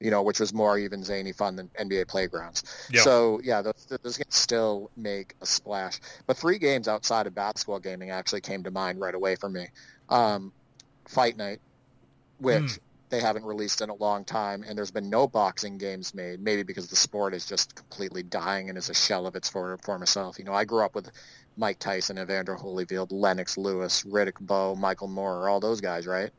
[0.00, 2.64] you know, which was more even zany fun than NBA Playgrounds.
[2.90, 3.02] Yeah.
[3.02, 6.00] So yeah, those, those games still make a splash.
[6.26, 9.68] But three games outside of basketball gaming actually came to mind right away for me.
[10.08, 10.52] Um,
[11.06, 11.60] Fight Night,
[12.38, 12.87] which Hmm.
[13.10, 16.40] They haven't released in a long time, and there's been no boxing games made.
[16.40, 19.78] Maybe because the sport is just completely dying and is a shell of its former,
[19.78, 20.38] former self.
[20.38, 21.10] You know, I grew up with
[21.56, 26.30] Mike Tyson, Evander Holyfield, Lennox Lewis, Riddick Bowe, Michael Moorer, all those guys, right?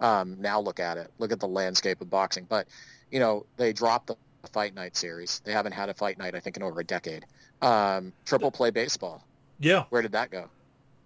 [0.00, 1.10] Um, now look at it.
[1.18, 2.46] Look at the landscape of boxing.
[2.48, 2.68] But
[3.10, 4.16] you know, they dropped the
[4.52, 5.40] Fight Night series.
[5.44, 7.24] They haven't had a Fight Night, I think, in over a decade.
[7.62, 9.24] Um, triple Play Baseball.
[9.60, 9.84] Yeah.
[9.90, 10.48] Where did that go?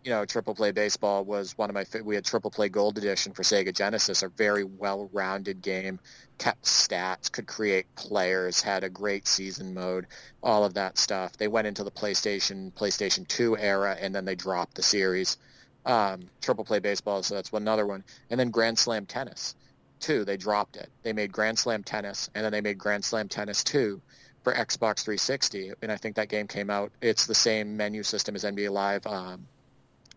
[0.09, 1.85] You know, Triple Play Baseball was one of my.
[2.02, 6.01] We had Triple Play Gold Edition for Sega Genesis, a very well-rounded game,
[6.39, 10.06] kept stats, could create players, had a great season mode,
[10.43, 11.36] all of that stuff.
[11.36, 15.36] They went into the PlayStation, PlayStation 2 era, and then they dropped the series.
[15.85, 19.56] Um, Triple Play Baseball, so that's another one, and then Grand Slam Tennis,
[20.01, 20.24] two.
[20.24, 20.89] They dropped it.
[21.02, 24.01] They made Grand Slam Tennis, and then they made Grand Slam Tennis two
[24.43, 26.93] for Xbox 360, and I think that game came out.
[27.02, 29.47] It's the same menu system as NBA Live um,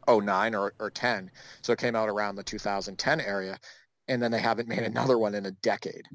[0.08, 3.58] 09 or, or 10, so it came out around the 2010 area,
[4.08, 6.08] and then they haven't made another one in a decade.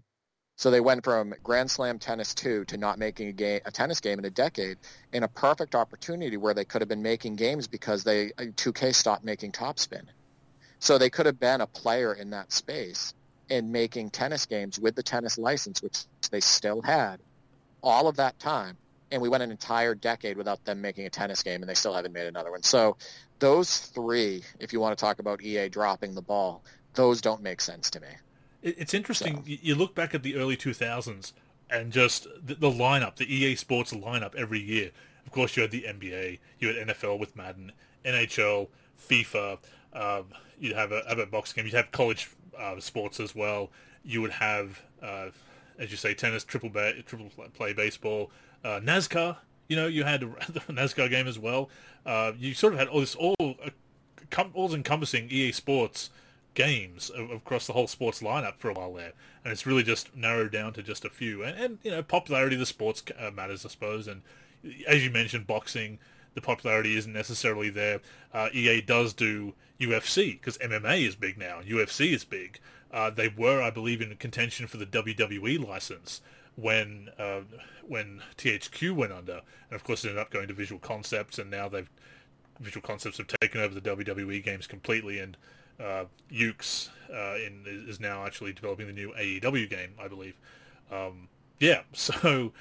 [0.56, 4.00] So they went from Grand Slam Tennis 2 to not making a game, a tennis
[4.00, 4.78] game in a decade,
[5.12, 8.94] in a perfect opportunity where they could have been making games because they uh, 2K
[8.94, 10.10] stopped making Top Spin.
[10.78, 13.12] So they could have been a player in that space
[13.50, 17.20] in making tennis games with the tennis license, which they still had,
[17.82, 18.78] all of that time.
[19.10, 21.94] And we went an entire decade without them making a tennis game, and they still
[21.94, 22.62] haven't made another one.
[22.62, 22.96] So
[23.38, 26.64] those three, if you want to talk about EA dropping the ball,
[26.94, 28.08] those don't make sense to me.
[28.62, 29.36] It's interesting.
[29.36, 31.32] So- You look back at the early 2000s
[31.70, 34.90] and just the, the lineup, the EA Sports lineup every year.
[35.24, 37.72] Of course, you had the NBA, you had NFL with Madden,
[38.04, 38.68] NHL,
[39.08, 39.58] FIFA.
[39.92, 40.24] Um,
[40.58, 41.64] you'd have a, have a box game.
[41.64, 42.28] You'd have college
[42.58, 43.70] uh, sports as well.
[44.04, 45.26] You would have, uh,
[45.78, 48.30] as you say, tennis, triple ba- triple play baseball,
[48.66, 49.36] uh, NASCAR.
[49.68, 50.26] You know, you had the
[50.68, 51.70] NASCAR game as well.
[52.04, 56.10] Uh, you sort of had all this all uh, all encompassing EA Sports
[56.54, 59.12] games across the whole sports lineup for a while there,
[59.44, 61.42] and it's really just narrowed down to just a few.
[61.42, 64.08] And, and you know, popularity of the sports uh, matters, I suppose.
[64.08, 64.22] And
[64.88, 65.98] as you mentioned, boxing,
[66.34, 68.00] the popularity isn't necessarily there.
[68.32, 72.58] Uh, EA does do UFC because MMA is big now, UFC is big.
[72.90, 76.22] Uh, they were, I believe, in contention for the WWE license
[76.56, 77.40] when uh,
[77.88, 79.40] when THQ went under,
[79.70, 81.90] and of course it ended up going to Visual Concepts, and now they've
[82.60, 85.36] Visual Concepts have taken over the WWE games completely, and
[85.78, 90.34] uh, Yuke's uh, in, is now actually developing the new AEW game, I believe.
[90.90, 91.28] Um,
[91.60, 92.52] yeah, so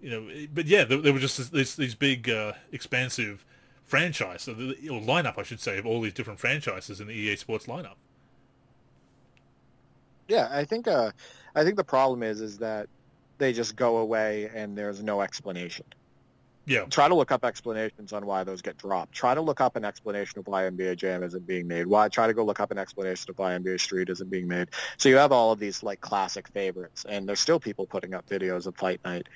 [0.00, 3.44] you know, but yeah, there, there were just these big, uh, expansive
[3.84, 7.66] franchise, or lineup, I should say, of all these different franchises in the EA Sports
[7.66, 7.96] lineup.
[10.28, 11.12] Yeah, I think uh,
[11.54, 12.88] I think the problem is is that
[13.42, 15.84] they just go away and there's no explanation.
[16.64, 19.12] Yeah, Try to look up explanations on why those get dropped.
[19.12, 21.88] Try to look up an explanation of why NBA Jam isn't being made.
[21.88, 24.68] Why try to go look up an explanation of why NBA Street isn't being made.
[24.96, 28.28] So you have all of these like classic favorites, and there's still people putting up
[28.28, 29.28] videos of Fight Night,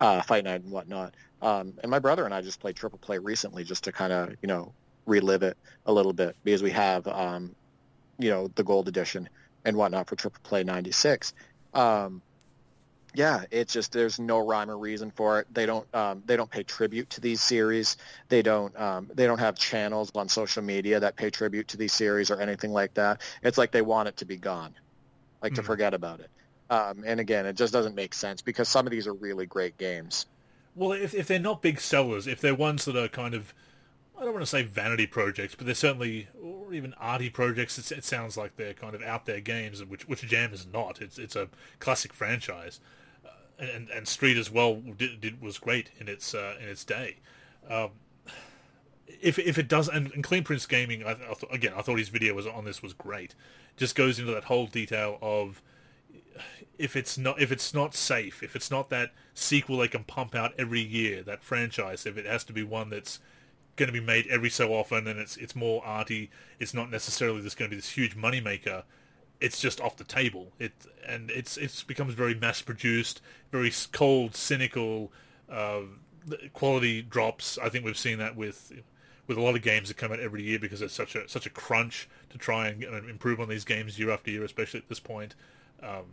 [0.00, 1.14] uh, Fight Night and whatnot.
[1.42, 4.30] Um, and my brother and I just played Triple Play recently just to kind of
[4.40, 4.72] you know
[5.04, 7.54] relive it a little bit because we have um,
[8.18, 9.28] you know the Gold Edition
[9.66, 11.34] and whatnot for Triple Play '96.
[11.74, 12.22] Um,
[13.14, 15.46] yeah, it's just there's no rhyme or reason for it.
[15.52, 17.96] They don't um, they don't pay tribute to these series.
[18.28, 21.92] They don't um, they don't have channels on social media that pay tribute to these
[21.92, 23.22] series or anything like that.
[23.42, 24.74] It's like they want it to be gone,
[25.42, 25.64] like to Mhm.
[25.64, 26.30] forget about it.
[26.70, 29.78] Um, and again, it just doesn't make sense because some of these are really great
[29.78, 30.26] games.
[30.74, 33.52] Well, if if they're not big sellers, if they're ones that are kind of,
[34.18, 37.78] I don't want to say vanity projects, but they're certainly, or even arty projects.
[37.78, 41.00] It's, it sounds like they're kind of out there games, which which Jam is not.
[41.02, 41.48] It's it's a
[41.80, 42.80] classic franchise,
[43.60, 47.16] and and Street as well did, did was great in its uh, in its day.
[47.68, 47.90] Um,
[49.20, 51.98] if if it does, and, and Clean Prince Gaming, I, I th- again, I thought
[51.98, 53.34] his video was on this was great.
[53.76, 55.62] Just goes into that whole detail of
[56.78, 60.34] if it's not if it's not safe, if it's not that sequel they can pump
[60.34, 63.20] out every year, that franchise, if it has to be one that's
[63.76, 67.42] going to be made every so often and it's it's more arty, it's not necessarily
[67.42, 68.84] just going to be this huge moneymaker.
[69.40, 70.52] It's just off the table.
[70.58, 70.72] It
[71.06, 75.12] and it's it's becomes very mass produced, very cold, cynical.
[75.50, 75.82] Uh,
[76.52, 77.58] quality drops.
[77.58, 78.72] I think we've seen that with
[79.26, 81.46] with a lot of games that come out every year because it's such a such
[81.46, 85.00] a crunch to try and improve on these games year after year, especially at this
[85.00, 85.34] point.
[85.82, 86.06] Um,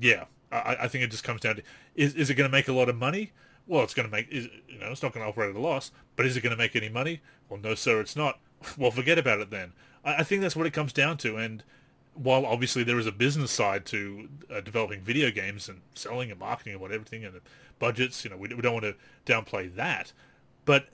[0.00, 1.62] yeah, I, I, think it just comes down to
[1.94, 3.32] is is it going to make a lot of money?
[3.66, 5.60] Well, it's going to make is, you know it's not going to operate at a
[5.60, 7.20] loss, but is it going to make any money?
[7.48, 8.40] Well, no, sir, it's not.
[8.78, 9.72] well, forget about it then.
[10.04, 11.36] I, I, think that's what it comes down to.
[11.36, 11.62] And
[12.14, 16.38] while obviously there is a business side to uh, developing video games and selling and
[16.38, 17.40] marketing and what everything and the
[17.78, 18.94] budgets, you know, we, we don't want to
[19.26, 20.12] downplay that,
[20.64, 20.86] but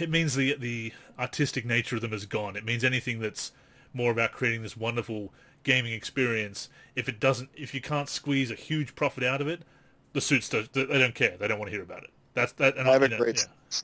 [0.00, 2.56] it means the the artistic nature of them is gone.
[2.56, 3.52] It means anything that's
[3.92, 6.68] more about creating this wonderful gaming experience.
[6.94, 9.62] If it doesn't, if you can't squeeze a huge profit out of it,
[10.12, 11.36] the suits do, they don't care.
[11.36, 12.10] They don't want to hear about it.
[12.34, 12.76] That's that.
[12.76, 13.36] And I have a know, great.
[13.36, 13.78] Yeah.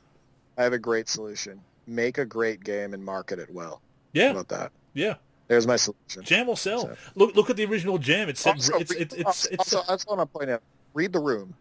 [0.59, 1.61] I have a great solution.
[1.87, 3.83] Make a great game and market it well.
[4.13, 4.27] Yeah.
[4.27, 4.73] How about that?
[4.95, 5.15] Yeah.
[5.49, 6.23] There's my solution.
[6.23, 6.83] Jam will sell.
[6.83, 6.97] So.
[7.15, 8.29] Look, look at the original Jam.
[8.29, 10.63] It's also, it's, it's, it's, it's, also, I just want to point out.
[10.95, 11.55] Read the room.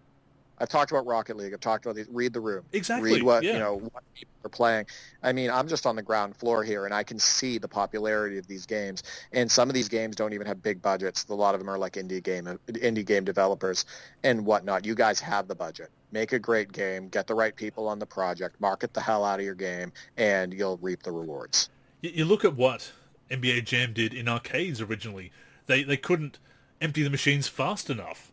[0.59, 1.53] I've talked about Rocket League.
[1.53, 2.07] I've talked about these.
[2.09, 2.63] Read the room.
[2.71, 3.13] Exactly.
[3.13, 3.53] Read what yeah.
[3.53, 4.85] you know what people are playing.
[5.21, 8.37] I mean, I'm just on the ground floor here, and I can see the popularity
[8.37, 9.03] of these games.
[9.33, 11.25] And some of these games don't even have big budgets.
[11.27, 13.85] A lot of them are like indie game indie game developers
[14.23, 14.85] and whatnot.
[14.85, 15.89] You guys have the budget.
[16.11, 17.09] Make a great game.
[17.09, 18.61] Get the right people on the project.
[18.61, 21.69] Market the hell out of your game, and you'll reap the rewards.
[22.01, 22.91] You look at what
[23.29, 25.31] NBA Jam did in arcades originally.
[25.65, 26.39] They they couldn't
[26.81, 28.31] empty the machines fast enough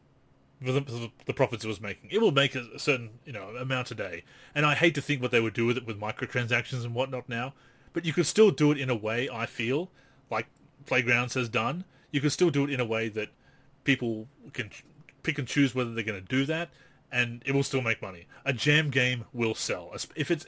[0.64, 2.10] for the, the, profits it was making.
[2.10, 5.22] It will make a, certain you know amount a day, and I hate to think
[5.22, 7.54] what they would do with it with microtransactions and whatnot now.
[7.92, 9.90] But you could still do it in a way I feel
[10.30, 10.46] like
[10.86, 11.84] Playgrounds has done.
[12.10, 13.30] You could still do it in a way that
[13.84, 14.70] people can
[15.22, 16.70] pick and choose whether they're going to do that,
[17.10, 18.26] and it will still make money.
[18.44, 20.46] A jam game will sell if it's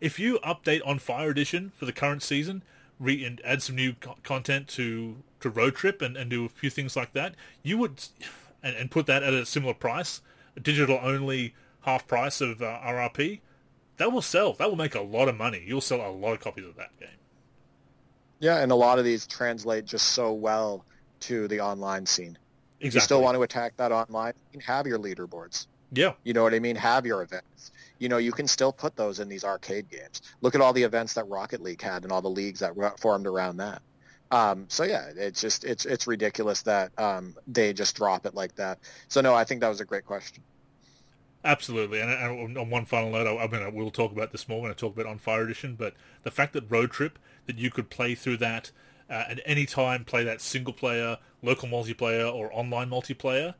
[0.00, 2.62] if you update on Fire Edition for the current season,
[3.00, 6.48] re- and add some new co- content to to Road Trip and, and do a
[6.48, 8.04] few things like that, you would
[8.62, 10.20] and, and put that at a similar price,
[10.56, 13.40] a digital only half price of uh, RRP,
[13.96, 14.52] that will sell.
[14.54, 15.64] That will make a lot of money.
[15.66, 17.08] You'll sell a lot of copies of that game.
[18.38, 20.84] Yeah, and a lot of these translate just so well
[21.20, 22.38] to the online scene.
[22.80, 22.96] Exactly.
[22.96, 24.32] You still want to attack that online?
[24.64, 25.66] have your leaderboards.
[25.92, 26.12] Yeah.
[26.24, 26.76] You know what I mean?
[26.76, 27.72] Have your events.
[28.00, 30.22] You know, you can still put those in these arcade games.
[30.40, 32.92] Look at all the events that Rocket League had and all the leagues that were
[32.98, 33.82] formed around that.
[34.32, 38.54] Um, so yeah, it's just it's it's ridiculous that um, they just drop it like
[38.56, 38.78] that.
[39.08, 40.42] So no, I think that was a great question.
[41.44, 44.60] Absolutely, and, and on one final note, I, I mean, we'll talk about this more
[44.60, 45.74] when I talk about on Fire Edition.
[45.74, 48.70] But the fact that Road Trip, that you could play through that
[49.08, 53.54] uh, at any time, play that single player, local multiplayer, or online multiplayer.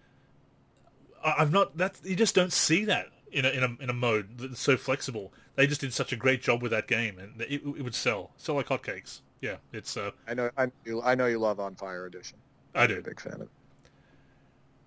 [1.24, 3.94] I, I've not that you just don't see that in a in a in a
[3.94, 5.32] mode that's so flexible.
[5.56, 8.30] They just did such a great job with that game, and it, it would sell
[8.36, 9.96] sell like hotcakes yeah, it's.
[9.96, 10.50] Uh, I know.
[10.56, 10.66] I
[11.02, 12.38] I know you love On Fire Edition.
[12.74, 12.94] I do.
[12.94, 13.42] I'm a big fan of.
[13.42, 13.48] it.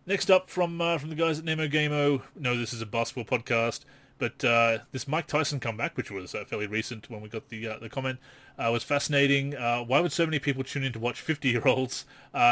[0.05, 2.21] Next up from uh, from the guys at Namo Gamo.
[2.35, 3.81] No, this is a basketball podcast,
[4.19, 7.67] but uh, this Mike Tyson comeback, which was uh, fairly recent when we got the
[7.67, 8.19] uh, the comment,
[8.59, 9.55] uh, was fascinating.
[9.55, 12.05] Uh, why would so many people tune in to watch fifty year olds?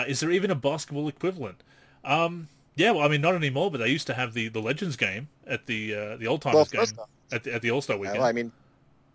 [0.08, 1.62] is there even a basketball equivalent?
[2.04, 4.96] Um, yeah, well, I mean, not anymore, but they used to have the, the Legends
[4.96, 6.96] game at the the old timers well, game
[7.32, 8.20] at the, at the All Star weekend.
[8.20, 8.52] Well, I mean,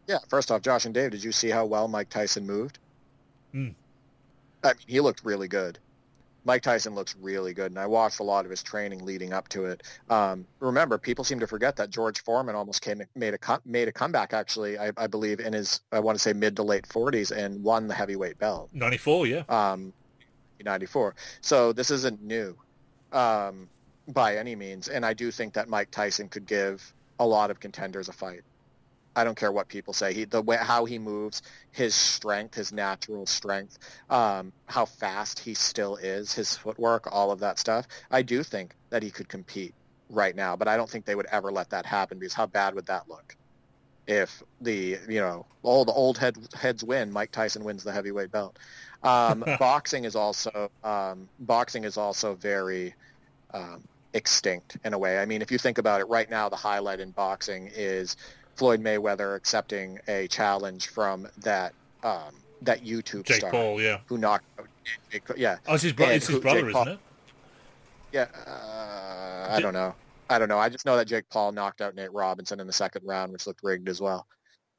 [0.06, 2.78] yeah, first off, Josh and Dave, did you see how well Mike Tyson moved?
[3.54, 3.74] Mm.
[4.62, 5.78] I mean, he looked really good.
[6.44, 9.48] Mike Tyson looks really good, and I watched a lot of his training leading up
[9.48, 9.82] to it.
[10.08, 13.92] Um, remember, people seem to forget that George Foreman almost came made a made a
[13.92, 14.32] comeback.
[14.32, 17.60] Actually, I, I believe in his I want to say mid to late forties and
[17.64, 18.70] won the heavyweight belt.
[18.72, 19.42] Ninety four, yeah.
[19.48, 19.92] Um,
[20.64, 21.16] ninety four.
[21.40, 22.56] So this isn't new,
[23.12, 23.68] um,
[24.08, 27.60] by any means, and I do think that Mike Tyson could give a lot of
[27.60, 28.42] contenders a fight.
[29.16, 30.12] I don't care what people say.
[30.12, 31.40] He the way how he moves,
[31.72, 33.78] his strength, his natural strength,
[34.10, 37.86] um, how fast he still is, his footwork, all of that stuff.
[38.10, 39.74] I do think that he could compete
[40.10, 42.74] right now, but I don't think they would ever let that happen because how bad
[42.74, 43.34] would that look?
[44.06, 48.30] If the you know all the old head, heads win, Mike Tyson wins the heavyweight
[48.30, 48.58] belt.
[49.06, 52.94] Um, boxing is also um, boxing is also very
[53.54, 53.82] um,
[54.14, 55.18] extinct in a way.
[55.18, 58.16] I mean, if you think about it, right now the highlight in boxing is
[58.56, 61.72] Floyd Mayweather accepting a challenge from that
[62.02, 64.66] um, that YouTube Jake star, Paul, yeah, who knocked out
[65.10, 65.58] Jake, yeah.
[65.66, 66.98] Oh, it's his, bro- it's his brother, Jake isn't Paul, it?
[68.12, 69.94] Yeah, uh, I don't know.
[70.28, 70.58] I don't know.
[70.58, 73.46] I just know that Jake Paul knocked out Nate Robinson in the second round, which
[73.46, 74.26] looked rigged as well.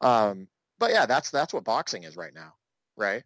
[0.02, 0.48] Um,
[0.80, 2.54] but yeah, that's that's what boxing is right now,
[2.98, 3.24] right?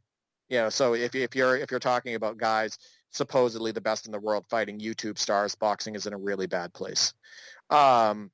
[0.51, 2.77] You know, so if if you're if you're talking about guys
[3.09, 6.73] supposedly the best in the world fighting YouTube stars, boxing is in a really bad
[6.73, 7.13] place.
[7.69, 8.29] Um,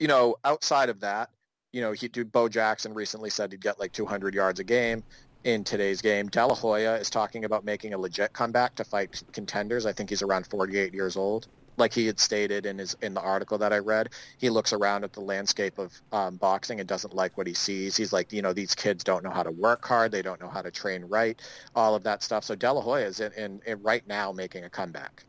[0.00, 1.30] you know, outside of that,
[1.72, 5.04] you know, he, Bo Jackson recently said he'd get like 200 yards a game
[5.44, 6.26] in today's game.
[6.26, 9.86] De La Hoya is talking about making a legit comeback to fight contenders.
[9.86, 11.46] I think he's around 48 years old
[11.76, 15.04] like he had stated in his in the article that I read, he looks around
[15.04, 17.96] at the landscape of um, boxing and doesn't like what he sees.
[17.96, 20.48] He's like, you know, these kids don't know how to work hard, they don't know
[20.48, 21.40] how to train right,
[21.74, 22.44] all of that stuff.
[22.44, 25.24] So De La Hoya is in, in, in right now making a comeback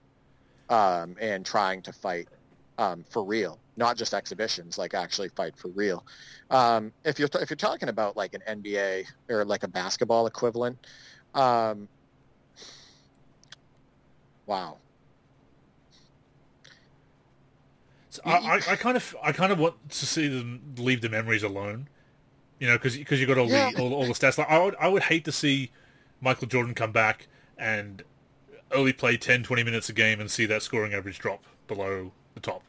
[0.69, 2.27] um, and trying to fight
[2.77, 6.05] um, for real, not just exhibitions, like actually fight for real.
[6.49, 10.77] Um, if you're if you're talking about like an NBA or like a basketball equivalent,
[11.33, 11.87] um,
[14.45, 14.77] wow
[18.13, 21.09] So I, I, I, kind of I kind of want to see them leave the
[21.09, 21.89] memories alone,
[22.59, 23.71] you know, because because you got all yeah.
[23.71, 24.37] the all, all, the stats.
[24.37, 25.71] Like I would I would hate to see
[26.21, 27.27] Michael Jordan come back
[27.57, 28.03] and
[28.71, 32.39] only play 10, 20 minutes a game and see that scoring average drop below the
[32.39, 32.61] top,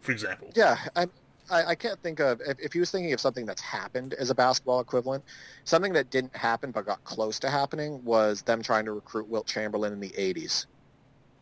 [0.00, 0.50] for example.
[0.56, 1.06] Yeah, I,
[1.48, 4.34] I, can't think of if, if he was thinking of something that's happened as a
[4.34, 5.22] basketball equivalent.
[5.62, 9.46] Something that didn't happen but got close to happening was them trying to recruit Wilt
[9.46, 10.66] Chamberlain in the '80s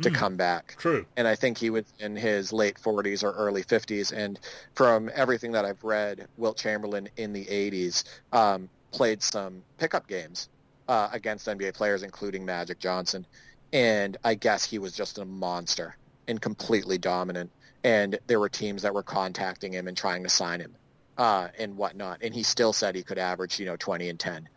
[0.02, 0.76] to mm, come back.
[0.78, 1.06] True.
[1.16, 4.12] And I think he was in his late 40s or early 50s.
[4.12, 4.38] And
[4.74, 10.48] from everything that I've read, Wilt Chamberlain in the 80s um, played some pickup games
[10.88, 13.26] uh, against NBA players, including Magic Johnson.
[13.72, 15.96] And I guess he was just a monster
[16.28, 17.50] and completely dominant.
[17.84, 20.76] And there were teams that were contacting him and trying to sign him
[21.18, 22.18] uh, and whatnot.
[22.22, 24.48] And he still said he could average, you know, 20 and 10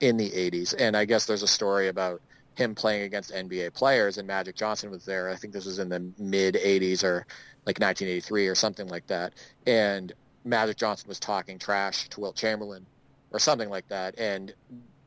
[0.00, 0.74] in the 80s.
[0.78, 2.22] And I guess there's a story about
[2.54, 5.30] him playing against NBA players, and Magic Johnson was there.
[5.30, 7.26] I think this was in the mid '80s or
[7.66, 9.34] like 1983 or something like that.
[9.66, 10.12] And
[10.44, 12.86] Magic Johnson was talking trash to Wilt Chamberlain
[13.32, 14.52] or something like that, and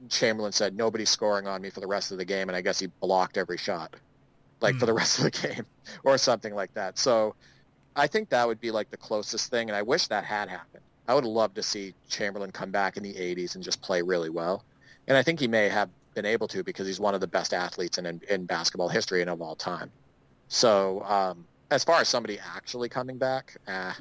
[0.10, 2.80] Chamberlain said nobody's scoring on me for the rest of the game, and I guess
[2.80, 3.96] he blocked every shot,
[4.62, 4.80] like mm.
[4.80, 5.00] for the hmm.
[5.00, 5.66] rest of the game
[6.04, 6.98] or something like that.
[6.98, 7.36] So
[7.96, 10.84] I think that would be like the closest thing, and I wish that had happened.
[11.08, 14.30] I would love to see Chamberlain come back in the 80s and just play really
[14.30, 14.64] well.
[15.08, 17.54] And I think he may have been able to because he's one of the best
[17.54, 19.92] athletes in, in basketball history and of all time.
[20.48, 23.94] So um, as far as somebody actually coming back, eh,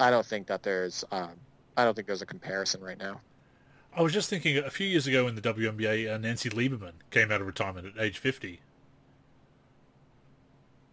[0.00, 1.32] I don't think that there's um,
[1.76, 3.20] I don't think there's a comparison right now.
[3.96, 7.32] I was just thinking a few years ago in the WNBA, uh, Nancy Lieberman came
[7.32, 8.60] out of retirement at age 50.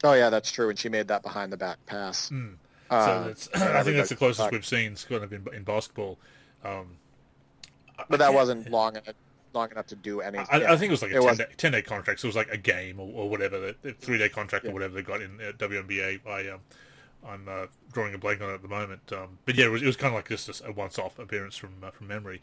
[0.04, 2.30] Oh yeah, that's true, and she made that behind the back pass.
[2.30, 2.56] Mm.
[2.90, 6.18] Uh, so I think that's the closest we've seen kind of in, in basketball.
[6.64, 6.98] Um,
[8.10, 8.98] but that wasn't long
[9.56, 10.48] long enough to do anything.
[10.52, 10.73] I, yeah.
[10.73, 12.19] I think it was like a 10, day, 10 day contract.
[12.19, 14.72] So it was like a game or, or whatever, the three day contract yeah.
[14.72, 16.27] or whatever they got in uh, WNBA.
[16.27, 16.60] I, um,
[17.27, 19.02] I'm uh, drawing a blank on it at the moment.
[19.11, 21.56] Um, but yeah, it was, it was kind of like just a once off appearance
[21.56, 22.41] from uh, from memory.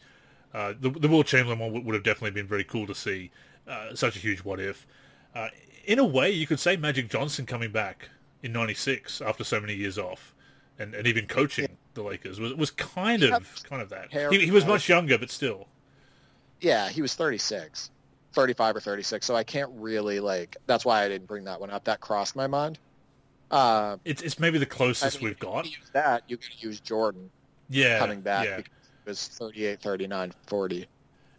[0.53, 3.31] Uh, the, the Wilt Chamberlain one would, would, have definitely been very cool to see.
[3.67, 4.85] Uh, such a huge what if.
[5.33, 5.47] Uh,
[5.85, 8.09] in a way, you could say Magic Johnson coming back
[8.41, 10.35] in '96 after so many years off,
[10.77, 11.75] and, and even coaching yeah.
[11.93, 14.11] the Lakers was was kind of kind of that.
[14.31, 15.67] He, he was much younger, but still
[16.63, 17.91] yeah, he was 36,
[18.31, 19.25] 35 or 36.
[19.25, 20.57] So I can't really like.
[20.65, 21.83] That's why I didn't bring that one up.
[21.83, 22.79] That crossed my mind.
[23.51, 25.65] Uh, it's it's maybe the closest I mean, we've got.
[25.65, 27.29] Use that you could use Jordan.
[27.69, 28.57] Yeah, coming back yeah.
[28.57, 28.71] because
[29.05, 30.87] it was 38, 39, 40.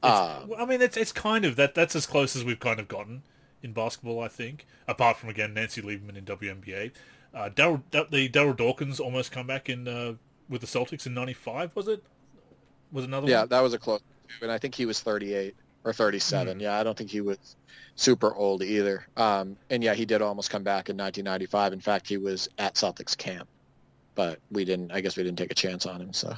[0.02, 1.74] Um, I mean, it's it's kind of that.
[1.74, 3.22] That's as close as we've kind of gotten
[3.62, 4.66] in basketball, I think.
[4.86, 6.92] Apart from again Nancy Lieberman in WNBA,
[7.34, 10.14] uh, Darryl, the Darryl Dawkins almost come back in uh,
[10.48, 11.74] with the Celtics in '95.
[11.74, 12.05] Was it?
[12.92, 13.48] Was another yeah, one?
[13.48, 14.02] that was a close
[14.42, 16.59] and I think he was 38 or 37.
[16.59, 16.60] Mm.
[16.60, 17.56] Yeah, I don't think he was
[17.96, 19.06] super old either.
[19.16, 21.72] Um, and yeah, he did almost come back in 1995.
[21.72, 23.48] In fact, he was at Celtics camp,
[24.14, 24.92] but we didn't.
[24.92, 26.12] I guess we didn't take a chance on him.
[26.12, 26.34] So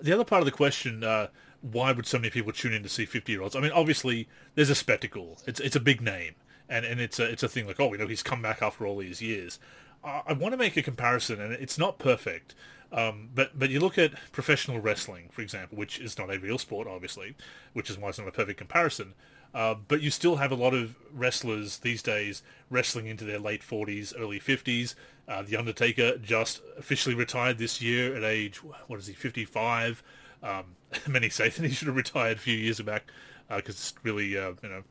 [0.00, 1.04] the other part of the question.
[1.04, 1.28] Uh,
[1.60, 3.56] why would so many people tune in to see 50 year olds?
[3.56, 5.38] I mean, obviously, there's a spectacle.
[5.46, 6.34] It's it's a big name,
[6.68, 8.86] and, and it's a it's a thing like oh, we know he's come back after
[8.86, 9.58] all these years.
[10.04, 12.54] I, I want to make a comparison, and it's not perfect,
[12.92, 16.58] um, but but you look at professional wrestling, for example, which is not a real
[16.58, 17.34] sport, obviously,
[17.72, 19.14] which is why it's not a perfect comparison.
[19.54, 23.62] Uh, but you still have a lot of wrestlers these days wrestling into their late
[23.62, 24.94] 40s, early 50s.
[25.26, 30.02] Uh, the Undertaker just officially retired this year at age, what is he, 55.
[30.42, 30.64] Um,
[31.08, 33.10] many say that he should have retired a few years back
[33.48, 34.82] because uh, it's really, uh, you know,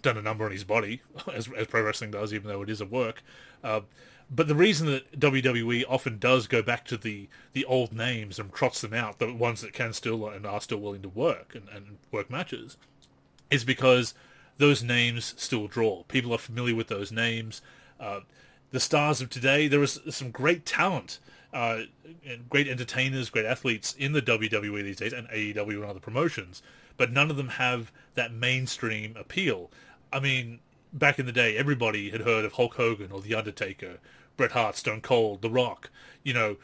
[0.00, 1.02] done a number on his body,
[1.34, 3.22] as, as pro wrestling does, even though it is a work.
[3.64, 3.80] Uh,
[4.34, 8.52] but the reason that WWE often does go back to the, the old names and
[8.52, 11.68] trots them out, the ones that can still and are still willing to work and,
[11.68, 12.76] and work matches,
[13.50, 14.14] is because
[14.58, 16.02] those names still draw.
[16.04, 17.60] People are familiar with those names.
[18.00, 18.20] Uh,
[18.70, 21.18] the stars of today, there is some great talent
[21.52, 21.80] uh,
[22.48, 26.62] great entertainers, great athletes in the WWE these days, and AEW and other promotions,
[26.96, 29.70] but none of them have that mainstream appeal.
[30.12, 30.60] I mean,
[30.92, 33.98] back in the day, everybody had heard of Hulk Hogan or The Undertaker,
[34.36, 35.90] Bret Hart, Stone Cold, The Rock.
[36.22, 36.56] You know,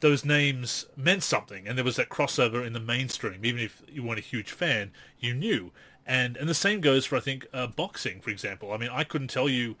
[0.00, 3.44] those names meant something, and there was that crossover in the mainstream.
[3.44, 5.72] Even if you weren't a huge fan, you knew.
[6.06, 8.72] And and the same goes for I think uh, boxing, for example.
[8.72, 9.76] I mean, I couldn't tell you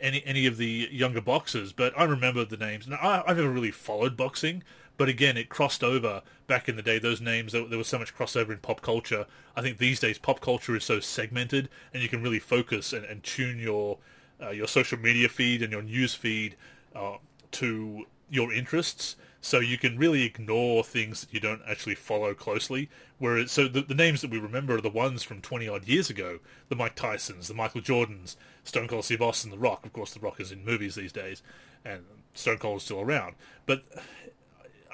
[0.00, 2.86] any any of the younger boxers, but I remember the names.
[2.86, 4.62] Now, I, I never really followed boxing,
[4.96, 6.98] but again, it crossed over back in the day.
[6.98, 9.26] Those names, there, there was so much crossover in pop culture.
[9.56, 13.04] I think these days pop culture is so segmented, and you can really focus and,
[13.04, 13.98] and tune your
[14.42, 16.56] uh, your social media feed and your news feed
[16.94, 17.16] uh,
[17.52, 22.90] to your interests so you can really ignore things that you don't actually follow closely.
[23.18, 26.10] Whereas, so the, the names that we remember are the ones from 20 odd years
[26.10, 29.86] ago, the Mike Tysons, the Michael Jordans, Stone Cold Steve Austin, The Rock.
[29.86, 31.42] Of course, The Rock is in movies these days,
[31.84, 32.04] and
[32.34, 33.36] Stone Cold is still around.
[33.66, 33.84] But,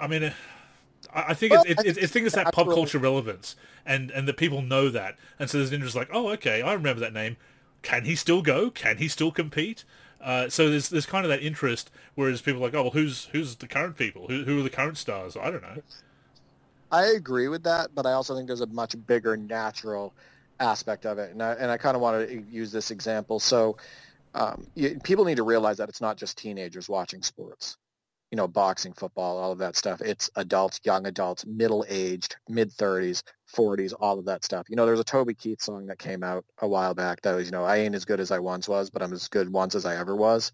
[0.01, 0.33] I mean, I,
[1.29, 3.57] I think well, it's, it's, it's, think it's that pop culture relevance,
[3.87, 5.17] and, and that people know that.
[5.39, 7.37] And so there's an interest like, oh, okay, I remember that name.
[7.85, 8.71] Can he still go?
[8.71, 9.85] Can he still compete?
[10.21, 13.27] Uh, so there's there's kind of that interest, whereas people are like, oh, well, who's
[13.27, 14.27] who's the current people?
[14.27, 15.37] Who who are the current stars?
[15.37, 15.83] I don't know.
[16.91, 20.15] I agree with that, but I also think there's a much bigger natural
[20.61, 23.39] aspect of it, and I and I kind of want to use this example.
[23.39, 23.77] So
[24.35, 27.77] um, you, people need to realize that it's not just teenagers watching sports
[28.35, 30.01] you know, boxing, football, all of that stuff.
[30.01, 33.23] It's adults, young adults, middle-aged, mid-30s,
[33.55, 34.67] 40s, all of that stuff.
[34.69, 37.47] You know, there's a Toby Keith song that came out a while back that was,
[37.47, 39.77] you know, I ain't as good as I once was, but I'm as good once
[39.77, 40.51] as I ever was.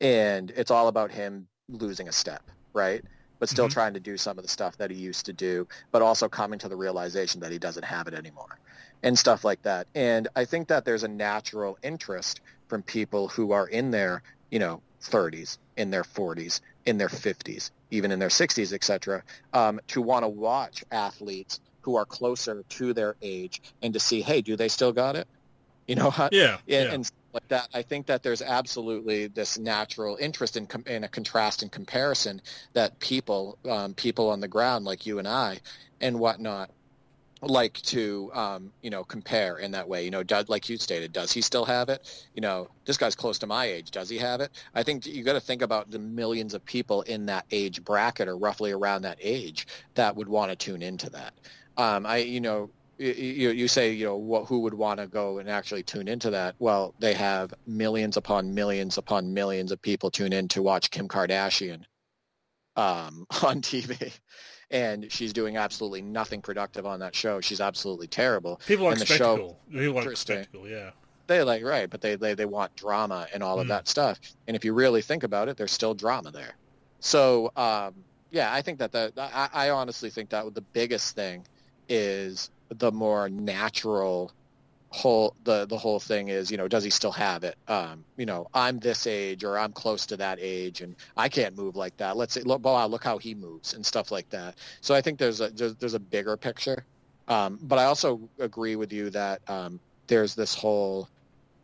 [0.00, 2.42] And it's all about him losing a step,
[2.72, 3.00] right?
[3.38, 3.74] But still mm-hmm.
[3.74, 6.58] trying to do some of the stuff that he used to do, but also coming
[6.58, 8.58] to the realization that he doesn't have it anymore
[9.04, 9.86] and stuff like that.
[9.94, 14.58] And I think that there's a natural interest from people who are in their, you
[14.58, 20.00] know, 30s, in their 40s, in their 50s, even in their 60s, etc., um, to
[20.00, 24.56] want to watch athletes who are closer to their age and to see, hey, do
[24.56, 25.26] they still got it?
[25.86, 26.92] You know, yeah, and, yeah.
[26.92, 27.68] and like that.
[27.72, 32.42] I think that there's absolutely this natural interest in, in a contrast and comparison
[32.72, 35.60] that people, um, people on the ground like you and I,
[36.00, 36.70] and whatnot,
[37.42, 40.04] like to um, you know compare in that way.
[40.04, 42.26] You know, does, like you stated, does he still have it?
[42.34, 43.90] You know, this guy's close to my age.
[43.90, 44.50] Does he have it?
[44.74, 48.28] I think you got to think about the millions of people in that age bracket
[48.28, 51.34] or roughly around that age that would want to tune into that.
[51.76, 52.70] Um, I you know.
[52.98, 56.28] You, you say you know what, who would want to go and actually tune into
[56.32, 56.54] that?
[56.58, 61.08] Well, they have millions upon millions upon millions of people tune in to watch Kim
[61.08, 61.84] Kardashian
[62.76, 64.12] um, on TV
[64.70, 67.40] and she's doing absolutely nothing productive on that show.
[67.40, 68.60] She's absolutely terrible.
[68.66, 69.58] People like and the spectacle.
[69.72, 70.90] Show, People like spectacle, yeah.
[71.26, 73.70] They like right, but they, they they want drama and all of mm.
[73.70, 74.18] that stuff.
[74.48, 76.56] And if you really think about it, there's still drama there.
[76.98, 77.94] So um,
[78.30, 81.44] yeah, I think that the I, I honestly think that the biggest thing
[81.88, 84.32] is the more natural
[84.90, 87.56] whole the the whole thing is you know does he still have it?
[87.68, 91.56] Um you know i'm this age or i'm close to that age and i can't
[91.56, 92.16] move like that.
[92.16, 94.56] Let's say look wow look how he moves and stuff like that.
[94.80, 96.84] So i think there's a there's, there's a bigger picture.
[97.28, 101.08] Um but i also agree with you that um there's this whole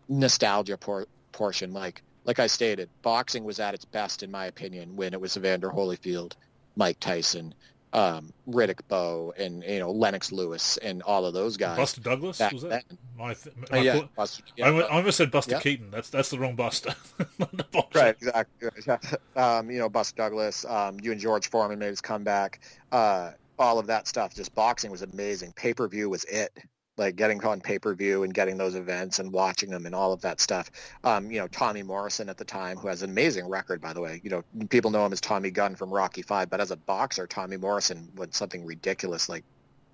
[0.09, 1.73] nostalgia por- portion.
[1.73, 5.37] Like like i stated boxing was at its best in my opinion when it was
[5.37, 6.35] evander holyfield
[6.75, 7.55] mike tyson
[7.93, 11.77] um, Riddick Bowe and you know Lennox Lewis and all of those guys.
[11.77, 12.85] Buster Douglas was that?
[13.17, 15.61] My, th- my uh, yeah, Buster, yeah, I, I, almost said Buster yeah.
[15.61, 15.91] Keaton.
[15.91, 16.95] That's that's the wrong Buster.
[17.95, 18.69] right, exactly.
[19.37, 20.65] Um, you know Buster Douglas.
[20.65, 22.61] Um, you and George Foreman made his comeback.
[22.91, 24.35] Uh, all of that stuff.
[24.35, 25.53] Just boxing was amazing.
[25.53, 26.53] Pay per view was it
[26.97, 30.41] like getting on pay-per-view and getting those events and watching them and all of that
[30.41, 30.71] stuff.
[31.05, 34.01] Um, you know, Tommy Morrison at the time, who has an amazing record, by the
[34.01, 34.21] way.
[34.25, 37.27] You know, people know him as Tommy Gunn from Rocky Five, but as a boxer,
[37.27, 39.45] Tommy Morrison was something ridiculous, like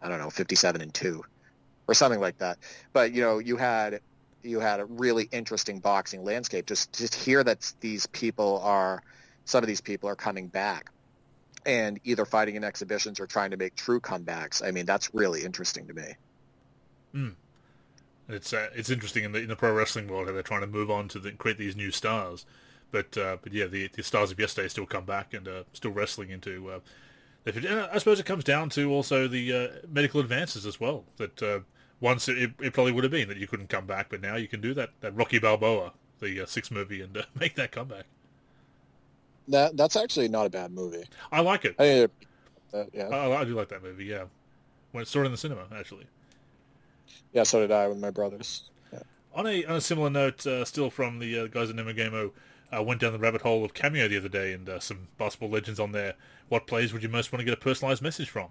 [0.01, 1.25] I don't know, fifty-seven and two,
[1.89, 2.59] or something like that.
[2.93, 4.01] But you know, you had
[4.43, 6.67] you had a really interesting boxing landscape.
[6.67, 9.03] Just just hear that these people are
[9.45, 10.91] some of these people are coming back
[11.67, 14.65] and either fighting in exhibitions or trying to make true comebacks.
[14.65, 16.15] I mean, that's really interesting to me.
[17.15, 17.35] Mm.
[18.29, 20.67] It's uh, it's interesting in the in the pro wrestling world how they're trying to
[20.67, 22.47] move on to the, create these new stars,
[22.91, 25.91] but uh, but yeah, the, the stars of yesterday still come back and uh, still
[25.91, 26.71] wrestling into.
[26.71, 26.81] Uh,
[27.45, 31.05] I suppose it comes down to also the uh, medical advances as well.
[31.17, 31.61] That uh,
[32.01, 34.47] once it, it, probably would have been that you couldn't come back, but now you
[34.47, 34.91] can do that.
[35.01, 38.05] That Rocky Balboa, the uh, six movie, and uh, make that comeback.
[39.49, 41.05] That that's actually not a bad movie.
[41.33, 41.75] I like it.
[41.81, 42.09] I,
[42.95, 44.05] yeah, I, I do like that movie.
[44.05, 44.25] Yeah,
[44.93, 46.07] when it started in the cinema, actually.
[47.33, 48.71] Yeah, so did I with my brothers.
[48.93, 49.01] Yeah.
[49.35, 52.33] On a on a similar note, uh, still from the uh, guys at Namo Gamo,
[52.71, 55.51] I went down the rabbit hole of Cameo the other day and uh, some basketball
[55.51, 56.15] legends on there.
[56.49, 58.49] What players would you most want to get a personalized message from?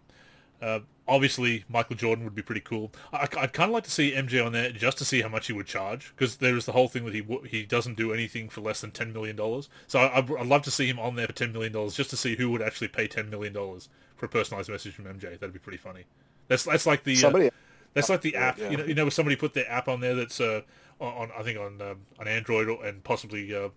[0.62, 2.92] Uh, obviously, Michael Jordan would be pretty cool.
[3.12, 5.48] I, would kind of like to see MJ on there just to see how much
[5.48, 8.48] he would charge, because there is the whole thing that he he doesn't do anything
[8.48, 9.70] for less than ten million dollars.
[9.88, 12.18] So I, would love to see him on there for ten million dollars, just to
[12.18, 15.40] see who would actually pay ten million dollars for a personalized message from MJ.
[15.40, 16.04] That'd be pretty funny.
[16.48, 17.50] That's that's like the uh, somebody.
[17.94, 18.58] That's like the app.
[18.58, 18.70] Yeah.
[18.70, 20.62] You know, you know, somebody put their app on there that's uh,
[21.00, 23.70] on, I think on um, on Android and possibly uh,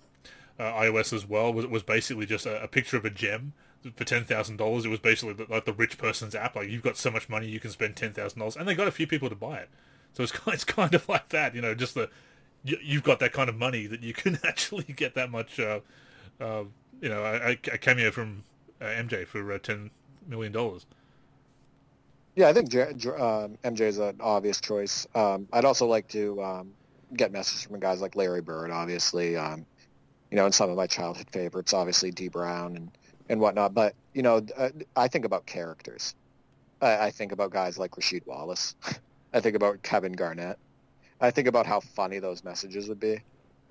[0.59, 1.53] uh iOS as well.
[1.53, 3.53] Was was basically just a, a picture of a gem
[3.97, 4.85] for ten thousand dollars.
[4.85, 6.57] It was basically like the rich person's app.
[6.57, 8.89] Like you've got so much money, you can spend ten thousand dollars, and they got
[8.89, 9.69] a few people to buy it.
[10.12, 12.09] So it's kind, it's kind of like that, you know, just the
[12.65, 15.81] you, have got that kind of money that you can actually get that much, uh,
[16.41, 16.65] uh,
[17.01, 18.45] you know, a, a cameo from
[18.81, 19.91] uh, MJ for uh, ten
[20.27, 20.86] million dollars.
[22.36, 25.06] Yeah, I think J- um, MJ is an obvious choice.
[25.15, 26.74] Um, I'd also like to um,
[27.16, 29.36] get messages from guys like Larry Bird, obviously.
[29.36, 29.65] Um,
[30.31, 32.90] you know, and some of my childhood favorites, obviously Dee Brown and
[33.28, 33.73] and whatnot.
[33.73, 36.15] But you know, uh, I think about characters.
[36.81, 38.74] I, I think about guys like Rasheed Wallace.
[39.32, 40.59] I think about Kevin Garnett.
[41.20, 43.20] I think about how funny those messages would be.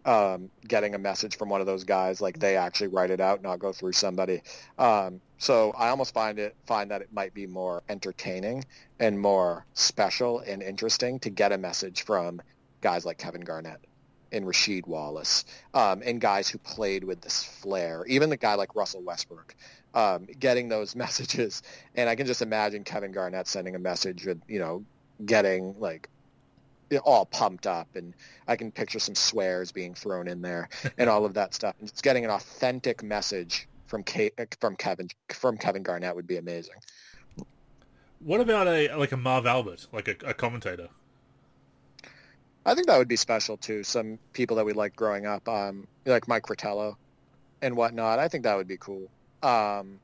[0.05, 3.41] Um, getting a message from one of those guys, like they actually write it out,
[3.41, 4.41] not go through somebody.
[4.77, 8.65] Um, so I almost find it find that it might be more entertaining
[8.99, 12.41] and more special and interesting to get a message from
[12.81, 13.79] guys like Kevin Garnett
[14.33, 18.03] and Rasheed Wallace, um, and guys who played with this flair.
[18.07, 19.55] Even the guy like Russell Westbrook,
[19.93, 21.61] um, getting those messages.
[21.95, 24.83] And I can just imagine Kevin Garnett sending a message with, you know,
[25.25, 26.09] getting like
[26.97, 28.13] all pumped up and
[28.47, 31.75] I can picture some swears being thrown in there and all of that stuff.
[31.79, 36.37] And just getting an authentic message from K- from Kevin from Kevin Garnett would be
[36.37, 36.75] amazing.
[38.19, 40.89] What about a like a Marv Albert, like a, a commentator?
[42.65, 43.83] I think that would be special too.
[43.83, 46.97] Some people that we liked growing up, um, like Mike Fratello
[47.61, 48.19] and whatnot.
[48.19, 49.09] I think that would be cool.
[49.41, 49.99] Um,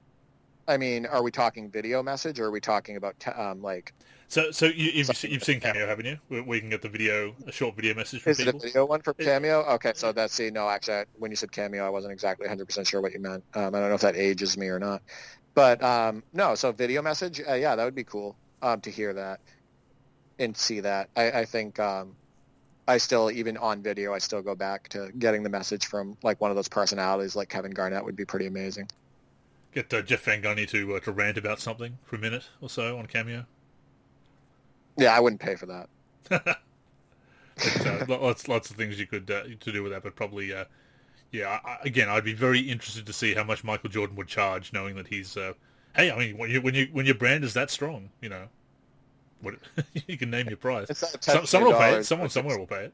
[0.68, 3.94] I mean, are we talking video message or are we talking about um, like?
[4.30, 6.44] So, so you, have you've seen Cameo, haven't you?
[6.44, 8.52] We can get the video, a short video message from Is people.
[8.52, 9.62] it a video one for Cameo?
[9.64, 10.52] Okay, so that's see.
[10.52, 13.44] No, actually, when you said Cameo, I wasn't exactly 100 percent sure what you meant.
[13.56, 15.02] Um, I don't know if that ages me or not,
[15.56, 16.54] but um, no.
[16.54, 19.40] So video message, uh, yeah, that would be cool um, to hear that
[20.38, 21.10] and see that.
[21.16, 22.16] I, I think um,
[22.88, 26.40] I still, even on video, I still go back to getting the message from like
[26.40, 28.90] one of those personalities like Kevin Garnett would be pretty amazing.
[29.74, 32.70] Get uh, Jeff Van Gundy to uh, to rant about something for a minute or
[32.70, 33.48] so on Cameo.
[35.00, 35.90] Yeah, I wouldn't pay for that.
[36.30, 40.54] but, uh, lots lots of things you could uh, to do with that, but probably
[40.54, 40.66] uh,
[41.32, 41.60] yeah.
[41.64, 44.96] I, again, I'd be very interested to see how much Michael Jordan would charge, knowing
[44.96, 45.36] that he's.
[45.38, 45.54] Uh,
[45.96, 48.48] hey, I mean, when you when you when your brand is that strong, you know,
[49.42, 49.56] what,
[50.08, 50.88] you can name your price.
[51.22, 52.04] Some, someone will pay it.
[52.04, 52.94] Someone somewhere will pay it.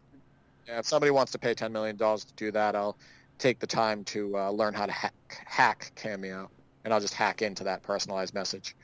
[0.68, 2.98] Yeah, if somebody wants to pay ten million dollars to do that, I'll
[3.38, 5.14] take the time to uh, learn how to hack,
[5.46, 6.50] hack Cameo,
[6.84, 8.76] and I'll just hack into that personalized message.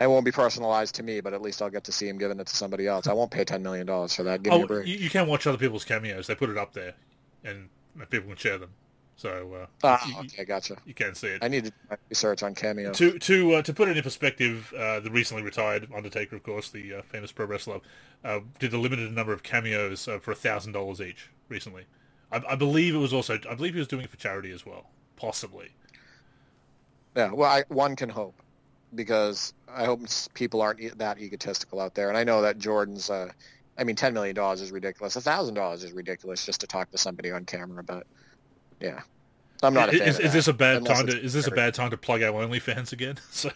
[0.00, 2.38] It won't be personalized to me, but at least I'll get to see him giving
[2.38, 3.08] it to somebody else.
[3.08, 4.42] I won't pay ten million dollars for that.
[4.42, 4.86] Give oh, me a break.
[4.86, 6.28] You, you can watch other people's cameos.
[6.28, 6.94] They put it up there,
[7.44, 7.68] and
[8.08, 8.70] people can share them.
[9.16, 10.76] So uh, ah, you, okay, gotcha.
[10.86, 11.42] You can see it.
[11.42, 11.72] I need to
[12.08, 12.92] research on Cameo.
[12.92, 16.70] To to uh, to put it in perspective, uh, the recently retired Undertaker, of course,
[16.70, 17.80] the uh, famous pro wrestler,
[18.24, 21.86] uh, did a limited number of cameos uh, for thousand dollars each recently.
[22.30, 23.40] I, I, believe it was also.
[23.50, 25.70] I believe he was doing it for charity as well, possibly.
[27.16, 28.40] Yeah, well, I, one can hope
[28.94, 30.00] because I hope
[30.34, 32.08] people aren't that egotistical out there.
[32.08, 33.10] And I know that Jordan's.
[33.10, 33.30] uh,
[33.76, 35.16] I mean, ten million dollars is ridiculous.
[35.16, 38.06] A thousand dollars is ridiculous just to talk to somebody on camera, but
[38.80, 39.00] yeah.
[39.62, 39.92] I'm not.
[39.92, 41.20] is, is this a bad time to?
[41.20, 43.16] Is this a bad time to plug our OnlyFans again?
[43.30, 43.50] so.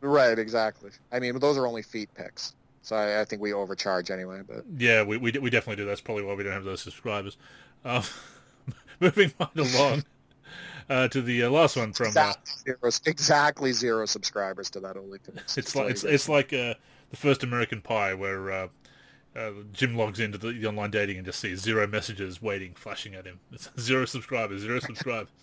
[0.00, 0.38] Right.
[0.38, 0.90] Exactly.
[1.12, 4.42] I mean, those are only feet pics, so I, I think we overcharge anyway.
[4.46, 5.86] But yeah, we, we we definitely do.
[5.86, 7.36] That's probably why we don't have those subscribers.
[7.84, 8.02] Um,
[9.00, 10.04] moving right along
[10.88, 14.96] uh, to the uh, last one from exactly, uh, zero, exactly zero subscribers to that
[14.96, 15.58] OnlyFans.
[15.58, 16.74] It's like it's, it's like uh,
[17.10, 18.68] the first American Pie where uh,
[19.36, 23.14] uh, Jim logs into the, the, online dating and just sees zero messages waiting, flashing
[23.14, 23.40] at him.
[23.52, 25.28] It's zero subscribers, zero subscribers.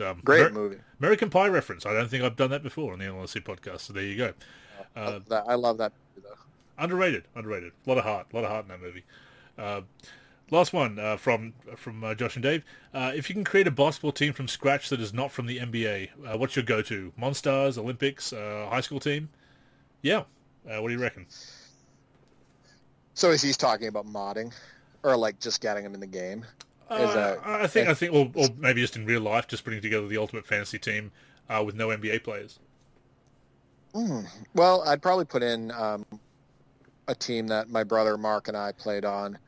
[0.00, 0.76] Um, Great Amer- movie.
[1.00, 1.84] American Pie reference.
[1.84, 3.80] I don't think I've done that before on the LLC podcast.
[3.80, 4.32] So there you go.
[4.94, 6.84] Uh, that, I love that movie, though.
[6.84, 7.72] Underrated, underrated.
[7.84, 9.02] A lot of heart, a lot of heart in that movie.
[10.50, 12.64] Uh, last one uh, from from uh, Josh and Dave.
[12.92, 15.58] Uh, if you can create a basketball team from scratch that is not from the
[15.58, 17.12] NBA, uh, what's your go-to?
[17.18, 19.28] Monstars, Olympics, high school team?
[20.02, 20.24] Yeah.
[20.64, 21.26] what do you reckon?
[23.14, 24.54] So is he talking about modding,
[25.02, 26.44] or like just getting them in the game?
[26.88, 29.82] Uh, that, I think I think, or, or, maybe just in real life, just putting
[29.82, 31.10] together the ultimate fantasy team
[31.50, 32.58] uh, with no NBA players.
[33.94, 36.06] Mm, well, I'd probably put in um,
[37.08, 39.38] a team that my brother Mark and I played on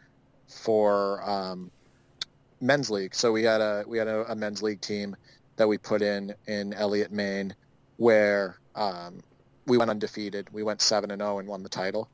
[0.51, 1.71] for um,
[2.61, 3.15] men's league.
[3.15, 5.17] So we had a we had a, a, men's league team
[5.57, 7.55] that we put in in Eliot, Maine,
[7.97, 9.21] where um,
[9.67, 10.49] we went undefeated.
[10.53, 12.09] We went seven and zero oh and won the title,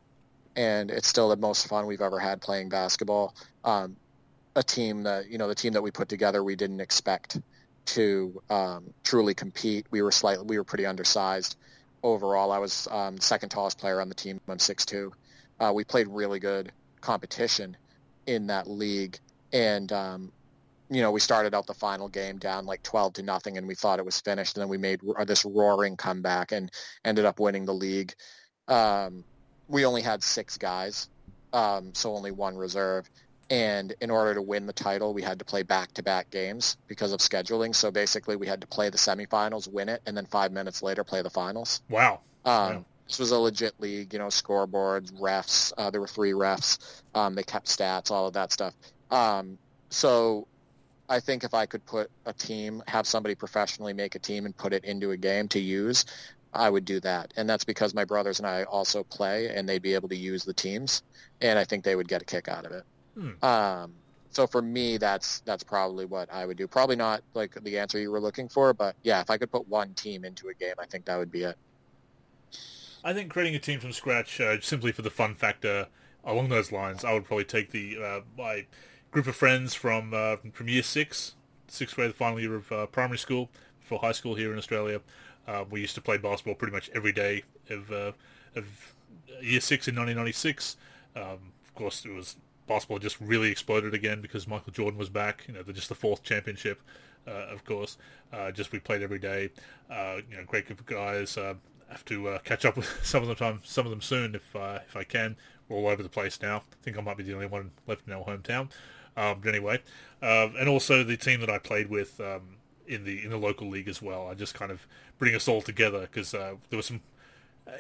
[0.55, 3.35] and it's still the most fun we've ever had playing basketball.
[3.65, 3.97] Um,
[4.55, 7.41] a team that you know the team that we put together, we didn't expect
[7.87, 9.87] to um, truly compete.
[9.91, 11.57] We were slightly we were pretty undersized
[12.03, 12.53] overall.
[12.53, 14.41] I was um, second tallest player on the team.
[14.49, 15.13] I'm six two.
[15.59, 17.77] Uh, we played really good competition
[18.27, 19.19] in that league,
[19.53, 20.33] and um,
[20.91, 23.75] you know we started out the final game down like twelve to nothing, and we
[23.75, 24.57] thought it was finished.
[24.57, 26.71] And then we made this roaring comeback and
[27.05, 28.15] ended up winning the league.
[28.69, 29.25] Um,
[29.69, 31.09] we only had six guys,
[31.53, 33.09] um, so only one reserve.
[33.49, 37.21] And in order to win the title, we had to play back-to-back games because of
[37.21, 37.77] scheduling.
[37.77, 41.05] So basically, we had to play the semifinals, win it, and then five minutes later
[41.05, 41.81] play the finals.
[41.89, 42.23] Wow.
[42.45, 42.85] Um, wow.
[43.09, 45.73] This was a legit league, you know, scoreboards, refs.
[45.79, 47.03] Uh, there were three refs.
[47.15, 48.75] Um, they kept stats, all of that stuff.
[49.11, 49.59] Um,
[49.91, 50.49] so
[51.09, 54.57] I think if I could put a team, have somebody professionally make a team and
[54.57, 56.05] put it into a game to use,
[56.53, 57.33] I would do that.
[57.37, 60.45] And that's because my brothers and I also play and they'd be able to use
[60.45, 61.03] the teams.
[61.41, 62.85] And I think they would get a kick out of it.
[63.17, 63.45] Hmm.
[63.45, 63.93] Um,
[64.31, 66.67] so for me, that's that's probably what I would do.
[66.67, 69.67] Probably not like the answer you were looking for, but yeah, if I could put
[69.69, 71.57] one team into a game, I think that would be it.
[73.07, 75.87] I think creating a team from scratch uh, simply for the fun factor
[76.25, 78.67] along those lines, I would probably take the uh, my
[79.13, 81.37] group of friends from uh, from year six,
[81.69, 85.01] sixth grade, the final year of uh, primary school for high school here in Australia.
[85.47, 88.11] Uh, we used to play basketball pretty much every day of uh,
[88.57, 88.97] of
[89.41, 90.77] year six in 1996.
[91.15, 92.35] Um, of course, it was
[92.67, 95.45] basketball just really exploded again because Michael Jordan was back.
[95.47, 96.83] You know, just the fourth championship,
[97.25, 97.99] uh, of course.
[98.53, 99.51] Just we played every day.
[99.89, 101.39] You know, great group of guys.
[101.89, 104.35] Uh, have to uh, catch up with some of them time, some of them soon
[104.35, 105.37] if uh, if I can.
[105.69, 106.59] We're all over the place now.
[106.59, 108.71] I think I might be the only one left in our hometown.
[109.17, 109.83] Um, but anyway,
[110.21, 113.89] and also the team that I played with um, in the in the local league
[113.89, 114.29] as well.
[114.29, 114.87] I just kind of
[115.19, 117.01] bring us all together because there was some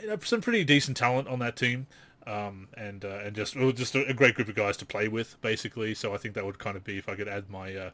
[0.02, 1.86] you know, some pretty decent talent on that team
[2.26, 5.94] um, and uh, and just just a, great group of guys to play with, basically.
[5.94, 7.90] So I think that would kind of be if I could add my uh,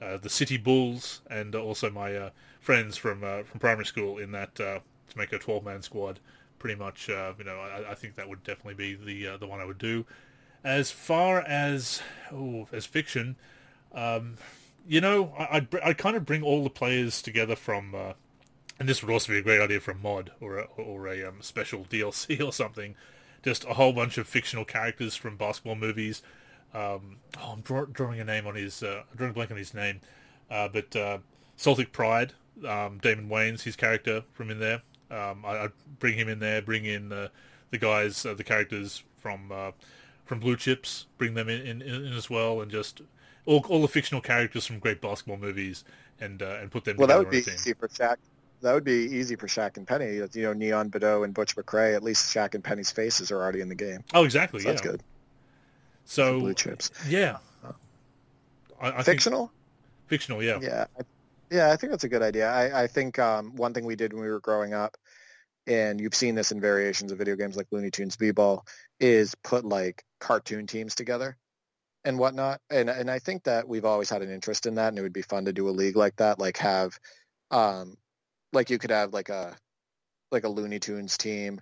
[0.00, 2.30] uh, the City Bulls and also my uh,
[2.60, 4.78] friends from uh, from primary school in that uh,
[5.10, 6.20] to make a twelve man squad.
[6.58, 9.66] Pretty much, you know, I, I, think that would definitely be the the one I
[9.66, 10.06] would do.
[10.62, 12.00] As far as
[12.72, 13.36] as fiction,
[13.92, 14.36] um,
[14.88, 17.94] you know, I, I'd, I'd kind of bring all the players together from
[18.78, 21.28] and this would also be a great idea for a mod or a, or a
[21.28, 22.94] um, special DLC or something
[23.44, 26.22] just a whole bunch of fictional characters from basketball movies.
[26.72, 29.58] Um, oh, I'm draw- drawing a name on his, uh, I'm drawing a blank on
[29.58, 30.00] his name,
[30.50, 31.18] uh, but uh,
[31.56, 32.32] Celtic Pride,
[32.66, 34.82] um, Damon Wayans, his character from in there.
[35.14, 36.62] Um, I, would bring him in there.
[36.62, 37.30] Bring in the
[37.70, 39.72] the guys, uh, the characters from uh,
[40.24, 41.06] from Blue Chips.
[41.18, 43.02] Bring them in, in, in, as well, and just
[43.46, 45.84] all all the fictional characters from great basketball movies,
[46.20, 46.96] and uh, and put them.
[46.96, 48.16] Well, that would be easy for Shaq
[48.64, 50.14] that would be easy for Shaq and Penny.
[50.14, 51.94] You know, Neon Boudeaux and Butch McRae.
[51.94, 54.02] At least Shaq and Penny's faces are already in the game.
[54.12, 54.60] Oh, exactly.
[54.60, 54.72] So yeah.
[54.72, 55.02] That's good.
[56.06, 56.90] So blue chips.
[57.08, 57.38] Yeah.
[58.80, 59.46] I, I fictional.
[59.46, 60.42] Think, fictional.
[60.42, 60.58] Yeah.
[60.60, 60.86] Yeah.
[60.98, 61.02] I,
[61.50, 62.50] yeah, I think that's a good idea.
[62.50, 64.96] I, I think um, one thing we did when we were growing up,
[65.66, 68.64] and you've seen this in variations of video games like Looney Tunes B-Ball,
[69.00, 71.36] is put like cartoon teams together
[72.04, 72.60] and whatnot.
[72.70, 75.12] And and I think that we've always had an interest in that, and it would
[75.12, 76.98] be fun to do a league like that, like have
[77.50, 77.96] um,
[78.52, 79.56] like you could have like a
[80.30, 81.60] like a Looney Tunes team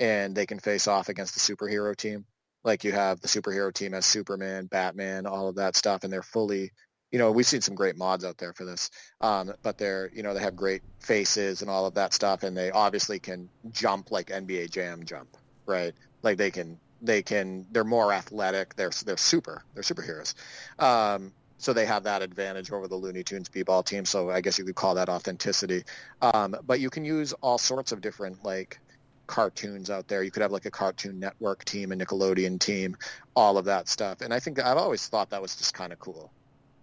[0.00, 2.24] and they can face off against the superhero team.
[2.64, 6.22] Like you have the superhero team as Superman, Batman, all of that stuff, and they're
[6.22, 6.72] fully,
[7.10, 8.90] you know, we've seen some great mods out there for this.
[9.20, 12.56] Um, but they're, you know, they have great faces and all of that stuff, and
[12.56, 15.94] they obviously can jump like NBA Jam jump, right?
[16.22, 18.76] Like they can, they can, they're more athletic.
[18.76, 19.64] They're they're super.
[19.74, 20.34] They're superheroes.
[20.78, 24.06] Um, so they have that advantage over the Looney Tunes b-ball team.
[24.06, 25.84] So I guess you could call that authenticity.
[26.22, 28.80] Um, but you can use all sorts of different like
[29.26, 30.22] cartoons out there.
[30.22, 32.96] You could have like a Cartoon Network team, a Nickelodeon team,
[33.36, 34.22] all of that stuff.
[34.22, 36.32] And I think I've always thought that was just kind of cool,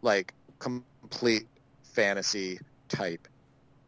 [0.01, 1.47] like complete
[1.83, 2.59] fantasy
[2.89, 3.27] type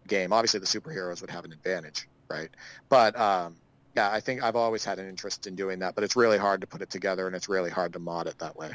[0.08, 0.34] game.
[0.34, 2.50] Obviously, the superheroes would have an advantage, right?
[2.90, 3.56] But um,
[3.96, 5.96] yeah, I think I've always had an interest in doing that.
[5.96, 8.40] But it's really hard to put it together, and it's really hard to mod it
[8.40, 8.72] that way.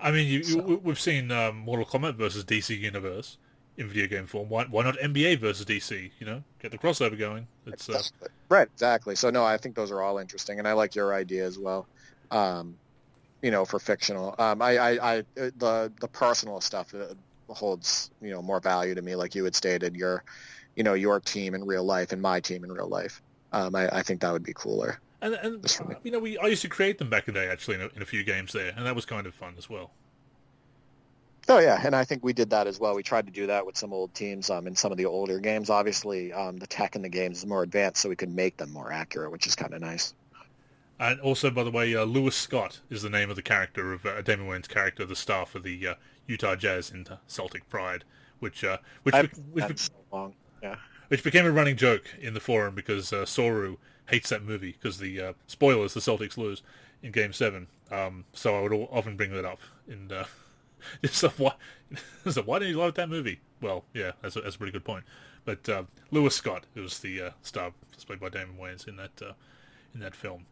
[0.00, 0.66] I mean, you, so.
[0.66, 3.36] you, we've seen um, Mortal Kombat versus DC Universe
[3.76, 4.48] in video game form.
[4.48, 6.10] Why, why not NBA versus DC?
[6.18, 7.46] You know, get the crossover going.
[7.66, 8.02] It's uh...
[8.48, 9.14] right, exactly.
[9.14, 11.86] So no, I think those are all interesting, and I like your idea as well.
[12.30, 12.76] Um,
[13.42, 17.14] you know, for fictional, um, I, I, I, the the personal stuff uh,
[17.52, 19.16] holds you know more value to me.
[19.16, 20.24] Like you had stated, your,
[20.76, 23.22] you know, your team in real life and my team in real life.
[23.52, 25.00] Um, I, I think that would be cooler.
[25.22, 27.76] And, and you know, we I used to create them back in the day actually
[27.76, 29.90] in a, in a few games there, and that was kind of fun as well.
[31.48, 32.94] Oh yeah, and I think we did that as well.
[32.94, 35.40] We tried to do that with some old teams um, in some of the older
[35.40, 35.68] games.
[35.68, 38.72] Obviously, um, the tech in the games is more advanced, so we could make them
[38.72, 40.14] more accurate, which is kind of nice.
[41.00, 44.04] And also, by the way, uh, Lewis Scott is the name of the character of
[44.04, 45.94] uh, Damon Wayans' character, the star for the uh,
[46.26, 48.04] Utah Jazz in Celtic Pride,
[48.38, 49.14] which uh, which
[49.50, 50.34] which, so long.
[50.62, 50.76] Yeah.
[51.08, 53.78] which became a running joke in the forum because uh, Soru
[54.10, 56.62] hates that movie because the uh, spoilers the Celtics lose
[57.02, 57.68] in Game Seven.
[57.90, 60.24] Um, so I would often bring that up and uh,
[61.10, 61.54] so why
[62.30, 63.40] so why didn't you like that movie?
[63.62, 65.04] Well, yeah, that's a, that's a pretty good point.
[65.46, 67.72] But uh, Lewis Scott, who was the uh, star
[68.06, 69.32] played by Damon Wayans in that uh,
[69.94, 70.44] in that film.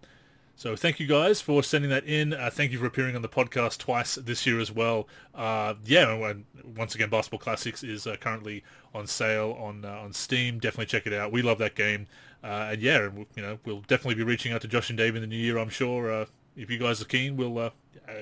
[0.59, 2.35] So thank you guys for sending that in.
[2.35, 5.07] Uh, thank you for appearing on the podcast twice this year as well.
[5.33, 10.13] Uh, yeah, and once again, Basketball Classics is uh, currently on sale on uh, on
[10.13, 10.59] Steam.
[10.59, 11.31] Definitely check it out.
[11.31, 12.09] We love that game,
[12.43, 15.21] uh, and yeah, you know we'll definitely be reaching out to Josh and Dave in
[15.21, 15.59] the new year.
[15.59, 16.25] I'm sure uh,
[16.57, 17.73] if you guys are keen, we'll, as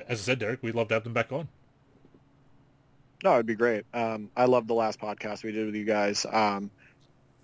[0.06, 1.48] I said, Derek, we'd love to have them back on.
[3.24, 3.86] No, it'd be great.
[3.94, 6.26] Um, I love the last podcast we did with you guys.
[6.30, 6.70] Um,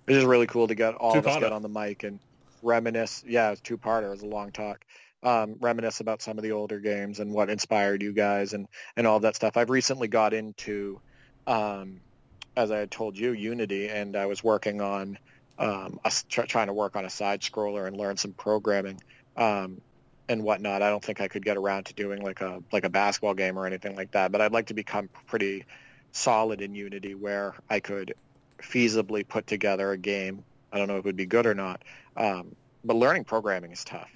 [0.05, 2.19] it is really cool to get all of us get on the mic and
[2.63, 3.23] reminisce.
[3.27, 4.07] Yeah, it's two parter.
[4.07, 4.83] It was a long talk.
[5.21, 8.67] Um, reminisce about some of the older games and what inspired you guys and
[8.97, 9.55] and all that stuff.
[9.55, 10.99] I've recently got into,
[11.47, 12.01] um,
[12.57, 15.17] as I had told you, Unity, and I was working on
[15.57, 18.99] um, a, try, trying to work on a side scroller and learn some programming
[19.37, 19.79] um,
[20.27, 20.81] and whatnot.
[20.81, 23.57] I don't think I could get around to doing like a like a basketball game
[23.57, 25.65] or anything like that, but I'd like to become pretty
[26.11, 28.15] solid in Unity where I could
[28.59, 30.43] feasibly put together a game.
[30.73, 31.83] I don't know if it would be good or not,
[32.17, 34.09] um, but learning programming is tough.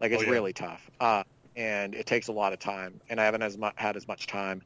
[0.00, 0.32] Like it's oh, yeah.
[0.32, 1.24] really tough, uh,
[1.56, 3.00] and it takes a lot of time.
[3.10, 4.62] And I haven't as mu- had as much time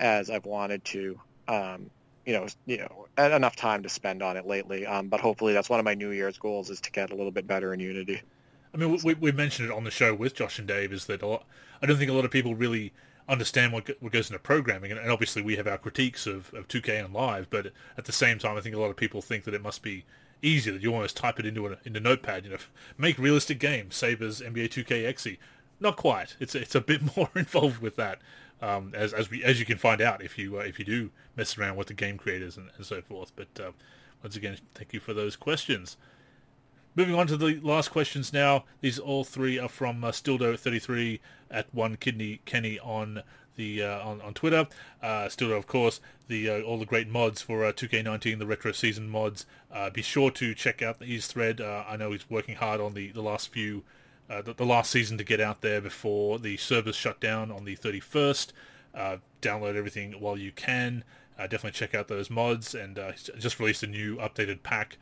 [0.00, 1.20] as I've wanted to.
[1.48, 1.90] Um,
[2.24, 4.86] you know, you know, enough time to spend on it lately.
[4.86, 7.32] Um, but hopefully, that's one of my New Year's goals is to get a little
[7.32, 8.22] bit better in Unity.
[8.72, 10.92] I mean, we, we mentioned it on the show with Josh and Dave.
[10.92, 11.44] Is that lot,
[11.82, 12.92] I don't think a lot of people really
[13.28, 16.68] understand what, what goes into programming, and, and, obviously we have our critiques of, of
[16.68, 19.44] 2K and Live, but at the same time, I think a lot of people think
[19.44, 20.04] that it must be
[20.44, 22.44] easier that you almost type it into a into Notepad.
[22.44, 22.56] You know,
[22.98, 25.38] make realistic games, save as NBA 2K XE.
[25.80, 26.36] Not quite.
[26.40, 28.18] It's it's a bit more involved with that,
[28.62, 31.10] um, as as we as you can find out if you uh, if you do
[31.36, 33.32] mess around with the game creators and, and so forth.
[33.34, 33.72] But uh,
[34.22, 35.96] once again, thank you for those questions.
[36.96, 38.64] Moving on to the last questions now.
[38.80, 41.18] These all three are from uh, Stildo33
[41.50, 43.22] at One Kidney Kenny on
[43.56, 44.66] the uh, on, on Twitter.
[45.02, 48.72] Uh, still, of course, the uh, all the great mods for uh, 2K19, the retro
[48.72, 49.46] season mods.
[49.72, 51.60] Uh, be sure to check out his thread.
[51.60, 53.82] Uh, I know he's working hard on the, the last few,
[54.30, 57.64] uh, the, the, last season to get out there before the servers shut down on
[57.64, 58.52] the 31st.
[59.42, 61.04] download everything while you can.
[61.36, 62.98] definitely check out those mods and
[63.38, 64.96] just released a new updated pack.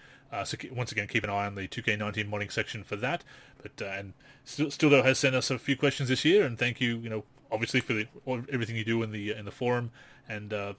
[0.45, 3.23] so once again, keep an eye on the 2K19 modding section for that.
[3.63, 4.15] But and
[4.45, 7.09] still, still though has sent us a few questions this year, and thank you, you
[7.09, 8.07] know, obviously for the,
[8.53, 9.91] everything you do in the in the forum
[10.29, 10.73] and uh,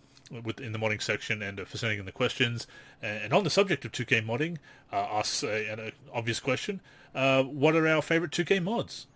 [0.43, 2.67] with in the modding section and uh, for sending in the questions.
[3.01, 4.57] And, on the subject of 2K modding,
[4.91, 6.81] uh, ask an obvious question:
[7.13, 9.07] uh, What are our favorite 2K mods?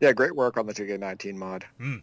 [0.00, 1.64] Yeah, great work on the 2K19 mod.
[1.80, 2.02] Mm.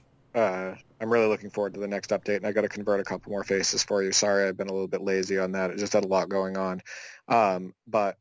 [0.99, 3.31] I'm really looking forward to the next update, and I got to convert a couple
[3.31, 4.11] more faces for you.
[4.11, 5.71] Sorry, I've been a little bit lazy on that.
[5.71, 6.81] It just had a lot going on,
[7.27, 8.17] um, but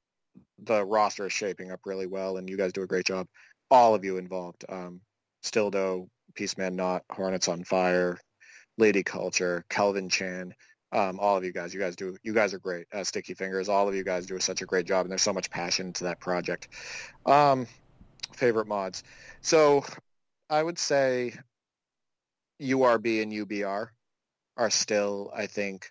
[0.58, 3.26] the roster is shaping up really well, and you guys do a great job
[3.70, 4.64] all of you involved.
[4.68, 5.01] Um,
[5.43, 8.18] Stildo, Peaceman Not, Hornets on Fire,
[8.78, 10.55] Lady Culture, Kelvin Chan,
[10.93, 11.74] um, all of you guys.
[11.74, 12.16] You guys do.
[12.22, 12.86] You guys are great.
[12.93, 13.68] Uh, Sticky Fingers.
[13.68, 16.05] All of you guys do such a great job, and there's so much passion to
[16.05, 16.68] that project.
[17.26, 17.66] Um,
[18.34, 19.02] favorite mods.
[19.40, 19.84] So,
[20.48, 21.34] I would say
[22.62, 23.88] URB and UBR
[24.56, 25.90] are still, I think,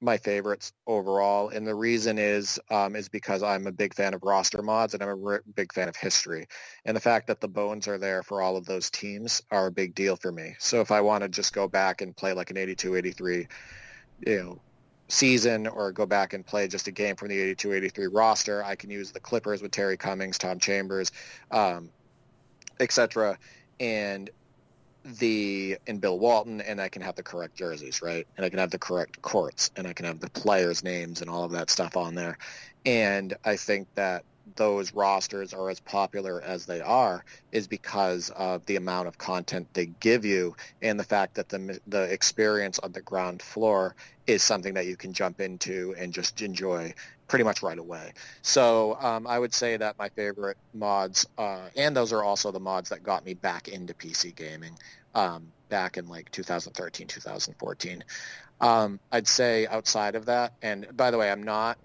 [0.00, 4.22] my favorites overall, and the reason is um, is because I'm a big fan of
[4.22, 6.46] roster mods and I'm a big fan of history,
[6.84, 9.72] and the fact that the bones are there for all of those teams are a
[9.72, 10.54] big deal for me.
[10.58, 13.48] So if I want to just go back and play like an 82, 83,
[14.26, 14.60] you know,
[15.08, 18.76] season or go back and play just a game from the 82, 83 roster, I
[18.76, 21.10] can use the Clippers with Terry Cummings, Tom Chambers,
[21.50, 21.90] um,
[22.78, 23.38] etc.
[23.80, 24.30] And
[25.16, 28.26] the in Bill Walton, and I can have the correct jerseys, right?
[28.36, 31.30] And I can have the correct courts, and I can have the players' names and
[31.30, 32.38] all of that stuff on there.
[32.84, 34.24] And I think that
[34.56, 39.68] those rosters are as popular as they are is because of the amount of content
[39.74, 43.94] they give you and the fact that the the experience on the ground floor
[44.26, 46.92] is something that you can jump into and just enjoy
[47.28, 48.12] pretty much right away.
[48.42, 52.60] So um, I would say that my favorite mods, uh, and those are also the
[52.60, 54.76] mods that got me back into PC gaming
[55.14, 58.04] um, back in like 2013, 2014.
[58.60, 61.78] Um, I'd say outside of that, and by the way, I'm not,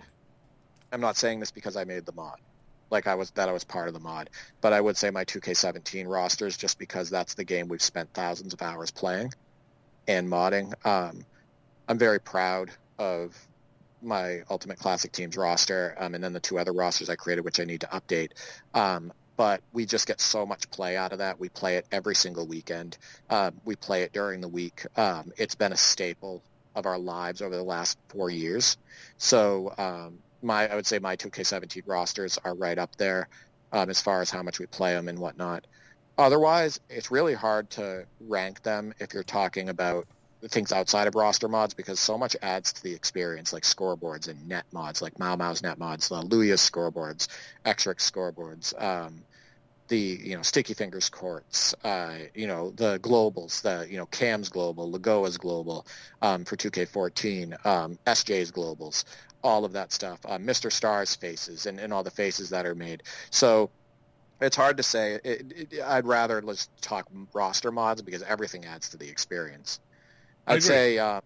[0.91, 2.39] I'm not saying this because I made the mod.
[2.89, 4.29] like I was that I was part of the mod.
[4.61, 8.53] But I would say my 2K17 rosters just because that's the game we've spent thousands
[8.53, 9.33] of hours playing
[10.07, 10.73] and modding.
[10.85, 11.25] Um,
[11.87, 13.35] I'm very proud of
[14.03, 17.59] my Ultimate Classic Teams roster, um, and then the two other rosters I created, which
[17.59, 18.31] I need to update.
[18.73, 21.39] Um, but we just get so much play out of that.
[21.39, 22.97] We play it every single weekend.
[23.29, 24.85] Um, we play it during the week.
[24.95, 26.43] Um, it's been a staple
[26.75, 28.77] of our lives over the last four years.
[29.17, 33.27] So um, my, I would say my 2K17 rosters are right up there
[33.71, 35.65] um, as far as how much we play them and whatnot.
[36.17, 40.05] Otherwise, it's really hard to rank them if you're talking about
[40.49, 44.47] things outside of roster mods because so much adds to the experience, like scoreboards and
[44.47, 47.27] net mods, like Mau Mau's net mods, uh, Luya's scoreboards,
[47.65, 49.23] Xrix scoreboards, um,
[49.87, 54.49] the you know Sticky Fingers courts, uh, you know the globals, the you know Cam's
[54.49, 55.85] global, Lagoa's global
[56.21, 59.03] um, for 2K14, um, SJ's globals,
[59.43, 60.71] all of that stuff, uh, Mr.
[60.71, 63.03] Star's faces, and, and all the faces that are made.
[63.29, 63.69] So
[64.41, 65.19] it's hard to say.
[65.23, 69.79] It, it, I'd rather let's talk roster mods because everything adds to the experience.
[70.47, 71.21] I'd say, uh,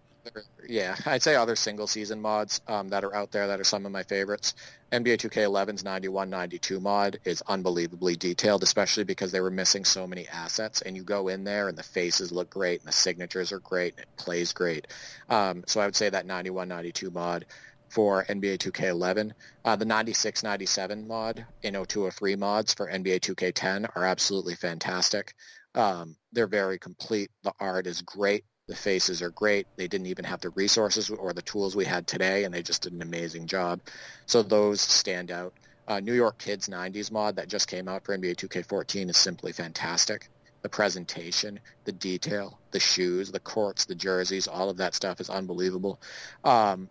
[0.68, 3.86] yeah, I'd say other single season mods um, that are out there that are some
[3.86, 4.54] of my favorites.
[4.92, 10.82] NBA 2K11's 91-92 mod is unbelievably detailed, especially because they were missing so many assets.
[10.82, 13.94] And you go in there and the faces look great and the signatures are great
[13.94, 14.86] and it plays great.
[15.28, 17.44] Um, so I would say that 91-92 mod
[17.88, 19.32] for NBA 2K11.
[19.64, 25.34] Uh, the 96-97 mod in 0203 mods for NBA 2K10 are absolutely fantastic.
[25.74, 27.30] Um, they're very complete.
[27.42, 28.44] The art is great.
[28.68, 29.66] The faces are great.
[29.76, 32.82] They didn't even have the resources or the tools we had today, and they just
[32.82, 33.80] did an amazing job.
[34.26, 35.54] So those stand out.
[35.88, 39.52] Uh, New York Kids 90s mod that just came out for NBA 2K14 is simply
[39.52, 40.28] fantastic.
[40.60, 45.30] The presentation, the detail, the shoes, the courts, the jerseys, all of that stuff is
[45.30, 45.98] unbelievable.
[46.44, 46.90] Um,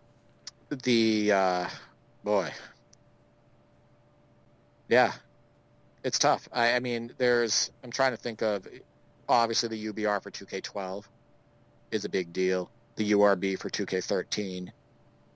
[0.82, 1.68] the uh,
[2.24, 2.50] boy,
[4.88, 5.12] yeah,
[6.02, 6.48] it's tough.
[6.52, 7.70] I, I mean, there's.
[7.84, 8.66] I'm trying to think of
[9.28, 11.04] obviously the UBR for 2K12
[11.90, 12.70] is a big deal.
[12.96, 14.70] The URB for 2K13.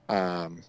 [0.09, 0.61] Um,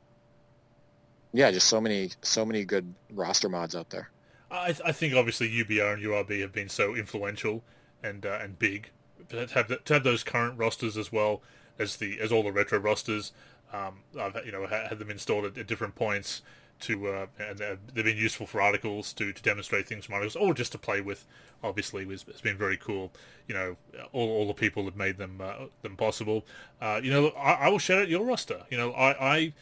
[1.32, 4.11] yeah, just so many so many good roster mods out there.
[4.51, 7.65] I, I think obviously UBR and URB have been so influential
[8.02, 8.90] and uh, and big
[9.31, 11.43] to have the, to have those current rosters as well
[11.78, 13.32] as the as all the retro rosters.
[13.73, 16.43] Um, I've you know had them installed at, at different points
[16.85, 20.55] to uh, and they've been useful for articles to, to demonstrate things from articles or
[20.55, 21.27] just to play with.
[21.62, 23.12] Obviously, it's, it's been very cool.
[23.48, 23.77] You know,
[24.12, 26.44] all, all the people have made them uh, them possible.
[26.81, 28.62] Uh, you know, I, I, will shout out your roster.
[28.70, 29.52] You know, I, I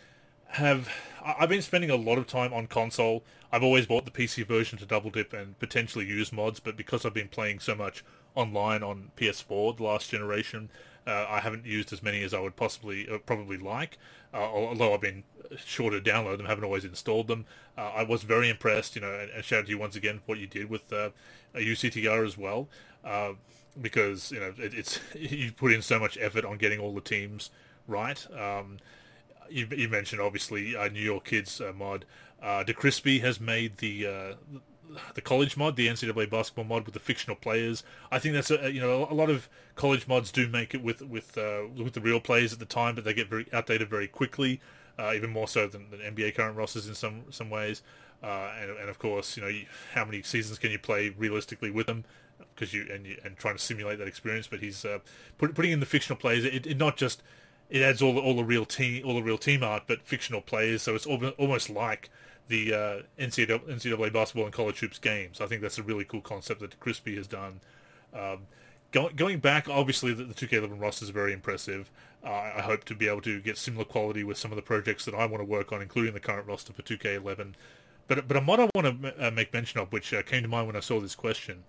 [0.49, 0.89] have
[1.25, 3.25] I've been spending a lot of time on console.
[3.51, 7.05] I've always bought the PC version to double dip and potentially use mods, but because
[7.05, 8.05] I've been playing so much
[8.35, 10.71] online on PS4 the last generation,
[11.07, 13.99] uh, I haven't used as many as I would possibly uh, probably like.
[14.33, 15.25] Uh, although I've been
[15.65, 17.45] sure to download them, haven't always installed them.
[17.77, 20.19] Uh, I was very impressed, you know, and, and, shout out to you once again
[20.19, 21.11] for what you did with uh,
[21.55, 22.69] UCTR as well,
[23.05, 23.33] uh,
[23.81, 27.01] because you know it, it's you put in so much effort on getting all the
[27.01, 27.51] teams
[27.87, 28.27] right.
[28.33, 28.79] Um,
[29.51, 32.07] you, you, mentioned obviously New York Kids mod.
[32.43, 34.37] Uh, DeCrispy has made the
[35.15, 37.83] the college mod, the NCAA basketball mod with the fictional players.
[38.11, 41.03] I think that's a you know a lot of college mods do make it with
[41.03, 44.09] with uh, with the real players at the time, but they get very outdated very
[44.09, 44.61] quickly,
[44.99, 47.83] uh, even more so than, than NBA current rosters in some some ways.
[48.23, 51.71] Uh, and, and of course, you know you, how many seasons can you play realistically
[51.71, 52.05] with them?
[52.55, 54.47] Because you and you, and trying to simulate that experience.
[54.47, 55.01] But he's uh,
[55.39, 56.45] put, putting in the fictional players.
[56.45, 57.23] It, it not just
[57.69, 60.41] it adds all the, all the real team all the real team art, but fictional
[60.41, 60.83] players.
[60.83, 62.11] So it's almost like
[62.53, 65.41] the uh, NCAA, NCAA basketball and college hoops games.
[65.41, 67.61] I think that's a really cool concept that Crispy has done.
[68.13, 68.41] Um,
[68.91, 71.91] go, going back, obviously the, the 2K11 roster is very impressive.
[72.23, 75.07] Uh, I hope to be able to get similar quality with some of the projects
[75.07, 77.55] that I want to work on, including the current roster for 2K11.
[78.07, 80.49] But but a mod I want to uh, make mention of, which uh, came to
[80.49, 81.65] mind when I saw this question,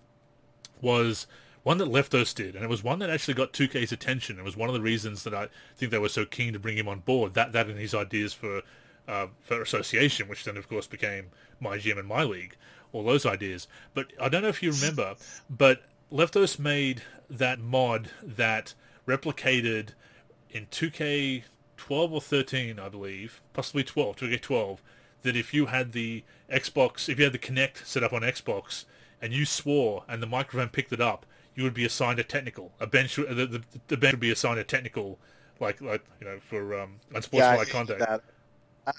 [0.81, 1.27] was
[1.63, 4.37] one that Leftos did, and it was one that actually got 2K's attention.
[4.37, 5.47] It was one of the reasons that I
[5.77, 7.35] think they were so keen to bring him on board.
[7.35, 8.63] That that and his ideas for
[9.07, 11.27] uh, for association, which then of course became
[11.61, 12.55] MyGM and my league,
[12.91, 13.67] all those ideas.
[13.93, 15.15] But I don't know if you remember,
[15.49, 18.73] but Leftos made that mod that
[19.07, 19.89] replicated
[20.49, 21.43] in 2K
[21.77, 24.81] 12 or 13, I believe, possibly 12, 2K 12,
[25.23, 28.85] that if you had the Xbox, if you had the Kinect set up on Xbox,
[29.21, 31.25] and you swore and the microphone picked it up,
[31.55, 32.73] you would be assigned a technical.
[32.79, 35.17] A bench, the, the, the bench would be assigned a technical,
[35.59, 37.99] like like you know for um, unsportsmanlike yeah, conduct.
[37.99, 38.21] That.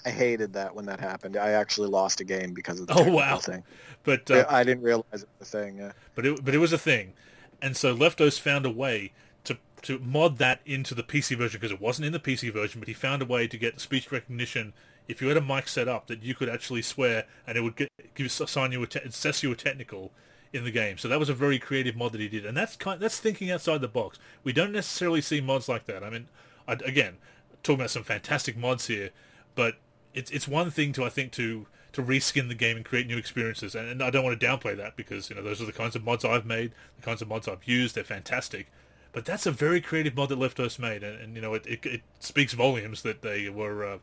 [0.05, 1.37] I hated that when that happened.
[1.37, 3.63] I actually lost a game because of the oh wow thing.
[4.03, 5.77] But uh, I didn't realize it was a thing.
[5.77, 5.91] Yeah.
[6.15, 7.13] But it but it was a thing,
[7.61, 9.13] and so Leftos found a way
[9.43, 12.79] to to mod that into the PC version because it wasn't in the PC version.
[12.79, 14.73] But he found a way to get speech recognition
[15.07, 17.75] if you had a mic set up that you could actually swear and it would
[17.75, 20.11] get, give assign you a te- assess you a technical
[20.51, 20.97] in the game.
[20.97, 23.51] So that was a very creative mod that he did, and that's kind that's thinking
[23.51, 24.19] outside the box.
[24.43, 26.03] We don't necessarily see mods like that.
[26.03, 26.27] I mean,
[26.67, 27.17] I, again,
[27.61, 29.11] talking about some fantastic mods here,
[29.55, 29.77] but
[30.13, 33.17] it's it's one thing to I think to to reskin the game and create new
[33.17, 35.71] experiences, and, and I don't want to downplay that because you know those are the
[35.71, 37.95] kinds of mods I've made, the kinds of mods I've used.
[37.95, 38.67] They're fantastic,
[39.13, 41.85] but that's a very creative mod that Leftos made, and, and you know it, it,
[41.85, 43.85] it speaks volumes that they were.
[43.85, 43.97] Uh,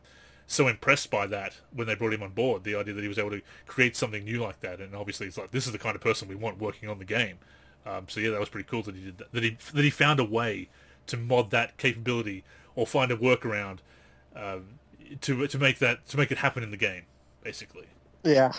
[0.45, 2.65] so impressed by that when they brought him on board.
[2.65, 5.37] The idea that he was able to create something new like that, and obviously it's
[5.37, 7.37] like this is the kind of person we want working on the game.
[7.85, 9.31] Um, so yeah, that was pretty cool that he did that.
[9.31, 10.69] That he that he found a way
[11.07, 12.43] to mod that capability
[12.75, 13.79] or find a workaround
[14.35, 14.79] um,
[15.21, 17.03] to to make that to make it happen in the game,
[17.43, 17.87] basically.
[18.23, 18.51] Yeah,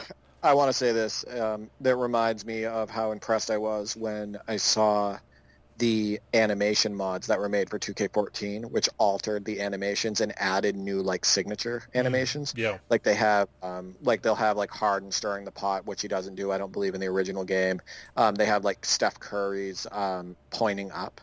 [0.43, 1.25] I want to say this.
[1.39, 5.19] Um, that reminds me of how impressed I was when I saw
[5.79, 11.03] the animation mods that were made for 2K14, which altered the animations and added new
[11.03, 11.99] like signature mm-hmm.
[11.99, 12.55] animations.
[12.57, 16.09] Yeah, like they have, um, like they'll have like Harden stirring the pot, which he
[16.09, 16.53] doesn't do.
[16.53, 17.81] I don't believe in the original game.
[18.17, 21.21] Um, they have like Steph Curry's um, pointing up.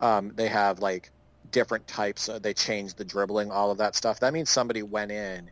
[0.00, 1.10] Um, they have like
[1.50, 2.28] different types.
[2.28, 4.20] Uh, they changed the dribbling, all of that stuff.
[4.20, 5.50] That means somebody went in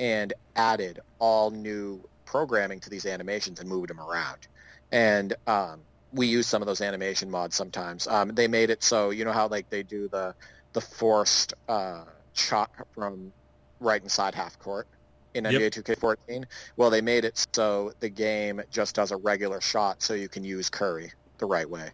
[0.00, 4.48] and added all new programming to these animations and moved them around.
[4.92, 5.80] And um,
[6.12, 8.06] we use some of those animation mods sometimes.
[8.06, 10.34] Um, they made it so you know how like they do the
[10.72, 12.04] the forced uh,
[12.34, 13.32] shot from
[13.80, 14.86] right inside half court
[15.34, 15.72] in NBA yep.
[15.72, 16.44] 2K14.
[16.76, 20.44] Well, they made it so the game just does a regular shot, so you can
[20.44, 21.90] use Curry the right way,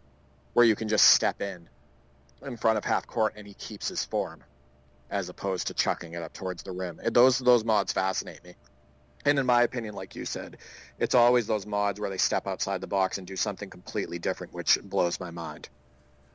[0.55, 1.69] where you can just step in
[2.45, 4.43] in front of half court and he keeps his form,
[5.11, 7.01] as opposed to chucking it up towards the rim.
[7.03, 8.55] And those those mods fascinate me.
[9.25, 10.59] And in my opinion, like you said,
[10.99, 14.53] it's always those mods where they step outside the box and do something completely different,
[14.53, 15.69] which blows my mind.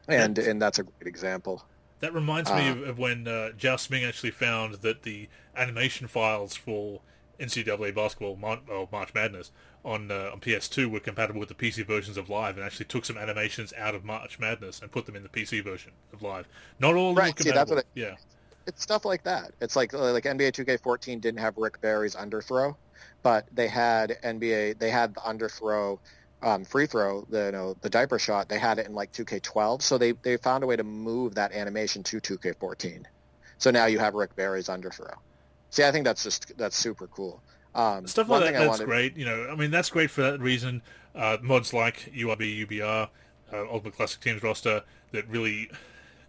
[0.07, 1.63] And that's, and that's a great example.
[1.99, 6.07] That reminds uh, me of, of when uh, Joust Ming actually found that the animation
[6.07, 7.01] files for
[7.39, 9.51] NCAA basketball Mar- oh, March Madness
[9.83, 13.05] on uh, on PS2 were compatible with the PC versions of Live, and actually took
[13.05, 16.47] some animations out of March Madness and put them in the PC version of Live.
[16.79, 17.37] Not all right.
[17.39, 18.15] See, that's what it, yeah
[18.69, 19.51] it's stuff like that.
[19.59, 22.75] It's like like NBA 2K14 didn't have Rick Barry's underthrow,
[23.23, 24.77] but they had NBA.
[24.77, 25.99] They had the underthrow
[26.41, 28.47] um, free throw, the you know the diaper shot.
[28.47, 31.51] They had it in like 2K12, so they they found a way to move that
[31.51, 33.03] animation to 2K14.
[33.57, 35.15] So now you have Rick Barry's underthrow.
[35.71, 37.41] See, I think that's just that's super cool.
[37.75, 38.85] Um, Stuff like that, that's wanted...
[38.85, 39.17] great.
[39.17, 40.81] You know, I mean, that's great for that reason.
[41.15, 43.09] Uh, mods like URB, UBR,
[43.51, 45.69] uh, Ultimate Classic Teams roster that really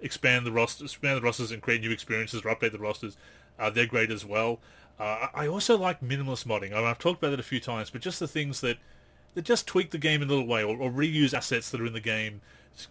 [0.01, 3.17] expand the roster, expand the rosters, and create new experiences or update the rosters.
[3.59, 4.59] Uh, they're great as well.
[4.99, 6.73] Uh, I also like minimalist modding.
[6.73, 8.79] I mean, I've talked about it a few times, but just the things that
[9.35, 11.87] that just tweak the game in a little way, or, or reuse assets that are
[11.87, 12.41] in the game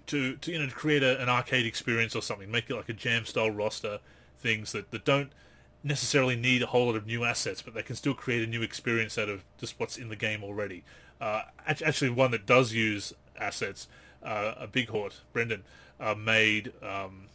[0.07, 2.49] to, to you know to create a, an arcade experience or something.
[2.49, 3.99] Make it like a jam style roster.
[4.37, 5.31] Things that, that don't
[5.83, 8.61] necessarily need a whole lot of new assets, but they can still create a new
[8.61, 10.83] experience out of just what's in the game already.
[11.21, 13.87] Uh, actually, one that does use assets,
[14.23, 15.63] uh, a Big Hort, Brendan,
[15.99, 17.27] uh, made um,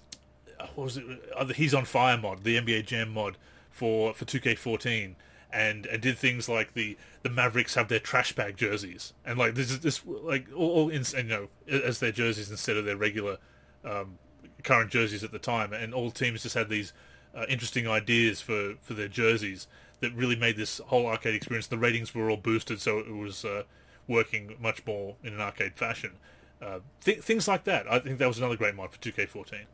[0.75, 1.05] what was it?
[1.37, 3.37] Uh, He's on Fire mod, the NBA Jam mod
[3.71, 5.15] for for 2K14,
[5.53, 9.55] and and did things like the the Mavericks have their trash bag jerseys, and like
[9.55, 12.85] this is this like all, all in, and, you know as their jerseys instead of
[12.85, 13.39] their regular
[13.85, 14.19] um,
[14.63, 16.93] current jerseys at the time, and all teams just had these
[17.37, 19.67] uh, interesting ideas for for their jerseys
[20.01, 21.67] that really made this whole arcade experience.
[21.67, 23.63] The ratings were all boosted, so it was uh,
[24.07, 26.13] working much more in an arcade fashion.
[26.61, 27.91] Uh, th- things like that.
[27.91, 29.65] I think that was another great mod for 2K14.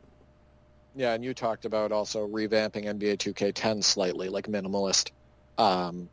[0.95, 5.11] Yeah, and you talked about also revamping NBA 2K10 slightly, like minimalist
[5.57, 6.09] um,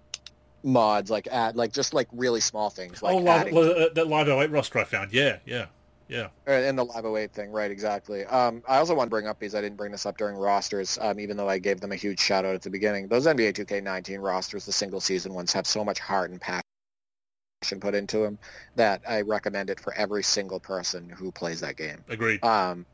[0.63, 3.03] mods, like add, like just like really small things.
[3.03, 5.13] Like oh, live, uh, that Live 08 roster I found.
[5.13, 5.67] Yeah, yeah,
[6.09, 6.29] yeah.
[6.47, 7.71] And the Live 08 thing, right?
[7.71, 8.25] Exactly.
[8.25, 10.99] Um, I also want to bring up because I didn't bring this up during rosters,
[11.01, 13.09] um, even though I gave them a huge shout out at the beginning.
[13.09, 16.63] Those NBA 2K19 rosters, the single season ones, have so much heart and passion
[17.81, 18.39] put into them
[18.77, 22.05] that I recommend it for every single person who plays that game.
[22.09, 22.43] Agreed.
[22.45, 22.87] Um,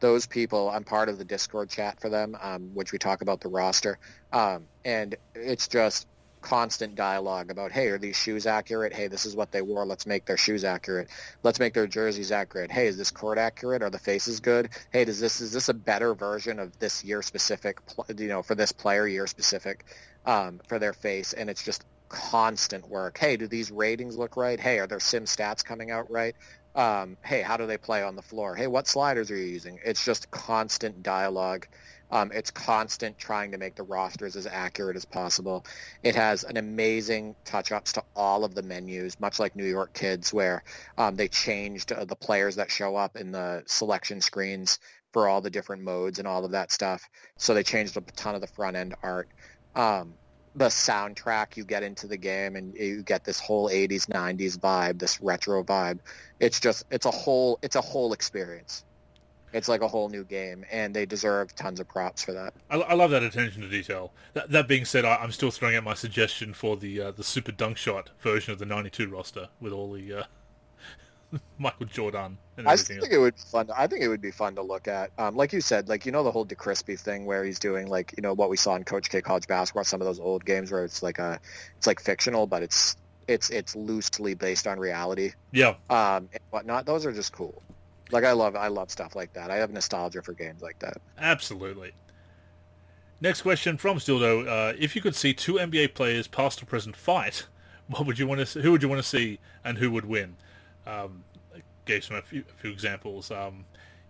[0.00, 3.40] those people, I'm part of the Discord chat for them, um, which we talk about
[3.40, 3.98] the roster,
[4.32, 6.06] um, and it's just
[6.40, 8.92] constant dialogue about, hey, are these shoes accurate?
[8.92, 9.84] Hey, this is what they wore.
[9.84, 11.08] Let's make their shoes accurate.
[11.42, 12.70] Let's make their jerseys accurate.
[12.70, 13.82] Hey, is this court accurate?
[13.82, 14.70] Are the faces good?
[14.92, 17.78] Hey, does this is this a better version of this year specific?
[18.16, 19.84] You know, for this player year specific
[20.26, 23.18] um, for their face, and it's just constant work.
[23.18, 24.60] Hey, do these ratings look right?
[24.60, 26.34] Hey, are their sim stats coming out right?
[26.74, 28.54] Um, hey, how do they play on the floor?
[28.54, 29.78] Hey, what sliders are you using?
[29.84, 31.66] It's just constant dialogue.
[32.10, 35.64] Um, it's constant trying to make the rosters as accurate as possible.
[36.02, 40.32] It has an amazing touch-ups to all of the menus, much like New York Kids,
[40.32, 40.64] where
[40.98, 44.78] um, they changed uh, the players that show up in the selection screens
[45.12, 47.08] for all the different modes and all of that stuff.
[47.36, 49.28] So they changed a ton of the front-end art.
[49.74, 50.14] Um,
[50.54, 54.98] the soundtrack you get into the game and you get this whole 80s 90s vibe
[54.98, 56.00] this retro vibe
[56.40, 58.84] it's just it's a whole it's a whole experience
[59.52, 62.76] it's like a whole new game and they deserve tons of props for that I,
[62.76, 64.12] I love that attention to detail.
[64.34, 67.24] That, that being said, I, I'm still throwing out my suggestion for the uh, the
[67.24, 70.22] Super Dunk Shot version of the '92 roster with all the uh,
[71.58, 73.66] Michael Jordan and I think it would be fun.
[73.66, 75.10] To, I think it would be fun to look at.
[75.18, 78.14] Um, like you said, like you know the whole DeCrispy thing where he's doing like
[78.16, 80.70] you know what we saw in Coach K college basketball, some of those old games
[80.70, 81.40] where it's like a
[81.78, 82.96] it's like fictional, but it's
[83.26, 86.86] it's it's loosely based on reality yeah, um, and whatnot.
[86.86, 87.62] Those are just cool.
[88.12, 89.50] Like I love I love stuff like that.
[89.50, 90.98] I have nostalgia for games like that.
[91.18, 91.92] absolutely.
[93.22, 96.96] Next question from Stildo: uh, If you could see two NBA players, past or present,
[96.96, 97.46] fight,
[97.88, 98.46] what would you want to?
[98.46, 100.36] See, who would you want to see, and who would win?
[100.86, 101.24] Um,
[101.84, 103.30] gave some a few, a few examples.
[103.30, 103.66] Um,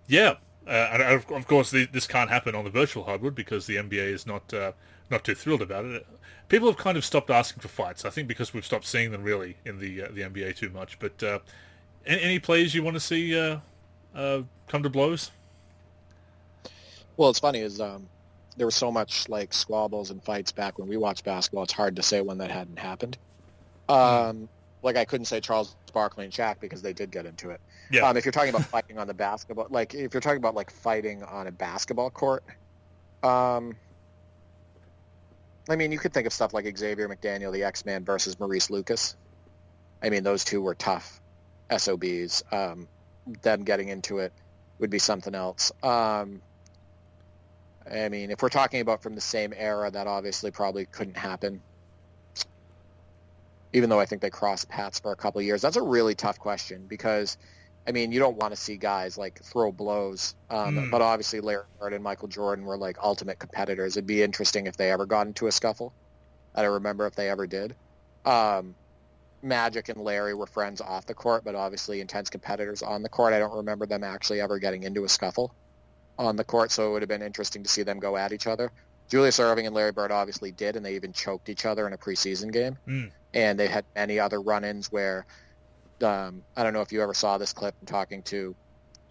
[0.07, 0.35] yeah,
[0.67, 3.77] uh, and of, of course the, this can't happen on the virtual hardwood because the
[3.77, 4.73] NBA is not uh,
[5.11, 6.07] not too thrilled about it.
[6.49, 8.05] People have kind of stopped asking for fights.
[8.05, 10.99] I think because we've stopped seeing them really in the uh, the NBA too much.
[11.01, 11.39] But uh,
[12.07, 13.61] any, any players you want to see
[14.15, 15.31] uh, come to blows?
[17.17, 18.09] Well, it's funny is um,
[18.57, 21.65] there was so much like squabbles and fights back when we watched basketball.
[21.65, 23.19] It's hard to say when that hadn't happened.
[23.89, 24.49] Um,
[24.83, 27.61] like I couldn't say Charles Barkley and Shaq because they did get into it.
[27.91, 28.09] Yeah.
[28.09, 30.71] Um, if you're talking about fighting on the basketball, like if you're talking about like
[30.71, 32.45] fighting on a basketball court,
[33.23, 33.77] um,
[35.69, 39.17] I mean, you could think of stuff like Xavier McDaniel, the X-Man versus Maurice Lucas.
[40.03, 41.21] I mean, those two were tough
[41.77, 42.43] SOBs.
[42.51, 42.89] Um,
[43.43, 44.33] them getting into it
[44.79, 45.73] would be something else.
[45.83, 46.43] Um,
[47.91, 51.61] I mean, if we're talking about from the same era, that obviously probably couldn't happen.
[53.73, 56.15] Even though I think they crossed paths for a couple of years, that's a really
[56.15, 57.39] tough question because,
[57.87, 60.35] I mean, you don't want to see guys like throw blows.
[60.51, 60.91] Um, Mm.
[60.91, 63.97] But obviously, Larry Bird and Michael Jordan were like ultimate competitors.
[63.97, 65.93] It'd be interesting if they ever got into a scuffle.
[66.55, 67.77] I don't remember if they ever did.
[68.25, 68.75] Um,
[69.43, 73.33] Magic and Larry were friends off the court, but obviously intense competitors on the court.
[73.33, 75.55] I don't remember them actually ever getting into a scuffle
[76.19, 78.47] on the court, so it would have been interesting to see them go at each
[78.47, 78.71] other.
[79.09, 81.99] Julius Erving and Larry Bird obviously did, and they even choked each other in a
[81.99, 82.79] preseason game.
[82.87, 83.11] Mm.
[83.35, 85.27] And they had many other run-ins where
[86.03, 87.75] um, I don't know if you ever saw this clip.
[87.81, 88.55] I'm talking to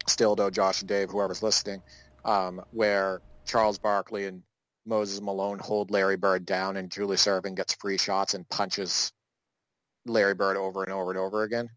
[0.06, 1.82] Stildo, Josh, and Dave, whoever's listening,
[2.24, 4.42] um, where Charles Barkley and
[4.86, 9.12] Moses Malone hold Larry Bird down, and Julius Erving gets free shots and punches
[10.06, 11.68] Larry Bird over and over and over again.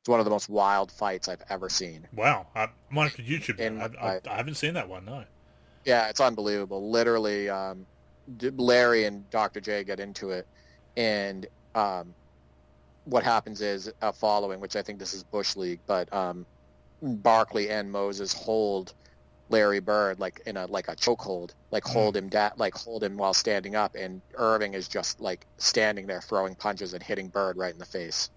[0.00, 2.06] It's one of the most wild fights I've ever seen.
[2.14, 3.58] Wow, I might have to YouTube.
[3.58, 3.92] In that.
[4.00, 5.04] I, I, I haven't seen that one.
[5.04, 5.24] No.
[5.84, 6.90] Yeah, it's unbelievable.
[6.90, 7.86] Literally, um,
[8.40, 9.60] Larry and Dr.
[9.60, 10.46] J get into it,
[10.96, 12.14] and um,
[13.04, 16.46] what happens is a following, which I think this is Bush League, but um,
[17.02, 18.94] Barkley and Moses hold
[19.50, 23.16] Larry Bird like in a like a chokehold, like hold him da- like hold him
[23.16, 27.56] while standing up, and Erving is just like standing there throwing punches and hitting Bird
[27.56, 28.30] right in the face.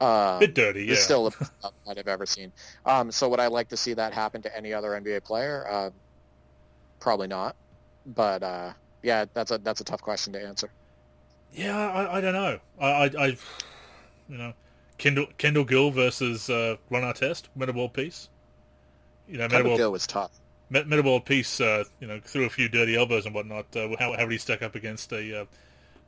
[0.00, 0.92] Um, Bit dirty, yeah.
[0.92, 2.52] It's still the best I've ever seen.
[2.84, 5.66] Um, so would I like to see that happen to any other NBA player?
[5.68, 5.90] Uh,
[7.00, 7.56] probably not.
[8.06, 10.70] But uh, yeah, that's a that's a tough question to answer.
[11.52, 12.58] Yeah, I, I don't know.
[12.78, 13.26] I, I, I,
[14.28, 14.52] you know,
[14.98, 18.28] Kendall Kendall Gill versus uh, Ron Artest, Metta World Peace.
[19.28, 20.30] You know, World, Gill was tough.
[20.70, 21.60] Met- Metta World Peace.
[21.60, 23.74] Uh, you know, threw a few dirty elbows and whatnot.
[23.76, 25.40] Uh, how how did he stack up against a?
[25.42, 25.44] Uh,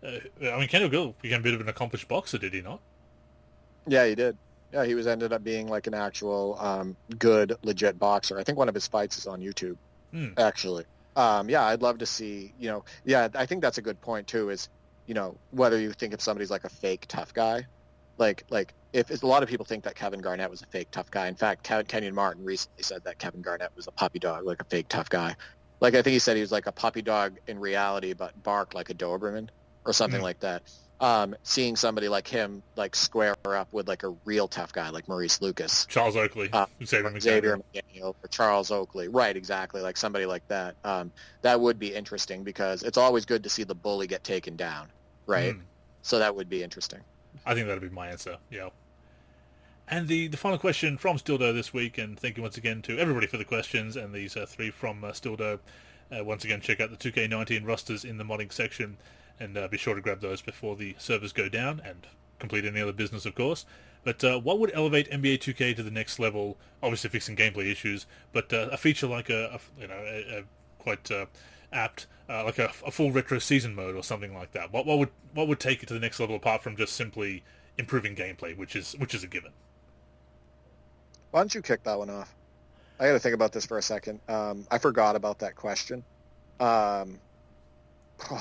[0.04, 2.80] uh, I mean, Kendall Gill became a bit of an accomplished boxer, did he not?
[3.86, 4.36] Yeah, he did.
[4.72, 8.38] Yeah, he was ended up being like an actual um, good, legit boxer.
[8.38, 9.76] I think one of his fights is on YouTube,
[10.12, 10.28] Hmm.
[10.36, 10.84] actually.
[11.16, 12.52] Um, yeah, I'd love to see.
[12.60, 14.50] You know, yeah, I think that's a good point too.
[14.50, 14.68] Is
[15.06, 17.66] you know whether you think of somebody's like a fake tough guy,
[18.18, 20.88] like like if, if a lot of people think that Kevin Garnett was a fake
[20.90, 21.28] tough guy.
[21.28, 24.60] In fact, Ke- Kenyon Martin recently said that Kevin Garnett was a puppy dog, like
[24.60, 25.36] a fake tough guy.
[25.80, 28.74] Like I think he said he was like a puppy dog in reality, but barked
[28.74, 29.48] like a Doberman
[29.84, 30.24] or something Hmm.
[30.24, 30.62] like that.
[31.00, 35.06] Um, seeing somebody like him like square up with like a real tough guy like
[35.06, 37.22] Maurice Lucas, Charles Oakley, Uh, Xavier McDaniel.
[37.22, 39.36] Xavier McDaniel, or Charles Oakley, right?
[39.36, 40.74] Exactly, like somebody like that.
[40.82, 41.12] Um,
[41.42, 44.88] that would be interesting because it's always good to see the bully get taken down,
[45.26, 45.54] right?
[45.54, 45.60] Hmm.
[46.02, 47.00] So that would be interesting.
[47.46, 48.36] I think that'd be my answer.
[48.50, 48.70] Yeah.
[49.90, 52.98] And the, the final question from Stildo this week, and thank you once again to
[52.98, 55.60] everybody for the questions, and these uh, three from uh, Stildo.
[56.10, 58.98] Uh, once again, check out the 2K19 rosters in the modding section,
[59.40, 62.06] and uh, be sure to grab those before the servers go down, and
[62.38, 63.64] complete any other business, of course.
[64.04, 66.56] But uh, what would elevate NBA 2K to the next level?
[66.82, 70.44] Obviously, fixing gameplay issues, but uh, a feature like a, a you know a, a
[70.78, 71.26] quite uh,
[71.72, 74.72] apt, uh, like a, a full retro season mode or something like that.
[74.72, 77.44] What what would what would take it to the next level apart from just simply
[77.76, 79.52] improving gameplay, which is which is a given.
[81.30, 82.34] Why don't you kick that one off?
[82.98, 84.20] I got to think about this for a second.
[84.28, 86.02] Um, I forgot about that question.
[86.58, 87.20] Um,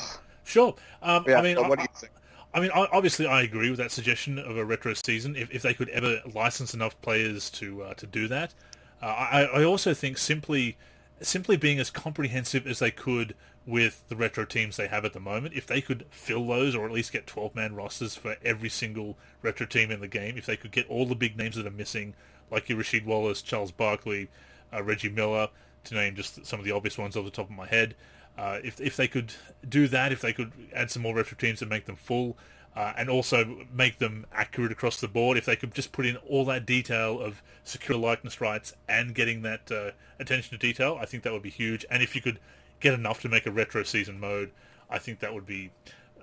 [0.48, 0.74] Sure.
[1.02, 2.14] Um, Yeah, I mean, what I, do you think?
[2.54, 5.36] I mean, obviously, I agree with that suggestion of a retro season.
[5.36, 8.54] If, if they could ever license enough players to uh, to do that,
[9.02, 10.78] uh, I, I also think simply
[11.22, 13.36] simply being as comprehensive as they could
[13.66, 16.86] with the retro teams they have at the moment, if they could fill those or
[16.86, 20.46] at least get twelve man rosters for every single retro team in the game, if
[20.46, 22.14] they could get all the big names that are missing,
[22.50, 24.30] like your Rasheed Wallace, Charles Barkley,
[24.74, 25.50] uh, Reggie Miller,
[25.84, 27.96] to name just some of the obvious ones off the top of my head.
[28.38, 29.34] Uh, if if they could
[29.68, 32.38] do that, if they could add some more retro teams and make them full,
[32.78, 36.16] uh, and also make them accurate across the board, if they could just put in
[36.18, 39.90] all that detail of secure likeness rights and getting that uh,
[40.20, 41.88] attention to detail, I think that would be huge.
[41.90, 42.40] And if you could
[42.80, 44.52] get enough to make a retro season mode,
[44.92, 45.72] I think that would be,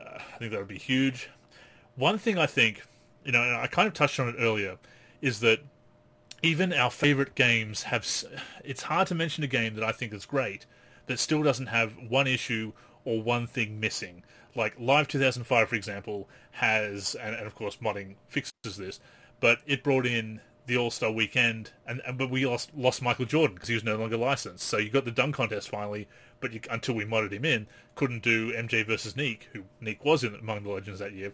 [0.00, 1.28] uh, I think that would be huge.
[1.96, 2.86] One thing I think,
[3.24, 4.78] you know, I kind of touched on it earlier,
[5.20, 5.58] is that
[6.40, 8.06] even our favorite games have.
[8.62, 10.66] It's hard to mention a game that I think is great
[11.06, 12.74] that still doesn't have one issue
[13.04, 14.22] or one thing missing.
[14.54, 19.00] Like Live 2005, for example, has, and, and of course modding fixes this,
[19.40, 23.26] but it brought in the All Star Weekend, and, and but we lost lost Michael
[23.26, 24.66] Jordan because he was no longer licensed.
[24.66, 26.08] So you got the dunk contest finally,
[26.40, 30.24] but you, until we modded him in, couldn't do MJ versus Nique, who Nique was
[30.24, 31.32] in among the legends that year.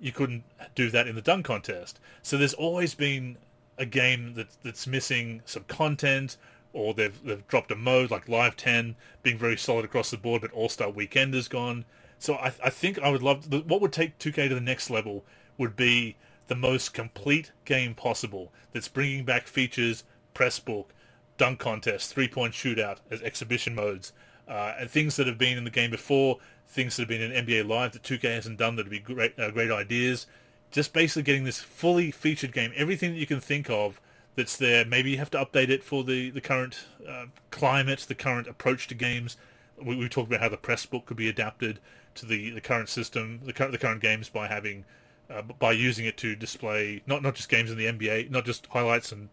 [0.00, 2.00] You couldn't do that in the dunk contest.
[2.22, 3.36] So there's always been
[3.76, 6.36] a game that that's missing some content,
[6.72, 10.42] or they've they've dropped a mode like Live 10 being very solid across the board,
[10.42, 11.84] but All Star Weekend is gone.
[12.20, 14.90] So I, I think I would love the, what would take 2K to the next
[14.90, 15.24] level
[15.56, 16.16] would be
[16.48, 18.52] the most complete game possible.
[18.72, 20.92] That's bringing back features, press book,
[21.38, 24.12] dunk contest, three point shootout as exhibition modes,
[24.46, 26.38] uh, and things that have been in the game before,
[26.68, 29.38] things that have been in NBA Live that 2K hasn't done that would be great
[29.38, 30.26] uh, great ideas.
[30.70, 33.98] Just basically getting this fully featured game, everything that you can think of
[34.36, 34.84] that's there.
[34.84, 38.88] Maybe you have to update it for the the current uh, climate, the current approach
[38.88, 39.38] to games.
[39.82, 41.80] We, we talked about how the press book could be adapted
[42.26, 44.84] the, the current system, the current the current games by having
[45.30, 48.66] uh, by using it to display not not just games in the NBA, not just
[48.66, 49.28] highlights and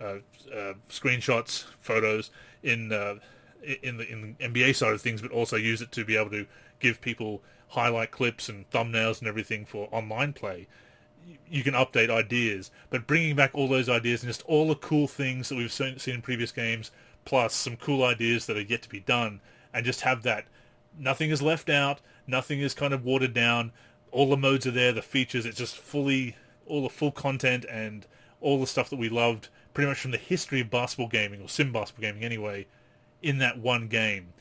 [0.00, 0.16] uh,
[0.52, 2.30] uh, screenshots, photos
[2.62, 3.16] in uh,
[3.82, 6.30] in the in the NBA side of things, but also use it to be able
[6.30, 6.46] to
[6.80, 10.66] give people highlight clips and thumbnails and everything for online play.
[11.48, 15.06] You can update ideas, but bringing back all those ideas and just all the cool
[15.06, 16.90] things that we've seen, seen in previous games,
[17.24, 19.40] plus some cool ideas that are yet to be done,
[19.72, 20.46] and just have that.
[20.98, 22.00] Nothing is left out.
[22.26, 23.72] Nothing is kind of watered down.
[24.10, 24.92] All the modes are there.
[24.92, 25.46] The features.
[25.46, 26.36] It's just fully
[26.66, 28.06] all the full content and
[28.40, 31.48] all the stuff that we loved pretty much from the history of basketball gaming or
[31.48, 32.66] sim basketball gaming anyway
[33.22, 34.32] in that one game.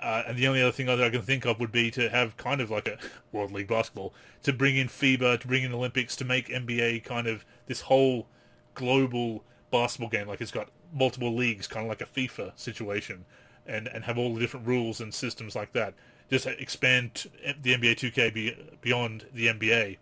[0.00, 2.36] Uh, and the only other thing that I can think of would be to have
[2.38, 2.96] kind of like a
[3.32, 7.26] World League basketball to bring in FIBA, to bring in Olympics, to make NBA kind
[7.26, 8.26] of this whole
[8.74, 10.26] global basketball game.
[10.26, 13.26] Like it's got multiple leagues, kind of like a FIFA situation,
[13.66, 15.92] and and have all the different rules and systems like that.
[16.30, 17.28] Just expand
[17.60, 19.98] the NBA 2K be, beyond the NBA.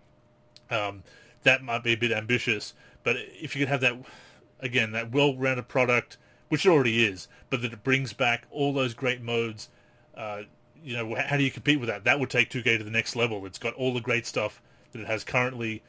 [0.70, 1.02] Um,
[1.42, 3.96] that might be a bit ambitious, but if you could have that
[4.60, 6.18] again, that well-rounded product,
[6.48, 9.68] which it already is, but that it brings back all those great modes.
[10.16, 10.42] Uh,
[10.82, 12.04] you know, how do you compete with that?
[12.04, 13.44] That would take 2K to the next level.
[13.46, 14.60] It's got all the great stuff
[14.92, 15.82] that it has currently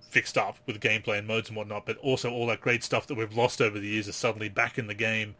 [0.00, 3.16] fixed up with gameplay and modes and whatnot, but also all that great stuff that
[3.16, 5.34] we've lost over the years is suddenly back in the game,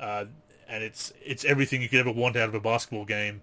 [0.00, 0.24] uh,
[0.68, 3.42] and it's it's everything you could ever want out of a basketball game.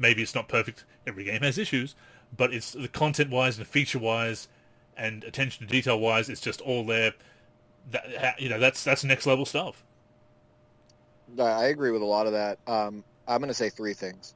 [0.00, 0.84] Maybe it's not perfect.
[1.06, 1.94] Every game has issues,
[2.36, 4.48] but it's the content-wise and feature-wise
[4.96, 7.14] and attention to detail-wise, it's just all there.
[7.90, 9.84] That you know, that's that's next level stuff.
[11.38, 12.58] I agree with a lot of that.
[12.66, 14.34] Um, I'm going to say three things.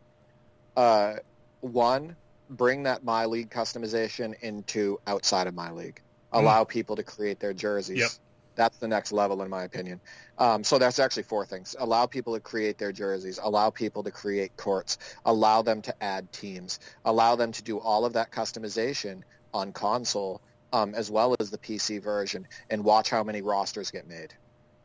[0.76, 1.14] Uh,
[1.60, 2.16] one,
[2.50, 6.00] bring that my league customization into outside of my league.
[6.32, 8.20] Allow people to create their jerseys.
[8.56, 10.00] That's the next level, in my opinion.
[10.38, 11.74] Um, so that's actually four things.
[11.78, 13.38] Allow people to create their jerseys.
[13.42, 14.98] Allow people to create courts.
[15.24, 16.80] Allow them to add teams.
[17.04, 19.22] Allow them to do all of that customization
[19.52, 20.40] on console
[20.72, 24.34] um, as well as the PC version, and watch how many rosters get made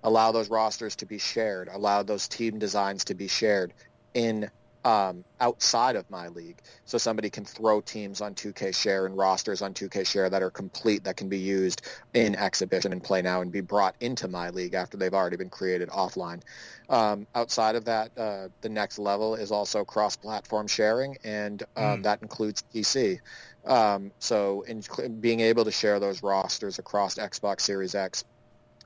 [0.03, 3.73] allow those rosters to be shared, allow those team designs to be shared
[4.13, 4.49] in
[4.85, 6.61] um, outside of my league.
[6.85, 10.49] So somebody can throw teams on 2K Share and rosters on 2K Share that are
[10.49, 11.81] complete that can be used
[12.13, 15.49] in exhibition and play now and be brought into my league after they've already been
[15.49, 16.41] created offline.
[16.89, 22.03] Um, outside of that, uh, the next level is also cross-platform sharing, and um, Mm.
[22.03, 23.19] that includes PC.
[23.65, 24.83] Um, so in,
[25.19, 28.23] being able to share those rosters across Xbox Series X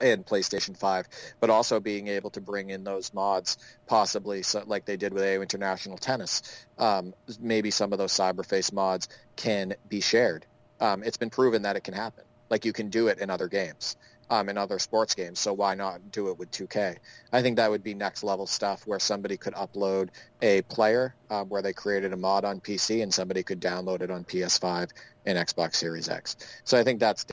[0.03, 1.07] and PlayStation 5,
[1.39, 3.57] but also being able to bring in those mods,
[3.87, 6.41] possibly so, like they did with AO International Tennis.
[6.77, 9.07] Um, maybe some of those Cyberface mods
[9.37, 10.45] can be shared.
[10.79, 12.25] Um, it's been proven that it can happen.
[12.49, 13.95] Like you can do it in other games,
[14.29, 15.39] um, in other sports games.
[15.39, 16.97] So why not do it with 2K?
[17.31, 20.09] I think that would be next level stuff where somebody could upload
[20.41, 24.11] a player um, where they created a mod on PC and somebody could download it
[24.11, 24.89] on PS5
[25.25, 26.35] and Xbox Series X.
[26.65, 27.25] So I think that's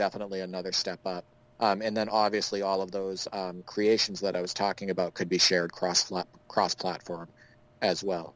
[0.00, 1.24] definitely another step up.
[1.60, 5.28] Um, and then obviously all of those um, creations that I was talking about could
[5.28, 6.10] be shared cross
[6.48, 7.28] cross platform
[7.82, 8.34] as well.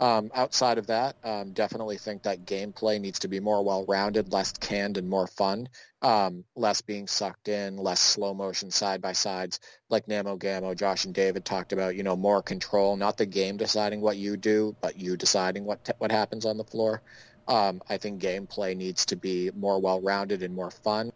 [0.00, 4.52] Um, outside of that, um, definitely think that gameplay needs to be more well-rounded, less
[4.52, 5.68] canned, and more fun.
[6.02, 11.04] Um, less being sucked in, less slow motion side by sides, like Namo Gamo, Josh
[11.04, 11.94] and David talked about.
[11.94, 15.84] You know, more control, not the game deciding what you do, but you deciding what
[15.84, 17.00] t- what happens on the floor.
[17.46, 21.12] Um, I think gameplay needs to be more well-rounded and more fun,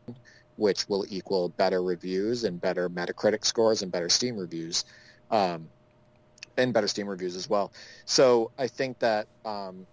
[0.59, 4.85] which will equal better reviews and better Metacritic scores and better Steam reviews.
[5.31, 5.69] Um,
[6.57, 7.73] and better Steam reviews as well.
[8.05, 9.87] So I think that um,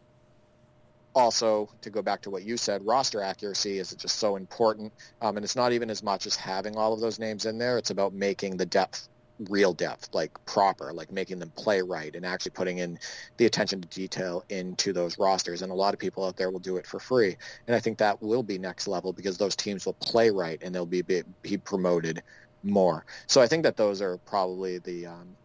[1.14, 5.38] also to go back to what you said, roster accuracy is just so important, um,
[5.38, 7.78] and it's not even as much as having all of those names in there.
[7.78, 9.08] It's about making the depth
[9.50, 12.98] real depth, like proper, like making them play right and actually putting in
[13.38, 15.62] the attention to detail into those rosters.
[15.62, 17.36] And a lot of people out there will do it for free.
[17.68, 20.74] And I think that will be next level because those teams will play right and
[20.74, 22.24] they'll be, be, be promoted
[22.64, 23.06] more.
[23.28, 25.36] So I think that those are probably the um,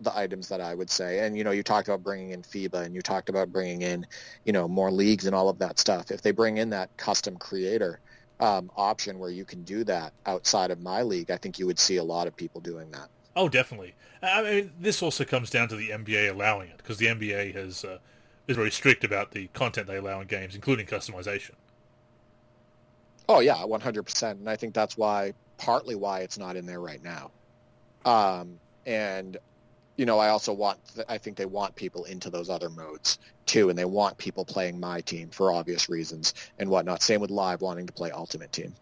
[0.00, 1.26] the items that I would say.
[1.26, 4.06] And, you know, you talked about bringing in FIBA and you talked about bringing in,
[4.44, 6.10] you know, more leagues and all of that stuff.
[6.10, 8.00] If they bring in that custom creator
[8.40, 11.78] um, option where you can do that outside of my league, I think you would
[11.78, 13.08] see a lot of people doing that.
[13.36, 13.94] Oh, definitely.
[14.22, 17.84] I mean, this also comes down to the NBA allowing it because the NBA has
[17.84, 17.98] uh,
[18.46, 21.52] is very strict about the content they allow in games, including customization.
[23.28, 26.66] Oh yeah, one hundred percent, and I think that's why partly why it's not in
[26.66, 27.30] there right now.
[28.04, 29.38] Um, and
[29.96, 30.78] you know, I also want,
[31.10, 34.80] I think they want people into those other modes too, and they want people playing
[34.80, 37.02] my team for obvious reasons and whatnot.
[37.02, 38.74] Same with live wanting to play Ultimate Team.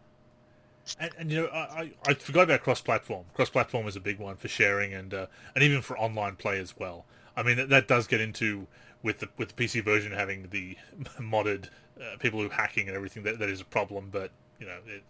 [0.98, 3.26] And, and you know, I, I forgot about cross-platform.
[3.34, 6.76] Cross-platform is a big one for sharing and uh, and even for online play as
[6.78, 7.04] well.
[7.36, 8.66] I mean, that, that does get into
[9.02, 10.76] with the with the PC version having the
[11.20, 11.68] modded
[12.00, 13.22] uh, people who are hacking and everything.
[13.22, 15.02] That that is a problem, but you know, it,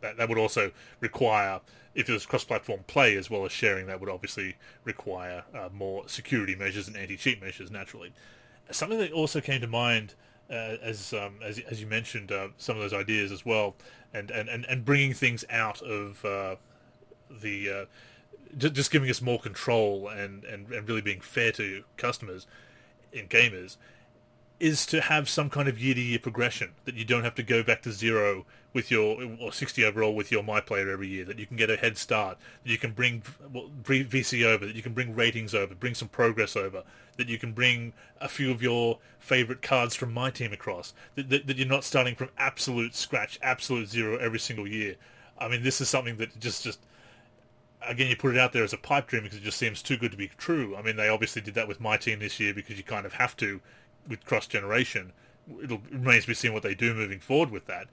[0.00, 0.70] that that would also
[1.00, 1.60] require
[1.94, 6.08] if it was cross-platform play as well as sharing, that would obviously require uh, more
[6.08, 8.12] security measures and anti-cheat measures naturally.
[8.70, 10.14] Something that also came to mind
[10.50, 13.74] as, um, as as you mentioned uh, some of those ideas as well,
[14.12, 16.56] and and, and, and bringing things out of uh,
[17.30, 17.84] the uh,
[18.56, 22.46] just giving us more control and, and, and really being fair to customers
[23.16, 23.76] and gamers
[24.60, 27.82] is to have some kind of year-to-year progression that you don't have to go back
[27.82, 31.46] to zero with your or 60 overall with your my player every year that you
[31.46, 33.22] can get a head start that you can bring
[33.84, 36.82] VC over that you can bring ratings over bring some progress over
[37.16, 41.30] that you can bring a few of your favorite cards from my team across that,
[41.30, 44.96] that, that you're not starting from absolute scratch absolute zero every single year
[45.38, 46.80] I mean this is something that just just
[47.86, 49.96] again, you put it out there as a pipe dream because it just seems too
[49.96, 50.76] good to be true.
[50.76, 53.14] I mean, they obviously did that with my team this year because you kind of
[53.14, 53.60] have to
[54.08, 55.12] with cross generation.
[55.62, 57.88] It'll it remains to be seen what they do moving forward with that.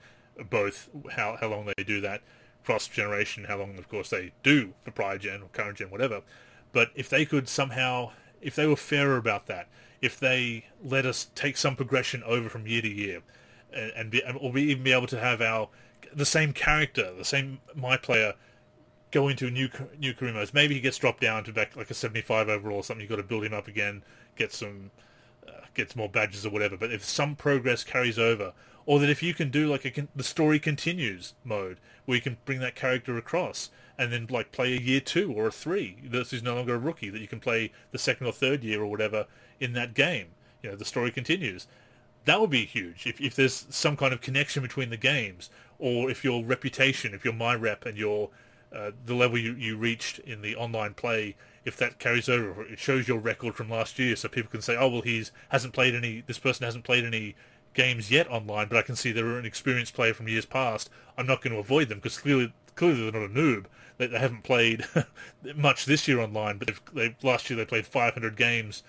[0.48, 2.22] Both how how long they do that
[2.64, 6.22] cross generation, how long, of course, they do for prior gen or current gen, whatever.
[6.72, 9.68] But if they could somehow, if they were fairer about that,
[10.00, 13.22] if they let us take some progression over from year to year,
[13.72, 15.68] and, and be, or we even be able to have our
[16.14, 18.34] the same character, the same my player
[19.10, 19.68] go into a new
[19.98, 20.54] new career modes.
[20.54, 23.02] Maybe he gets dropped down to back like a 75 overall or something.
[23.02, 24.02] You've got to build him up again,
[24.36, 24.90] get some
[25.74, 26.76] gets more badges or whatever.
[26.76, 28.52] But if some progress carries over,
[28.84, 32.36] or that if you can do like a, the story continues mode, where you can
[32.44, 36.32] bring that character across and then like play a year two or a three, this
[36.32, 38.86] is no longer a rookie, that you can play the second or third year or
[38.86, 39.26] whatever
[39.60, 40.28] in that game.
[40.62, 41.66] You know, the story continues.
[42.24, 46.10] That would be huge if, if there's some kind of connection between the games, or
[46.10, 48.30] if your reputation, if you're my rep and your
[48.74, 52.78] uh, the level you, you reached in the online play if that carries over, it
[52.78, 55.94] shows your record from last year, so people can say, "Oh, well, he's hasn't played
[55.94, 56.22] any.
[56.26, 57.36] This person hasn't played any
[57.74, 60.90] games yet online, but I can see they're an experienced player from years past.
[61.16, 63.66] I'm not going to avoid them because clearly, clearly they're not a noob.
[63.98, 64.84] They, they haven't played
[65.56, 68.82] much this year online, but they, last year they played 500 games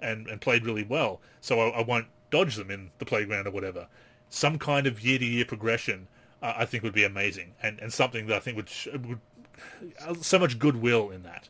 [0.00, 1.20] and and played really well.
[1.40, 3.88] So I, I won't dodge them in the playground or whatever.
[4.28, 6.06] Some kind of year-to-year progression,
[6.40, 8.70] uh, I think, would be amazing, and and something that I think would
[9.06, 9.20] would
[10.20, 11.48] so much goodwill in that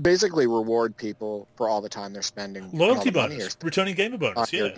[0.00, 2.70] basically reward people for all the time they're spending.
[2.72, 4.52] Loyalty bonus, returning gamer bonus.
[4.52, 4.70] Yeah.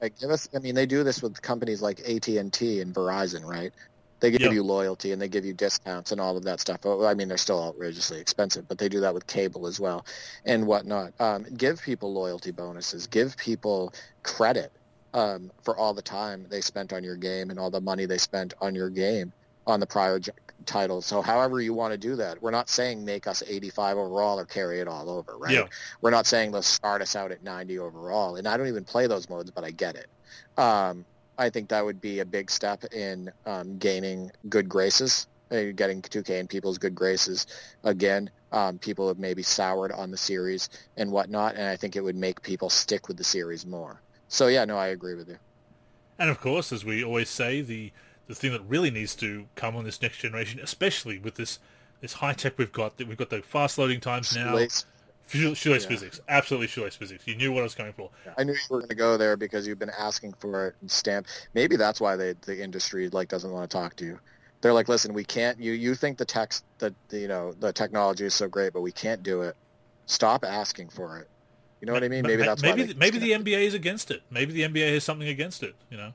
[0.00, 0.48] Like give us.
[0.54, 3.72] I mean, they do this with companies like AT and T and Verizon, right?
[4.20, 4.52] They give yep.
[4.52, 6.84] you loyalty and they give you discounts and all of that stuff.
[6.84, 10.04] I mean, they're still outrageously expensive, but they do that with cable as well
[10.44, 11.12] and whatnot.
[11.20, 13.06] Um, give people loyalty bonuses.
[13.06, 13.92] Give people
[14.24, 14.72] credit
[15.14, 18.18] um, for all the time they spent on your game and all the money they
[18.18, 19.32] spent on your game
[19.68, 20.18] on the prior
[20.66, 21.02] title.
[21.02, 24.44] So however you want to do that, we're not saying make us 85 overall or
[24.44, 25.54] carry it all over, right?
[25.54, 25.66] Yeah.
[26.00, 28.36] We're not saying let's start us out at 90 overall.
[28.36, 30.08] And I don't even play those modes, but I get it.
[30.60, 31.04] Um,
[31.38, 36.02] I think that would be a big step in um, gaining good graces, uh, getting
[36.02, 37.46] 2K in people's good graces
[37.84, 38.30] again.
[38.50, 42.16] Um, people have maybe soured on the series and whatnot, and I think it would
[42.16, 44.00] make people stick with the series more.
[44.28, 45.38] So yeah, no, I agree with you.
[46.18, 47.92] And of course, as we always say, the
[48.28, 51.58] the thing that really needs to come on this next generation, especially with this
[52.00, 54.50] this high tech we've got, that we've got the fast loading times now.
[54.50, 54.84] Shoelace.
[55.26, 55.88] Shoelace Yeah.
[55.88, 57.26] physics, absolutely shoelace physics.
[57.26, 58.10] You knew what I was going for.
[58.38, 60.90] I knew you were going to go there because you've been asking for it and
[60.90, 61.26] stamp.
[61.54, 64.20] Maybe that's why they, the industry like doesn't want to talk to you.
[64.60, 65.58] They're like, listen, we can't.
[65.60, 68.80] You you think the text that the, you know the technology is so great, but
[68.80, 69.56] we can't do it.
[70.06, 71.28] Stop asking for it.
[71.80, 72.26] You know what I mean?
[72.26, 73.32] Maybe that's maybe maybe the.
[73.32, 74.22] NBA is against it.
[74.30, 75.74] Maybe the NBA has something against it.
[75.90, 76.12] You know.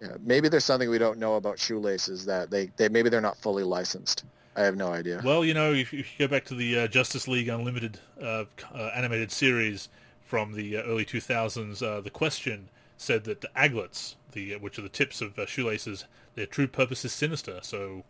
[0.00, 3.38] Yeah, maybe there's something we don't know about shoelaces that they, they maybe they're not
[3.38, 4.24] fully licensed.
[4.56, 5.20] I have no idea.
[5.24, 8.44] Well, you know, if, if you go back to the uh, Justice League Unlimited uh,
[8.72, 9.88] uh, animated series
[10.22, 14.78] from the uh, early 2000s, uh, the question said that the aglets, the uh, which
[14.78, 16.04] are the tips of uh, shoelaces,
[16.34, 17.58] their true purpose is sinister.
[17.62, 18.04] So,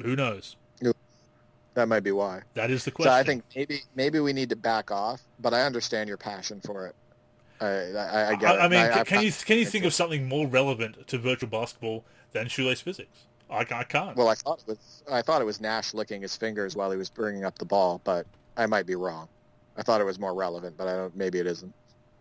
[0.00, 0.56] who knows?
[1.74, 2.42] that might be why.
[2.54, 3.12] That is the question.
[3.12, 6.60] So I think maybe maybe we need to back off, but I understand your passion
[6.60, 6.94] for it.
[7.60, 8.58] I I, I get I, it.
[8.58, 12.04] I mean, I, can you can you think of something more relevant to virtual basketball
[12.32, 13.26] than shoelace physics?
[13.50, 14.16] I, I can't.
[14.16, 16.96] Well, I thought it was I thought it was Nash licking his fingers while he
[16.96, 18.26] was bringing up the ball, but
[18.56, 19.28] I might be wrong.
[19.76, 21.16] I thought it was more relevant, but I don't.
[21.16, 21.72] Maybe it isn't.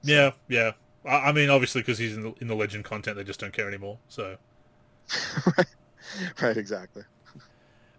[0.03, 0.71] yeah, yeah.
[1.05, 3.53] I, I mean, obviously, because he's in the, in the legend content, they just don't
[3.53, 3.97] care anymore.
[4.07, 4.37] So,
[6.41, 7.03] right, exactly.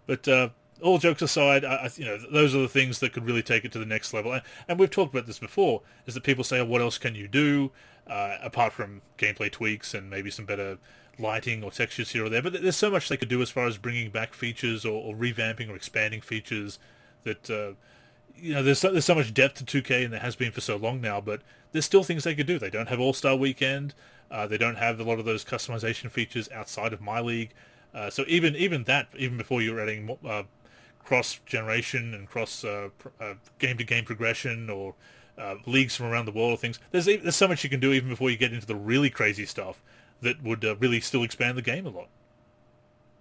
[0.07, 0.49] But uh,
[0.81, 3.71] all jokes aside, I, you know, those are the things that could really take it
[3.73, 4.33] to the next level.
[4.33, 7.15] And, and we've talked about this before: is that people say, oh, "What else can
[7.15, 7.71] you do
[8.07, 10.77] uh, apart from gameplay tweaks and maybe some better
[11.17, 13.67] lighting or textures here or there?" But there's so much they could do as far
[13.67, 16.79] as bringing back features or, or revamping or expanding features
[17.23, 17.49] that.
[17.49, 17.73] Uh,
[18.37, 20.59] you know, there's so, there's so much depth to 2K, and there has been for
[20.59, 21.21] so long now.
[21.21, 21.41] But
[21.71, 22.59] there's still things they could do.
[22.59, 23.93] They don't have All Star Weekend.
[24.29, 27.51] Uh, they don't have a lot of those customization features outside of My League.
[27.93, 30.43] Uh, so even even that, even before you're adding uh,
[31.05, 32.65] cross generation and cross
[33.59, 34.95] game to game progression or
[35.37, 37.93] uh, leagues from around the world or things, there's there's so much you can do
[37.93, 39.81] even before you get into the really crazy stuff
[40.21, 42.07] that would uh, really still expand the game a lot.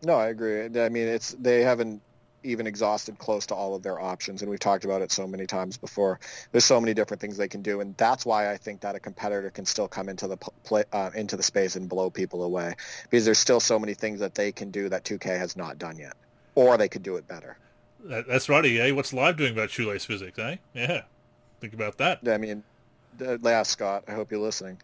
[0.03, 0.65] No, I agree.
[0.65, 2.01] I mean, it's they haven't
[2.45, 5.47] even exhausted close to all of their options, and we've talked about it so many
[5.47, 6.21] times before.
[6.53, 9.01] There's so many different things they can do, and that's why I think that a
[9.01, 12.75] competitor can still come into the play uh, into the space and blow people away
[13.05, 15.99] because there's still so many things that they can do that 2K has not done
[15.99, 16.17] yet,
[16.55, 17.57] or they could do it better.
[18.05, 18.93] That, that's right, EA.
[18.93, 20.57] What's live doing about shoelace physics, eh?
[20.75, 21.03] Yeah,
[21.61, 22.21] think about that.
[22.29, 22.63] I mean,
[23.21, 24.05] yeah, Scott.
[24.09, 24.79] I hope you're listening.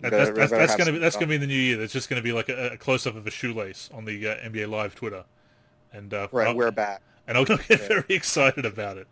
[0.00, 1.76] Better- that's that's, that's going to be that's to be in the new year.
[1.76, 4.28] That's just going to be like a, a close up of a shoelace on the
[4.28, 5.24] uh, NBA Live Twitter,
[5.92, 7.00] and uh, Right, I'll- we're back.
[7.26, 7.76] and I'll get Yeah.
[7.88, 9.06] very excited about it.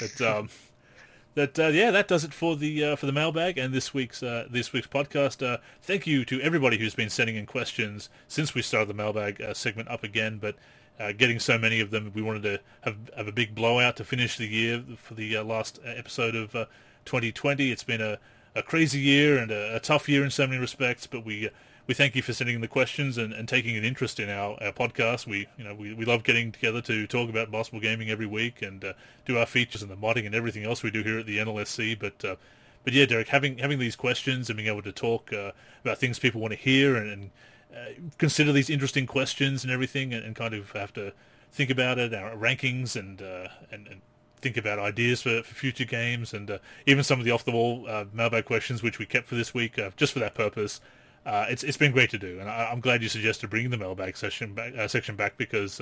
[0.00, 0.48] But um,
[1.34, 4.22] that uh, yeah, that does it for the uh, for the mailbag and this week's
[4.22, 5.46] uh, this week's podcast.
[5.46, 9.40] Uh, thank you to everybody who's been sending in questions since we started the mailbag
[9.40, 10.38] uh, segment up again.
[10.38, 10.56] But
[10.98, 14.04] uh, getting so many of them, we wanted to have have a big blowout to
[14.04, 16.66] finish the year for the uh, last episode of uh,
[17.04, 17.70] 2020.
[17.70, 18.18] It's been a,
[18.54, 21.50] a crazy year and a, a tough year in so many respects, but we
[21.86, 24.72] we thank you for sending the questions and, and taking an interest in our, our
[24.72, 25.26] podcast.
[25.26, 28.60] We you know we, we love getting together to talk about basketball gaming every week
[28.60, 28.92] and uh,
[29.24, 31.98] do our features and the modding and everything else we do here at the NLSC.
[31.98, 32.36] But uh,
[32.84, 35.52] but yeah, Derek, having having these questions and being able to talk uh,
[35.84, 37.30] about things people want to hear and, and
[37.74, 41.12] uh, consider these interesting questions and everything, and, and kind of have to
[41.52, 44.00] think about it, our rankings, and uh, and, and
[44.40, 47.50] think about ideas for, for future games, and uh, even some of the off the
[47.50, 50.80] wall uh, mailbag questions which we kept for this week uh, just for that purpose.
[51.26, 54.16] It's it's been great to do, and I, I'm glad you suggested bringing the mailbag
[54.16, 55.78] session back, section back because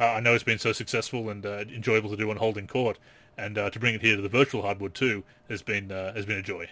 [0.00, 2.98] I know it's been so successful and enjoyable to do on Holding Court,
[3.38, 6.42] and to bring it here to the virtual hardwood too has been has been a
[6.42, 6.68] joy.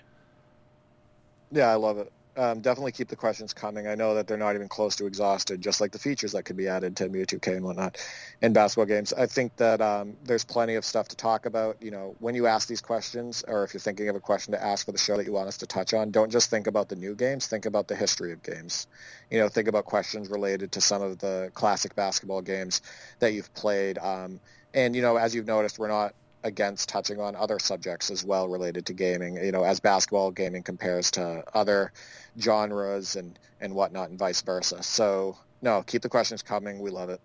[1.53, 2.12] Yeah, I love it.
[2.39, 3.89] Um, definitely keep the questions coming.
[3.89, 6.57] I know that they're not even close to exhausted, just like the features that could
[6.57, 7.99] be added to NBA 2K and whatnot
[8.41, 9.12] in basketball games.
[9.12, 11.83] I think that um, there's plenty of stuff to talk about.
[11.83, 14.65] You know, when you ask these questions, or if you're thinking of a question to
[14.65, 16.89] ask for the show that you want us to touch on, don't just think about
[16.89, 17.49] the new games.
[17.49, 18.86] Think about the history of games.
[19.33, 22.83] You know, think about questions related to some of the classic basketball games
[23.18, 23.99] that you've played.
[23.99, 24.39] Um,
[24.75, 26.15] and you know, as you've noticed, we're not
[26.49, 30.65] against touching on other subjects as well related to gaming, you know, as basketball gaming
[30.65, 31.93] compares to other
[32.41, 34.83] genres and, and whatnot and vice versa.
[34.83, 36.81] So, no, keep the questions coming.
[36.81, 37.20] We love it.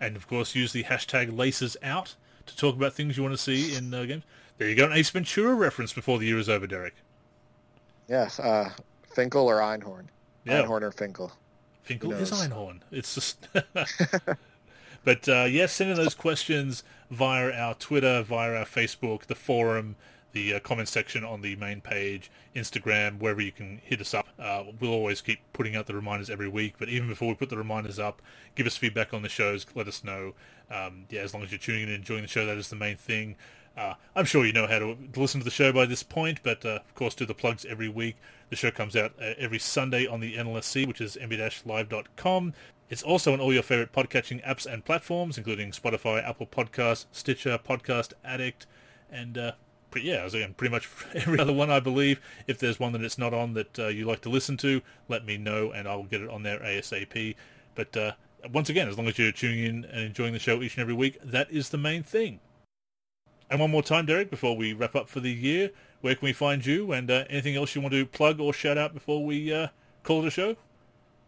[0.00, 2.14] and of course use the hashtag laces out
[2.46, 4.22] to talk about things you want to see in uh, games.
[4.58, 6.94] There you go, an Ace Ventura reference before the year is over, Derek.
[8.08, 8.70] Yes, uh,
[9.14, 10.06] Finkel or Einhorn?
[10.44, 10.62] Yeah.
[10.62, 11.32] Einhorn or Finkel?
[11.82, 12.30] Finkel is?
[12.30, 12.80] Einhorn.
[12.90, 13.48] It's just.
[15.04, 19.96] but uh, yes, send in those questions via our Twitter, via our Facebook, the forum,
[20.32, 24.28] the uh, comment section on the main page, Instagram, wherever you can hit us up.
[24.38, 26.74] Uh, we'll always keep putting out the reminders every week.
[26.78, 28.20] But even before we put the reminders up,
[28.54, 29.66] give us feedback on the shows.
[29.74, 30.34] Let us know.
[30.70, 32.76] Um, yeah, as long as you're tuning in and enjoying the show, that is the
[32.76, 33.36] main thing.
[33.76, 36.40] Uh, I'm sure you know how to, to listen to the show by this point,
[36.42, 38.16] but uh, of course, do the plugs every week.
[38.50, 42.54] The show comes out uh, every Sunday on the NLSC, which is nba-live.com.
[42.90, 47.58] It's also on all your favorite podcatching apps and platforms, including Spotify, Apple Podcasts, Stitcher,
[47.58, 48.66] Podcast Addict,
[49.10, 49.52] and uh,
[49.90, 52.18] pre- yeah, as again, pretty much every other one, I believe.
[52.46, 55.26] If there's one that it's not on that uh, you like to listen to, let
[55.26, 57.34] me know, and I will get it on there ASAP.
[57.74, 58.12] But uh,
[58.52, 60.94] once again, as long as you're tuning in and enjoying the show each and every
[60.94, 62.40] week, that is the main thing.
[63.50, 66.32] And one more time, Derek, before we wrap up for the year, where can we
[66.32, 69.52] find you and uh, anything else you want to plug or shout out before we
[69.52, 69.68] uh,
[70.02, 70.56] call it a show?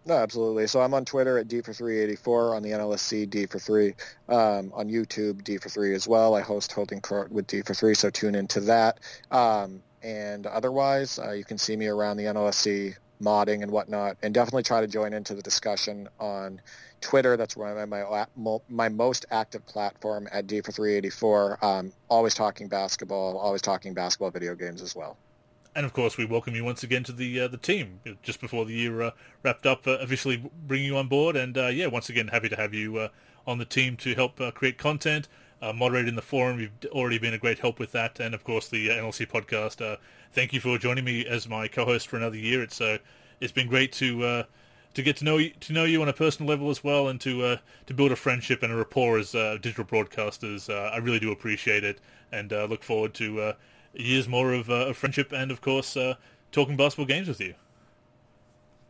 [0.06, 0.66] No, absolutely.
[0.66, 3.94] So I'm on Twitter at D for 384, on the NLSC D for 3,
[4.28, 6.34] um, on YouTube D for 3 as well.
[6.34, 8.98] I host Holding Court with D for 3, so tune into that.
[9.30, 14.32] Um, and otherwise, uh, you can see me around the NLSC modding and whatnot, and
[14.32, 16.62] definitely try to join into the discussion on
[17.02, 17.36] Twitter.
[17.36, 21.62] That's where I'm my my most active platform at D for 384.
[21.62, 25.18] Um, always talking basketball, always talking basketball video games as well.
[25.74, 28.64] And of course, we welcome you once again to the uh, the team just before
[28.64, 29.10] the year uh,
[29.44, 29.86] wrapped up.
[29.86, 32.98] Uh, officially bringing you on board, and uh, yeah, once again, happy to have you
[32.98, 33.08] uh,
[33.46, 35.28] on the team to help uh, create content,
[35.74, 36.58] moderate in the forum.
[36.58, 39.98] You've already been a great help with that, and of course, the NLC podcast.
[40.32, 42.62] Thank you for joining me as my co-host for another year.
[42.64, 42.80] It's
[43.40, 44.44] it's been great to
[44.92, 47.20] to get to know you, to know you on a personal level as well, and
[47.20, 50.68] to uh, to build a friendship and a rapport as uh, digital broadcasters.
[50.68, 52.00] Uh, I really do appreciate it,
[52.32, 53.54] and look forward to
[53.94, 56.14] years more of, uh, of friendship and, of course, uh,
[56.52, 57.54] talking basketball games with you.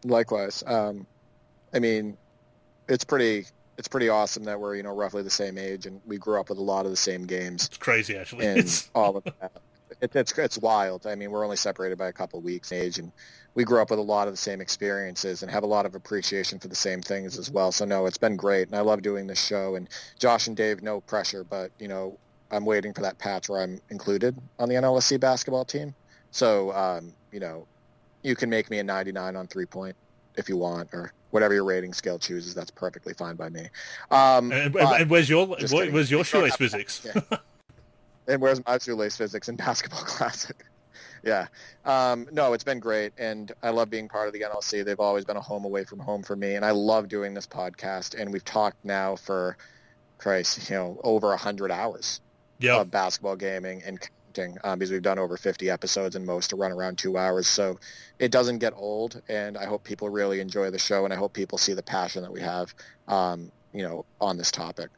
[0.04, 0.62] Likewise.
[0.66, 1.06] Um,
[1.74, 2.16] I mean,
[2.88, 3.46] it's pretty
[3.78, 6.50] it's pretty awesome that we're you know roughly the same age and we grew up
[6.50, 8.46] with a lot of the same games It's crazy, actually.
[8.46, 9.52] and It's, all of that.
[10.00, 11.06] It, it's it's wild.
[11.06, 13.12] I mean, we're only separated by a couple of weeks age, and
[13.54, 15.94] we grew up with a lot of the same experiences and have a lot of
[15.94, 17.72] appreciation for the same things as well.
[17.72, 19.74] So no, it's been great, and I love doing this show.
[19.74, 19.88] And
[20.18, 22.18] Josh and Dave, no pressure, but you know,
[22.50, 25.94] I'm waiting for that patch where I'm included on the NLSC basketball team.
[26.30, 27.66] So um, you know,
[28.22, 29.96] you can make me a 99 on three point
[30.36, 32.54] if you want, or whatever your rating scale chooses.
[32.54, 33.68] That's perfectly fine by me.
[34.10, 37.06] Um, and, and, where's your where's your shoelace physics?
[37.06, 37.38] yeah.
[38.28, 40.64] and where's my shoelace physics in basketball classic?
[41.24, 41.46] yeah.
[41.84, 44.84] Um, no, it's been great, and I love being part of the NLC.
[44.84, 47.46] They've always been a home away from home for me, and I love doing this
[47.46, 48.18] podcast.
[48.18, 49.56] And we've talked now for,
[50.18, 52.20] Christ, you know, over a hundred hours
[52.60, 56.50] yeah, of basketball gaming and counting um, because we've done over 50 episodes and most
[56.50, 57.46] to run around two hours.
[57.46, 57.78] So
[58.18, 61.32] it doesn't get old, and I hope people really enjoy the show, and I hope
[61.32, 62.74] people see the passion that we have,
[63.08, 64.90] um, you know, on this topic.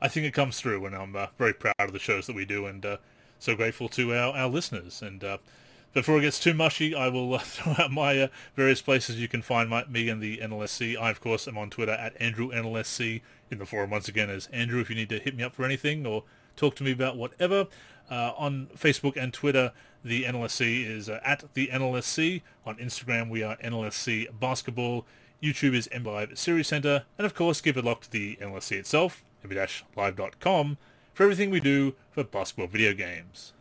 [0.00, 2.44] I think it comes through, and I'm uh, very proud of the shows that we
[2.44, 2.96] do, and uh,
[3.38, 5.02] so grateful to our, our listeners.
[5.02, 5.38] And uh,
[5.92, 9.28] before it gets too mushy, I will uh, throw out my uh, various places you
[9.28, 10.98] can find my, me and the NLSC.
[10.98, 13.20] I, of course, am on Twitter at Andrew NLSC.
[13.50, 15.64] In the forum, once again, as Andrew, if you need to hit me up for
[15.64, 16.24] anything or
[16.56, 17.66] talk to me about whatever.
[18.10, 19.72] Uh, on Facebook and Twitter,
[20.04, 22.42] the NLSC is uh, at the NLSC.
[22.66, 25.06] On Instagram, we are NLSC Basketball.
[25.42, 27.04] YouTube is M5 Series Center.
[27.18, 29.24] And of course, give a look to the NLSC itself,
[29.96, 30.78] live.com,
[31.14, 33.52] for everything we do for basketball video games.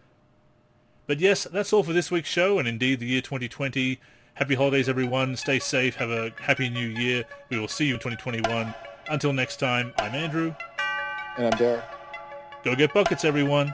[1.08, 4.00] But yes, that's all for this week's show, and indeed the year 2020.
[4.36, 5.36] Happy holidays, everyone.
[5.36, 5.96] Stay safe.
[5.96, 7.26] Have a happy new year.
[7.50, 8.74] We will see you in 2021.
[9.10, 10.56] Until next time, I'm Andrew.
[11.38, 12.01] And I'm Derek.
[12.64, 13.74] Go get buckets, everyone.